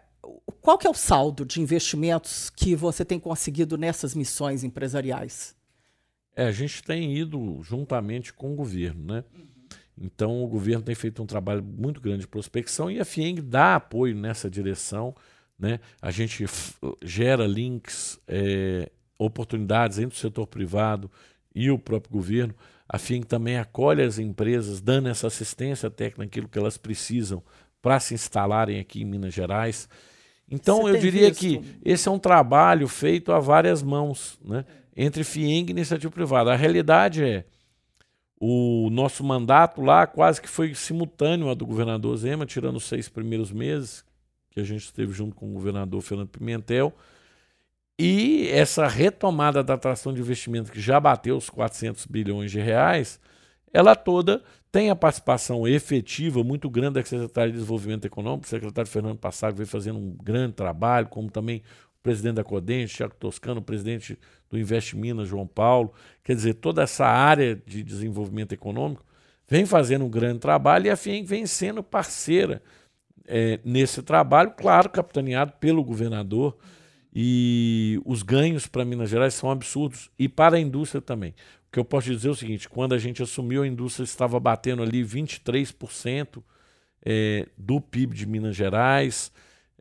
qual 0.59 0.75
que 0.79 0.87
é 0.87 0.89
o 0.89 0.95
saldo 0.95 1.45
de 1.45 1.61
investimentos 1.61 2.49
que 2.49 2.75
você 2.75 3.05
tem 3.05 3.19
conseguido 3.19 3.77
nessas 3.77 4.15
missões 4.15 4.63
empresariais? 4.63 5.55
É, 6.35 6.47
a 6.47 6.51
gente 6.51 6.81
tem 6.81 7.15
ido 7.15 7.61
juntamente 7.61 8.33
com 8.33 8.53
o 8.53 8.55
governo, 8.55 9.13
né? 9.13 9.23
Então 9.95 10.43
o 10.43 10.47
governo 10.47 10.83
tem 10.83 10.95
feito 10.95 11.21
um 11.21 11.27
trabalho 11.27 11.63
muito 11.63 12.01
grande 12.01 12.21
de 12.21 12.27
prospecção 12.27 12.89
e 12.89 12.99
a 12.99 13.05
FIENG 13.05 13.39
dá 13.39 13.75
apoio 13.75 14.15
nessa 14.15 14.49
direção. 14.49 15.13
Né? 15.57 15.79
A 16.01 16.11
gente 16.11 16.45
gera 17.01 17.47
links, 17.47 18.19
é, 18.27 18.89
oportunidades 19.17 19.99
entre 19.99 20.15
o 20.15 20.19
setor 20.19 20.47
privado 20.47 21.09
e 21.53 21.71
o 21.71 21.79
próprio 21.79 22.11
governo. 22.11 22.53
A 22.87 22.97
FIENG 22.97 23.25
também 23.25 23.57
acolhe 23.57 24.03
as 24.03 24.19
empresas, 24.19 24.81
dando 24.81 25.09
essa 25.09 25.27
assistência 25.27 25.89
técnica, 25.89 26.23
aquilo 26.23 26.47
que 26.47 26.59
elas 26.59 26.77
precisam 26.77 27.41
para 27.81 27.99
se 27.99 28.13
instalarem 28.13 28.79
aqui 28.79 29.01
em 29.01 29.05
Minas 29.05 29.33
Gerais. 29.33 29.87
Então, 30.49 30.83
Você 30.83 30.97
eu 30.97 30.99
diria 30.99 31.29
visto? 31.29 31.39
que 31.39 31.61
esse 31.83 32.07
é 32.07 32.11
um 32.11 32.19
trabalho 32.19 32.87
feito 32.87 33.31
a 33.31 33.39
várias 33.39 33.81
mãos, 33.81 34.39
né? 34.43 34.65
entre 34.95 35.23
FIENG 35.23 35.69
e 35.69 35.71
iniciativa 35.71 36.11
privada. 36.11 36.53
A 36.53 36.55
realidade 36.55 37.23
é, 37.23 37.45
o 38.39 38.89
nosso 38.91 39.23
mandato 39.23 39.81
lá 39.81 40.05
quase 40.05 40.41
que 40.41 40.49
foi 40.49 40.75
simultâneo 40.75 41.47
ao 41.47 41.55
do 41.55 41.65
governador 41.65 42.15
Zema, 42.17 42.45
tirando 42.45 42.75
os 42.75 42.83
seis 42.83 43.09
primeiros 43.09 43.51
meses, 43.51 44.05
que 44.55 44.61
a 44.61 44.63
gente 44.63 44.85
esteve 44.85 45.11
junto 45.11 45.35
com 45.35 45.49
o 45.49 45.53
governador 45.53 46.01
Fernando 46.01 46.29
Pimentel. 46.29 46.93
E 47.99 48.47
essa 48.49 48.87
retomada 48.87 49.61
da 49.61 49.73
atração 49.73 50.13
de 50.13 50.21
investimento, 50.21 50.71
que 50.71 50.79
já 50.79 50.97
bateu 50.97 51.35
os 51.35 51.49
400 51.49 52.05
bilhões 52.05 52.51
de 52.51 52.59
reais, 52.59 53.19
ela 53.73 53.95
toda 53.95 54.41
tem 54.71 54.89
a 54.89 54.95
participação 54.95 55.67
efetiva 55.67 56.43
muito 56.43 56.69
grande 56.69 56.95
da 56.95 57.03
Secretaria 57.03 57.51
de 57.51 57.57
Desenvolvimento 57.57 58.05
Econômico. 58.05 58.45
O 58.45 58.49
secretário 58.49 58.89
Fernando 58.89 59.17
Passaro 59.17 59.55
vem 59.55 59.65
fazendo 59.65 59.99
um 59.99 60.11
grande 60.11 60.53
trabalho, 60.53 61.07
como 61.07 61.29
também 61.29 61.61
o 61.99 62.03
presidente 62.03 62.35
da 62.35 62.43
Codente, 62.43 62.95
Tiago 62.95 63.15
Toscano, 63.15 63.59
o 63.59 63.63
presidente 63.63 64.17
do 64.49 64.57
Invest 64.57 64.95
Minas, 64.95 65.27
João 65.27 65.47
Paulo. 65.47 65.93
Quer 66.23 66.35
dizer, 66.35 66.55
toda 66.55 66.83
essa 66.83 67.05
área 67.05 67.61
de 67.65 67.83
desenvolvimento 67.83 68.53
econômico 68.53 69.05
vem 69.47 69.65
fazendo 69.65 70.05
um 70.05 70.09
grande 70.09 70.39
trabalho 70.39 70.87
e 70.87 70.89
a 70.89 70.95
FIEM 70.95 71.23
vem 71.23 71.45
sendo 71.45 71.83
parceira 71.83 72.61
é, 73.27 73.59
nesse 73.63 74.01
trabalho, 74.01 74.51
claro, 74.57 74.89
capitaneado 74.89 75.53
pelo 75.59 75.83
governador. 75.83 76.57
E 77.13 78.01
os 78.05 78.23
ganhos 78.23 78.67
para 78.67 78.83
Minas 78.83 79.09
Gerais 79.09 79.33
são 79.33 79.49
absurdos 79.49 80.11
e 80.19 80.27
para 80.27 80.57
a 80.57 80.59
indústria 80.59 81.01
também. 81.01 81.31
O 81.67 81.71
que 81.71 81.79
eu 81.79 81.85
posso 81.85 82.11
dizer 82.11 82.27
é 82.27 82.31
o 82.31 82.35
seguinte: 82.35 82.67
quando 82.67 82.93
a 82.93 82.97
gente 82.97 83.23
assumiu, 83.23 83.63
a 83.63 83.67
indústria 83.67 84.03
estava 84.03 84.37
batendo 84.37 84.83
ali 84.83 85.01
23% 85.01 86.43
é, 87.05 87.47
do 87.57 87.79
PIB 87.79 88.13
de 88.13 88.25
Minas 88.25 88.55
Gerais, 88.55 89.31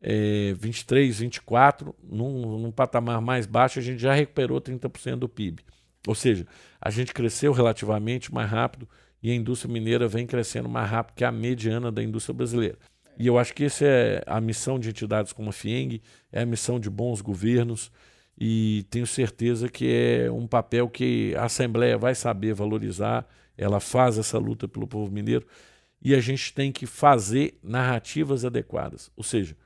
é, 0.01 0.55
23, 0.57 1.19
24, 1.19 1.95
num, 2.03 2.59
num 2.59 2.71
patamar 2.71 3.21
mais 3.21 3.47
baixo, 3.47 3.79
a 3.79 3.83
gente 3.83 4.01
já 4.01 4.13
recuperou 4.13 4.61
30% 4.61 5.17
do 5.17 5.29
PIB. 5.29 5.65
Ou 6.07 6.15
seja, 6.15 6.47
a 6.81 6.91
gente 6.91 7.15
cresceu 7.15 7.53
relativamente 7.53 8.33
mais 8.33 8.51
rápido 8.51 8.89
e 9.23 9.31
a 9.31 9.35
indústria 9.35 9.73
mineira 9.73 10.07
vem 10.07 10.27
crescendo 10.27 10.69
mais 10.69 10.91
rápido 10.91 11.17
que 11.17 11.25
a 11.25 11.33
mediana 11.33 11.91
da 11.91 12.03
indústria 12.03 12.35
brasileira. 12.35 12.79
E 13.19 13.27
eu 13.27 13.39
acho 13.39 13.55
que 13.55 13.65
essa 13.65 13.85
é 13.85 14.23
a 14.27 14.41
missão 14.41 14.79
de 14.79 14.89
entidades 14.89 15.33
como 15.33 15.51
a 15.51 15.53
FIENG, 15.53 16.03
é 16.33 16.43
a 16.43 16.47
missão 16.47 16.81
de 16.81 16.91
bons 16.91 17.21
governos, 17.21 17.91
e 18.37 18.85
tenho 18.91 19.07
certeza 19.07 19.69
que 19.69 19.87
é 19.89 20.31
um 20.31 20.47
papel 20.47 20.89
que 20.89 21.35
a 21.37 21.45
Assembleia 21.45 21.97
vai 21.97 22.15
saber 22.15 22.55
valorizar, 22.55 23.27
ela 23.57 23.79
faz 23.79 24.19
essa 24.19 24.39
luta 24.39 24.67
pelo 24.67 24.87
povo 24.87 25.13
mineiro, 25.13 25.47
e 26.03 26.15
a 26.15 26.21
gente 26.21 26.53
tem 26.53 26.73
que 26.73 26.87
fazer 26.87 27.59
narrativas 27.63 28.45
adequadas. 28.45 29.11
Ou 29.17 29.23
seja, 29.23 29.57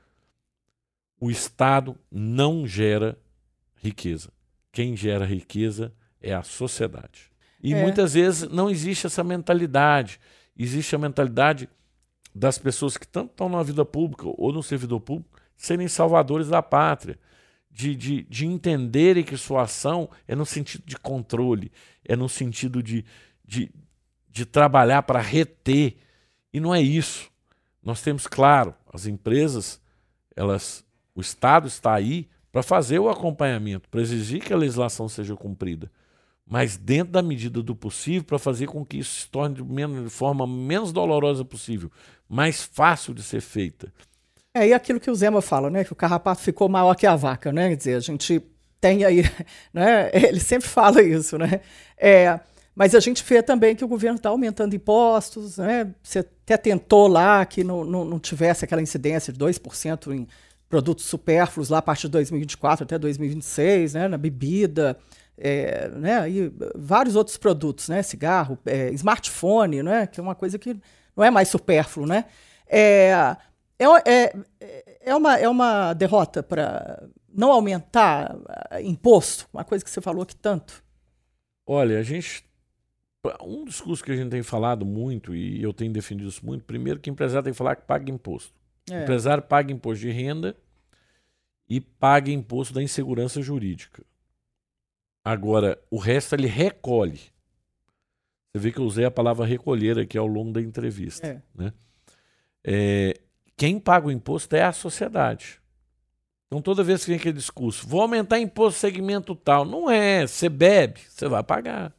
o 1.19 1.29
Estado 1.29 1.97
não 2.09 2.65
gera 2.65 3.17
riqueza. 3.75 4.31
Quem 4.71 4.95
gera 4.95 5.25
riqueza 5.25 5.93
é 6.21 6.33
a 6.33 6.43
sociedade. 6.43 7.31
E 7.61 7.73
é. 7.73 7.81
muitas 7.81 8.13
vezes 8.13 8.47
não 8.49 8.69
existe 8.69 9.05
essa 9.05 9.23
mentalidade. 9.23 10.19
Existe 10.57 10.95
a 10.95 10.99
mentalidade 10.99 11.67
das 12.33 12.57
pessoas 12.57 12.97
que 12.97 13.07
tanto 13.07 13.31
estão 13.31 13.49
na 13.49 13.63
vida 13.63 13.83
pública 13.83 14.25
ou 14.27 14.53
no 14.53 14.63
servidor 14.63 14.99
público 14.99 15.39
serem 15.57 15.87
salvadores 15.87 16.47
da 16.47 16.61
pátria, 16.61 17.17
de, 17.69 17.95
de, 17.95 18.23
de 18.23 18.45
entenderem 18.45 19.23
que 19.23 19.37
sua 19.37 19.63
ação 19.63 20.09
é 20.27 20.35
no 20.35 20.45
sentido 20.45 20.83
de 20.85 20.97
controle, 20.97 21.71
é 22.03 22.15
no 22.15 22.27
sentido 22.27 22.81
de, 22.81 23.05
de, 23.45 23.71
de 24.29 24.45
trabalhar 24.45 25.03
para 25.03 25.19
reter. 25.19 25.97
E 26.51 26.59
não 26.59 26.73
é 26.73 26.81
isso. 26.81 27.29
Nós 27.83 28.01
temos, 28.01 28.25
claro, 28.27 28.73
as 28.91 29.05
empresas, 29.05 29.81
elas, 30.35 30.83
o 31.13 31.21
Estado 31.21 31.67
está 31.67 31.93
aí 31.93 32.27
para 32.51 32.63
fazer 32.63 32.99
o 32.99 33.09
acompanhamento, 33.09 33.87
para 33.89 34.01
exigir 34.01 34.41
que 34.41 34.53
a 34.53 34.57
legislação 34.57 35.07
seja 35.07 35.35
cumprida, 35.35 35.91
mas 36.45 36.77
dentro 36.77 37.13
da 37.13 37.21
medida 37.21 37.61
do 37.61 37.75
possível, 37.75 38.23
para 38.23 38.39
fazer 38.39 38.65
com 38.65 38.83
que 38.83 38.97
isso 38.97 39.21
se 39.21 39.29
torne 39.29 39.55
de, 39.55 39.63
menos, 39.63 40.03
de 40.03 40.09
forma 40.09 40.47
menos 40.47 40.91
dolorosa 40.91 41.45
possível, 41.45 41.91
mais 42.29 42.61
fácil 42.61 43.13
de 43.13 43.23
ser 43.23 43.41
feita. 43.41 43.91
É, 44.53 44.67
e 44.67 44.73
aquilo 44.73 44.99
que 44.99 45.09
o 45.09 45.15
Zema 45.15 45.41
fala, 45.41 45.69
né? 45.69 45.83
Que 45.83 45.93
o 45.93 45.95
carrapato 45.95 46.41
ficou 46.41 46.69
maior 46.69 46.95
que 46.95 47.07
a 47.07 47.15
vaca, 47.15 47.51
né? 47.51 47.69
Quer 47.69 47.75
dizer, 47.75 47.95
a 47.95 47.99
gente 47.99 48.41
tem 48.79 49.03
aí, 49.03 49.23
né? 49.73 50.09
Ele 50.13 50.39
sempre 50.39 50.67
fala 50.67 51.01
isso, 51.01 51.37
né? 51.37 51.61
É, 51.97 52.39
mas 52.75 52.95
a 52.95 52.99
gente 52.99 53.23
vê 53.23 53.43
também 53.43 53.75
que 53.75 53.83
o 53.83 53.87
governo 53.87 54.17
está 54.17 54.29
aumentando 54.29 54.75
impostos, 54.75 55.57
né? 55.57 55.93
Você 56.01 56.19
até 56.19 56.57
tentou 56.57 57.07
lá 57.07 57.45
que 57.45 57.63
não, 57.63 57.83
não, 57.83 58.05
não 58.05 58.19
tivesse 58.19 58.63
aquela 58.63 58.81
incidência 58.81 59.33
de 59.33 59.39
2% 59.39 60.13
em 60.13 60.27
produtos 60.69 61.05
supérfluos 61.05 61.69
lá 61.69 61.79
a 61.79 61.81
partir 61.81 62.07
de 62.07 62.11
2024 62.11 62.83
até 62.83 62.97
2026, 62.97 63.95
né? 63.95 64.07
Na 64.07 64.17
bebida, 64.17 64.97
é, 65.37 65.89
né? 65.89 66.29
E 66.29 66.51
vários 66.75 67.15
outros 67.15 67.37
produtos, 67.37 67.89
né? 67.89 68.01
Cigarro, 68.01 68.57
é, 68.65 68.89
smartphone, 68.91 69.83
né? 69.83 70.07
Que 70.07 70.19
é 70.19 70.23
uma 70.23 70.35
coisa 70.35 70.57
que 70.57 70.77
não 71.19 71.25
é 71.25 71.29
mais 71.29 71.49
supérfluo, 71.49 72.07
né? 72.07 72.25
É, 72.65 73.35
é, 73.77 73.85
é, 74.05 74.33
é, 75.01 75.15
uma, 75.15 75.37
é 75.37 75.49
uma 75.49 75.93
derrota 75.93 76.41
para 76.41 77.09
não 77.27 77.51
aumentar 77.51 78.37
imposto, 78.81 79.47
uma 79.53 79.65
coisa 79.65 79.83
que 79.83 79.91
você 79.91 79.99
falou 79.99 80.23
aqui 80.23 80.35
tanto. 80.35 80.81
Olha, 81.67 81.99
a 81.99 82.03
gente. 82.03 82.47
Um 83.41 83.65
discurso 83.65 84.01
que 84.01 84.13
a 84.13 84.15
gente 84.15 84.29
tem 84.29 84.41
falado 84.41 84.85
muito, 84.85 85.35
e 85.35 85.61
eu 85.61 85.73
tenho 85.73 85.91
defendido 85.91 86.29
isso 86.29 86.45
muito, 86.45 86.63
primeiro 86.63 87.01
que 87.01 87.09
o 87.09 87.11
empresário 87.11 87.43
tem 87.43 87.51
que 87.51 87.57
falar 87.57 87.75
que 87.75 87.81
paga 87.81 88.09
imposto. 88.09 88.53
É. 88.89 89.03
Empresário 89.03 89.43
paga 89.43 89.73
imposto 89.73 89.99
de 89.99 90.11
renda 90.11 90.55
e 91.67 91.81
paga 91.81 92.31
imposto 92.31 92.73
da 92.73 92.81
insegurança 92.81 93.41
jurídica. 93.41 94.05
Agora, 95.23 95.77
o 95.91 95.97
resto 95.97 96.33
ele 96.33 96.47
recolhe. 96.47 97.19
Você 98.59 98.63
vê 98.63 98.71
que 98.73 98.79
eu 98.79 98.85
usei 98.85 99.05
a 99.05 99.11
palavra 99.11 99.45
recolher 99.45 99.97
aqui 99.97 100.17
ao 100.17 100.27
longo 100.27 100.51
da 100.51 100.61
entrevista. 100.61 101.25
É. 101.25 101.41
Né? 101.55 101.73
É, 102.63 103.19
quem 103.55 103.79
paga 103.79 104.07
o 104.07 104.11
imposto 104.11 104.55
é 104.55 104.63
a 104.63 104.73
sociedade. 104.73 105.61
Então, 106.47 106.61
toda 106.61 106.83
vez 106.83 107.01
que 107.01 107.11
vem 107.11 107.19
aquele 107.19 107.37
discurso, 107.37 107.87
vou 107.87 108.01
aumentar 108.01 108.39
imposto 108.39 108.79
segmento 108.79 109.35
tal, 109.35 109.63
não 109.63 109.89
é. 109.89 110.27
Você 110.27 110.49
bebe, 110.49 110.99
você 111.07 111.27
vai 111.27 111.43
pagar. 111.43 111.95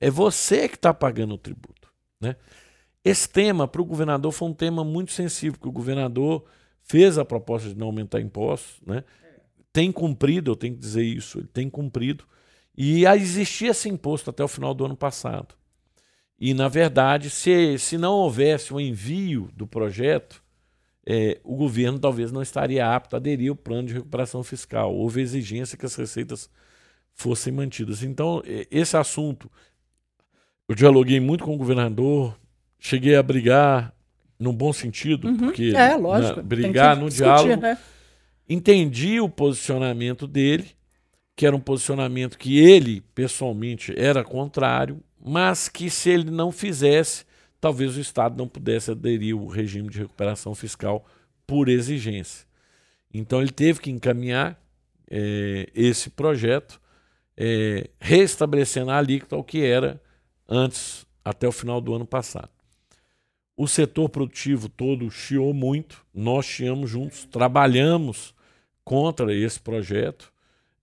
É 0.00 0.08
você 0.08 0.68
que 0.68 0.76
está 0.76 0.94
pagando 0.94 1.34
o 1.34 1.38
tributo. 1.38 1.92
Né? 2.20 2.36
Esse 3.04 3.28
tema, 3.28 3.68
para 3.68 3.82
o 3.82 3.84
governador, 3.84 4.32
foi 4.32 4.48
um 4.48 4.54
tema 4.54 4.84
muito 4.84 5.12
sensível, 5.12 5.58
porque 5.58 5.68
o 5.68 5.72
governador 5.72 6.44
fez 6.82 7.18
a 7.18 7.24
proposta 7.24 7.68
de 7.68 7.76
não 7.76 7.88
aumentar 7.88 8.20
impostos, 8.20 8.80
né? 8.86 9.04
tem 9.72 9.90
cumprido, 9.90 10.52
eu 10.52 10.56
tenho 10.56 10.74
que 10.74 10.80
dizer 10.80 11.04
isso, 11.04 11.38
ele 11.38 11.48
tem 11.48 11.68
cumprido, 11.68 12.24
e 12.76 13.04
existia 13.04 13.70
esse 13.70 13.88
imposto 13.88 14.30
até 14.30 14.42
o 14.42 14.48
final 14.48 14.72
do 14.72 14.84
ano 14.84 14.96
passado. 14.96 15.54
E, 16.38 16.54
na 16.54 16.68
verdade, 16.68 17.30
se, 17.30 17.78
se 17.78 17.96
não 17.96 18.14
houvesse 18.14 18.72
o 18.72 18.76
um 18.76 18.80
envio 18.80 19.48
do 19.54 19.66
projeto, 19.66 20.42
é, 21.06 21.40
o 21.42 21.56
governo 21.56 21.98
talvez 21.98 22.30
não 22.32 22.42
estaria 22.42 22.86
apto 22.86 23.16
a 23.16 23.18
aderir 23.18 23.50
ao 23.50 23.56
plano 23.56 23.88
de 23.88 23.94
recuperação 23.94 24.42
fiscal. 24.42 24.94
Houve 24.94 25.20
exigência 25.20 25.76
que 25.76 25.86
as 25.86 25.94
receitas 25.94 26.50
fossem 27.14 27.52
mantidas. 27.52 28.02
Então, 28.02 28.42
esse 28.70 28.96
assunto, 28.96 29.50
eu 30.68 30.74
dialoguei 30.74 31.20
muito 31.20 31.44
com 31.44 31.54
o 31.54 31.58
governador, 31.58 32.38
cheguei 32.78 33.16
a 33.16 33.22
brigar 33.22 33.94
num 34.38 34.52
bom 34.52 34.72
sentido, 34.72 35.28
uhum. 35.28 35.36
porque 35.36 35.72
é, 35.74 35.96
lógico, 35.96 36.36
né, 36.38 36.42
brigar 36.42 36.96
no 36.96 37.08
diálogo. 37.08 37.60
Né? 37.60 37.78
Entendi 38.48 39.20
o 39.20 39.28
posicionamento 39.28 40.26
dele, 40.26 40.66
que 41.36 41.46
era 41.46 41.54
um 41.54 41.60
posicionamento 41.60 42.36
que 42.36 42.58
ele, 42.58 43.00
pessoalmente, 43.14 43.94
era 43.96 44.24
contrário, 44.24 45.00
mas 45.24 45.68
que 45.68 45.88
se 45.88 46.10
ele 46.10 46.30
não 46.30 46.50
fizesse, 46.50 47.24
talvez 47.60 47.96
o 47.96 48.00
Estado 48.00 48.36
não 48.36 48.48
pudesse 48.48 48.90
aderir 48.90 49.36
ao 49.36 49.46
regime 49.46 49.88
de 49.88 50.00
recuperação 50.00 50.54
fiscal 50.54 51.06
por 51.46 51.68
exigência. 51.68 52.46
Então 53.14 53.40
ele 53.40 53.52
teve 53.52 53.80
que 53.80 53.90
encaminhar 53.90 54.60
é, 55.08 55.68
esse 55.74 56.10
projeto, 56.10 56.80
é, 57.36 57.88
restabelecendo 58.00 58.90
a 58.90 58.96
alíquota 58.96 59.36
ao 59.36 59.44
que 59.44 59.62
era 59.62 60.02
antes, 60.48 61.06
até 61.24 61.46
o 61.46 61.52
final 61.52 61.80
do 61.80 61.94
ano 61.94 62.06
passado. 62.06 62.50
O 63.56 63.68
setor 63.68 64.08
produtivo 64.08 64.68
todo 64.68 65.10
chiou 65.10 65.54
muito, 65.54 66.04
nós 66.12 66.46
chiamos 66.46 66.90
juntos, 66.90 67.24
trabalhamos 67.26 68.34
contra 68.84 69.32
esse 69.32 69.60
projeto, 69.60 70.32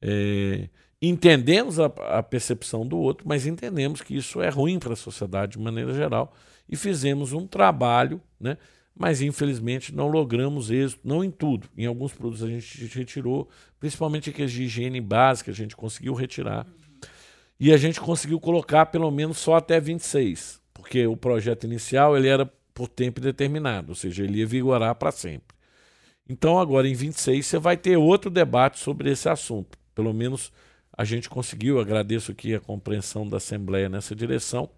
é, 0.02 0.70
entendemos 1.02 1.80
a, 1.80 1.86
a 1.86 2.24
percepção 2.24 2.86
do 2.86 2.98
outro, 2.98 3.28
mas 3.28 3.46
entendemos 3.46 4.02
que 4.02 4.16
isso 4.16 4.42
é 4.42 4.50
ruim 4.50 4.80
para 4.80 4.94
a 4.94 4.98
sociedade 4.98 5.54
de 5.54 5.60
maneira 5.60 5.94
geral 5.94 6.34
e 6.68 6.76
fizemos 6.76 7.34
um 7.34 7.48
trabalho, 7.48 8.22
né? 8.40 8.58
mas 8.96 9.22
infelizmente 9.22 9.96
não 9.96 10.10
logramos 10.10 10.70
êxito, 10.70 11.08
não 11.08 11.24
em 11.24 11.32
tudo. 11.32 11.70
Em 11.78 11.86
alguns 11.86 12.12
produtos 12.12 12.44
a 12.44 12.48
gente 12.48 12.86
retirou, 12.88 13.48
principalmente 13.80 14.30
aqueles 14.30 14.52
de 14.52 14.64
higiene 14.64 15.00
básica, 15.00 15.52
a 15.52 15.54
gente 15.54 15.76
conseguiu 15.76 16.14
retirar. 16.14 16.68
E 17.58 17.74
a 17.74 17.78
gente 17.78 18.00
conseguiu 18.00 18.40
colocar 18.40 18.88
pelo 18.88 19.10
menos 19.10 19.38
só 19.38 19.56
até 19.56 19.80
26, 19.80 20.62
porque 20.74 21.08
o 21.08 21.16
projeto 21.16 21.66
inicial 21.66 22.18
ele 22.18 22.28
era 22.28 22.46
por 22.74 22.88
tempo 22.88 23.20
determinado, 23.20 23.90
ou 23.90 23.96
seja, 23.96 24.24
ele 24.24 24.40
ia 24.40 24.46
vigorar 24.46 24.96
para 24.96 25.12
sempre. 25.12 25.58
Então 26.28 26.60
agora 26.60 26.88
em 26.88 26.94
26 26.94 27.46
você 27.46 27.58
vai 27.58 27.76
ter 27.76 27.98
outro 27.98 28.30
debate 28.30 28.80
sobre 28.80 29.10
esse 29.10 29.28
assunto. 29.28 29.78
Pelo 29.96 30.14
menos 30.14 30.52
a 31.00 31.06
gente 31.06 31.30
conseguiu, 31.30 31.80
agradeço 31.80 32.32
aqui 32.32 32.54
a 32.54 32.60
compreensão 32.60 33.28
da 33.28 33.38
Assembleia 33.38 33.88
nessa 33.88 34.14
direção 34.14 34.70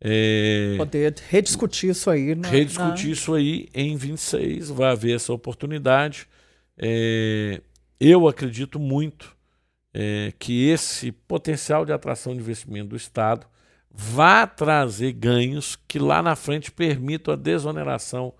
é, 0.00 0.74
Poder 0.76 1.14
rediscutir 1.28 1.90
isso 1.90 2.10
aí. 2.10 2.34
Na, 2.34 2.48
rediscutir 2.48 3.06
na... 3.06 3.12
isso 3.12 3.34
aí 3.34 3.68
em 3.74 3.96
26, 3.96 4.70
vai 4.70 4.92
haver 4.92 5.16
essa 5.16 5.32
oportunidade. 5.32 6.28
É, 6.76 7.60
eu 7.98 8.28
acredito 8.28 8.78
muito 8.78 9.34
é, 9.94 10.32
que 10.38 10.68
esse 10.68 11.12
potencial 11.12 11.84
de 11.84 11.92
atração 11.92 12.34
de 12.34 12.40
investimento 12.40 12.90
do 12.90 12.96
Estado 12.96 13.46
vá 13.90 14.46
trazer 14.46 15.12
ganhos 15.12 15.78
que 15.88 15.98
lá 15.98 16.22
na 16.22 16.36
frente 16.36 16.70
permitam 16.70 17.32
a 17.32 17.36
desoneração 17.36 18.34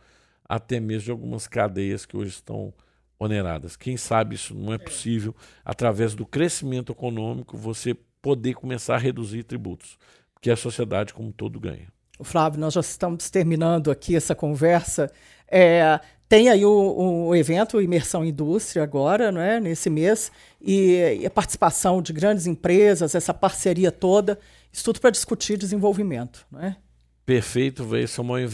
até 0.47 0.79
mesmo 0.79 1.05
de 1.07 1.11
algumas 1.11 1.49
cadeias 1.49 2.05
que 2.05 2.17
hoje 2.17 2.31
estão 2.31 2.73
oneradas. 3.19 3.77
Quem 3.77 3.97
sabe 3.97 4.35
isso 4.35 4.55
não 4.55 4.73
é 4.73 4.79
possível 4.79 5.35
através 5.65 6.15
do 6.15 6.27
crescimento 6.27 6.93
econômico 6.93 7.57
você 7.57 7.97
poder 8.21 8.55
começar 8.55 8.97
a 8.97 8.99
reduzir 8.99 9.45
tributos 9.45 9.99
que 10.41 10.51
a 10.51 10.57
sociedade 10.57 11.15
como 11.15 11.29
um 11.29 11.33
todo 11.33 11.59
ganha. 11.59 11.89
Flávio, 12.23 12.61
nós 12.61 12.75
já 12.75 12.81
estamos 12.81 13.29
terminando 13.31 13.91
aqui 13.91 14.17
essa 14.17 14.35
conversa. 14.35 15.11
É, 15.49 16.01
tem 16.29 16.49
aí 16.49 16.65
o, 16.65 17.27
o, 17.29 17.37
evento 17.37 17.81
Imersão 17.81 18.25
Indústria 18.25 18.83
agora, 18.83 19.31
não 19.31 19.41
é? 19.41 19.61
nesse 19.61 19.89
mês, 19.89 20.33
e, 20.61 21.19
e 21.21 21.27
a 21.27 21.31
participação 21.31 22.03
de 22.03 22.13
grandes 22.13 22.47
empresas, 22.47 23.15
essa 23.15 23.35
parceria 23.35 23.93
toda, 23.93 24.39
isso 24.73 24.85
tudo 24.85 25.01
para 25.01 25.11
discutir 25.11 25.57
desenvolvimento. 25.57 26.47
Não 26.51 26.61
é? 26.61 26.77
Perfeito, 27.25 27.97
esse 27.97 28.19
é 28.19 28.23
o 28.23 28.27
maior 28.27 28.49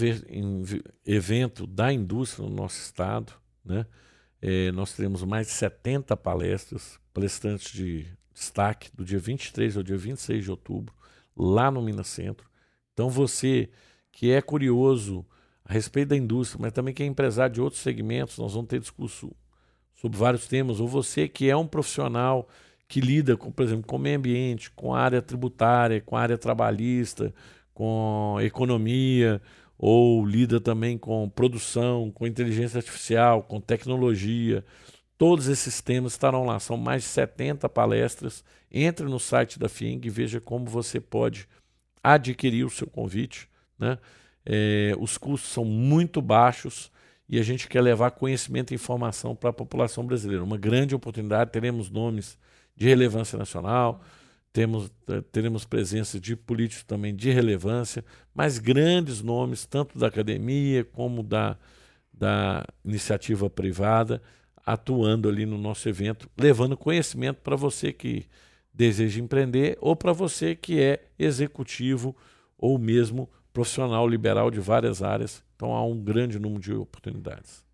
evento 1.06 1.66
da 1.66 1.92
indústria 1.92 2.48
no 2.48 2.54
nosso 2.54 2.78
estado. 2.78 3.32
Né? 3.64 3.86
É, 4.42 4.72
nós 4.72 4.92
teremos 4.92 5.22
mais 5.22 5.46
de 5.46 5.52
70 5.52 6.16
palestras, 6.16 6.98
palestrantes 7.14 7.72
de 7.72 8.06
destaque, 8.34 8.90
do 8.92 9.04
dia 9.04 9.20
23 9.20 9.76
ao 9.76 9.84
dia 9.84 9.96
26 9.96 10.42
de 10.42 10.50
outubro 10.50 10.92
lá 11.36 11.70
no 11.70 11.80
Minas 11.80 12.08
Centro. 12.08 12.50
Então 12.92 13.08
você 13.08 13.70
que 14.10 14.32
é 14.32 14.42
curioso 14.42 15.24
a 15.64 15.72
respeito 15.72 16.08
da 16.08 16.16
indústria, 16.16 16.60
mas 16.60 16.72
também 16.72 16.92
que 16.92 17.04
é 17.04 17.06
empresário 17.06 17.54
de 17.54 17.60
outros 17.60 17.80
segmentos, 17.80 18.36
nós 18.36 18.52
vamos 18.52 18.68
ter 18.68 18.80
discurso 18.80 19.32
sobre 19.94 20.18
vários 20.18 20.48
temas, 20.48 20.80
ou 20.80 20.88
você 20.88 21.28
que 21.28 21.48
é 21.48 21.56
um 21.56 21.66
profissional 21.66 22.48
que 22.88 23.00
lida 23.00 23.36
com, 23.36 23.50
por 23.50 23.62
exemplo, 23.62 23.86
com 23.86 23.96
o 23.96 23.98
meio 23.98 24.18
ambiente, 24.18 24.70
com 24.72 24.92
a 24.92 25.00
área 25.00 25.22
tributária, 25.22 26.00
com 26.00 26.16
a 26.16 26.20
área 26.20 26.36
trabalhista, 26.36 27.32
com 27.72 28.36
economia, 28.42 29.40
ou 29.84 30.24
lida 30.24 30.60
também 30.60 30.96
com 30.96 31.28
produção, 31.28 32.08
com 32.12 32.24
inteligência 32.24 32.78
artificial, 32.78 33.42
com 33.42 33.60
tecnologia. 33.60 34.64
Todos 35.18 35.48
esses 35.48 35.80
temas 35.80 36.12
estarão 36.12 36.44
lá. 36.44 36.60
São 36.60 36.76
mais 36.76 37.02
de 37.02 37.08
70 37.08 37.68
palestras. 37.68 38.44
Entre 38.70 39.04
no 39.06 39.18
site 39.18 39.58
da 39.58 39.68
FIENG 39.68 40.06
e 40.06 40.08
veja 40.08 40.40
como 40.40 40.66
você 40.66 41.00
pode 41.00 41.48
adquirir 42.00 42.64
o 42.64 42.70
seu 42.70 42.86
convite. 42.86 43.48
Né? 43.76 43.98
É, 44.46 44.94
os 45.00 45.18
custos 45.18 45.50
são 45.50 45.64
muito 45.64 46.22
baixos 46.22 46.88
e 47.28 47.36
a 47.40 47.42
gente 47.42 47.66
quer 47.66 47.80
levar 47.80 48.12
conhecimento 48.12 48.70
e 48.70 48.76
informação 48.76 49.34
para 49.34 49.50
a 49.50 49.52
população 49.52 50.06
brasileira. 50.06 50.44
Uma 50.44 50.56
grande 50.56 50.94
oportunidade. 50.94 51.50
Teremos 51.50 51.90
nomes 51.90 52.38
de 52.76 52.86
relevância 52.86 53.36
nacional, 53.36 54.00
temos, 54.52 54.92
eh, 55.08 55.22
teremos 55.32 55.64
presença 55.64 56.20
de 56.20 56.36
políticos 56.36 56.84
também 56.84 57.14
de 57.14 57.30
relevância, 57.30 58.04
mas 58.34 58.58
grandes 58.58 59.22
nomes, 59.22 59.64
tanto 59.64 59.98
da 59.98 60.08
academia 60.08 60.84
como 60.84 61.22
da, 61.22 61.56
da 62.12 62.64
iniciativa 62.84 63.48
privada, 63.48 64.22
atuando 64.64 65.28
ali 65.28 65.46
no 65.46 65.58
nosso 65.58 65.88
evento, 65.88 66.28
levando 66.36 66.76
conhecimento 66.76 67.40
para 67.40 67.56
você 67.56 67.92
que 67.92 68.26
deseja 68.72 69.20
empreender 69.20 69.76
ou 69.80 69.96
para 69.96 70.12
você 70.12 70.54
que 70.54 70.80
é 70.80 71.04
executivo 71.18 72.16
ou 72.56 72.78
mesmo 72.78 73.28
profissional 73.52 74.06
liberal 74.08 74.50
de 74.50 74.60
várias 74.60 75.02
áreas. 75.02 75.42
Então 75.56 75.72
há 75.74 75.84
um 75.84 75.98
grande 75.98 76.38
número 76.38 76.60
de 76.60 76.72
oportunidades. 76.72 77.64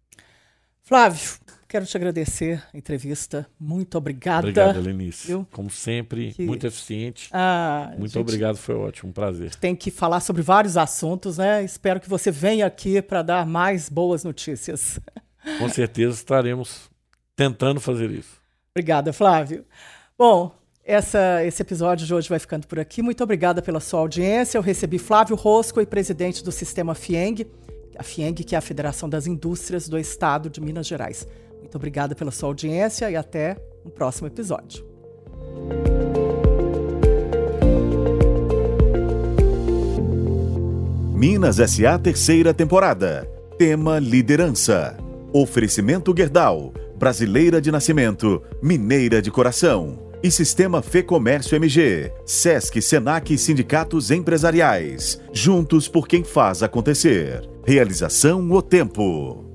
Flávio, 0.82 1.38
quero 1.68 1.84
te 1.84 1.96
agradecer 1.96 2.62
a 2.72 2.76
entrevista. 2.76 3.46
Muito 3.60 3.98
obrigada. 3.98 4.48
Obrigado, 4.48 4.80
Lenice. 4.80 5.46
Como 5.52 5.68
sempre, 5.68 6.32
que... 6.32 6.46
muito 6.46 6.66
eficiente. 6.66 7.28
Ah, 7.32 7.92
muito 7.98 8.12
gente... 8.12 8.18
obrigado, 8.18 8.56
foi 8.56 8.74
ótimo, 8.74 9.10
um 9.10 9.12
prazer. 9.12 9.54
Tem 9.56 9.76
que 9.76 9.90
falar 9.90 10.20
sobre 10.20 10.40
vários 10.40 10.76
assuntos, 10.76 11.36
né? 11.36 11.62
Espero 11.62 12.00
que 12.00 12.08
você 12.08 12.30
venha 12.30 12.66
aqui 12.66 13.02
para 13.02 13.22
dar 13.22 13.46
mais 13.46 13.88
boas 13.88 14.24
notícias. 14.24 14.98
Com 15.58 15.68
certeza 15.68 16.14
estaremos 16.14 16.90
tentando 17.36 17.80
fazer 17.80 18.10
isso. 18.10 18.40
Obrigada, 18.74 19.12
Flávio. 19.12 19.64
Bom, 20.16 20.52
essa, 20.84 21.44
esse 21.44 21.60
episódio 21.60 22.06
de 22.06 22.14
hoje 22.14 22.28
vai 22.28 22.38
ficando 22.38 22.66
por 22.66 22.80
aqui. 22.80 23.02
Muito 23.02 23.22
obrigada 23.22 23.60
pela 23.60 23.78
sua 23.78 24.00
audiência. 24.00 24.56
Eu 24.56 24.62
recebi 24.62 24.98
Flávio 24.98 25.36
Rosco, 25.36 25.84
presidente 25.86 26.42
do 26.42 26.50
Sistema 26.50 26.94
FIENG, 26.94 27.46
a 27.98 28.02
FIENG, 28.02 28.42
que 28.42 28.54
é 28.54 28.58
a 28.58 28.60
Federação 28.62 29.08
das 29.08 29.26
Indústrias 29.26 29.88
do 29.88 29.98
Estado 29.98 30.48
de 30.48 30.60
Minas 30.60 30.86
Gerais. 30.86 31.26
Muito 31.68 31.76
obrigada 31.76 32.14
pela 32.14 32.30
sua 32.30 32.48
audiência 32.48 33.10
e 33.10 33.16
até 33.16 33.54
um 33.84 33.90
próximo 33.90 34.26
episódio. 34.26 34.86
Minas 41.14 41.56
SA 41.56 41.98
terceira 41.98 42.54
temporada. 42.54 43.30
Tema 43.58 43.98
liderança. 43.98 44.96
Oferecimento 45.30 46.14
Gerdau, 46.16 46.72
brasileira 46.96 47.60
de 47.60 47.70
nascimento, 47.70 48.42
mineira 48.62 49.20
de 49.20 49.30
coração. 49.30 50.08
E 50.22 50.30
Sistema 50.30 50.80
Fê 50.80 51.02
Comércio 51.02 51.54
MG, 51.54 52.10
Sesc, 52.24 52.80
Senac 52.80 53.32
e 53.32 53.36
sindicatos 53.36 54.10
empresariais. 54.10 55.20
Juntos 55.34 55.86
por 55.86 56.08
quem 56.08 56.24
faz 56.24 56.62
acontecer. 56.62 57.46
Realização 57.66 58.50
O 58.50 58.62
Tempo. 58.62 59.47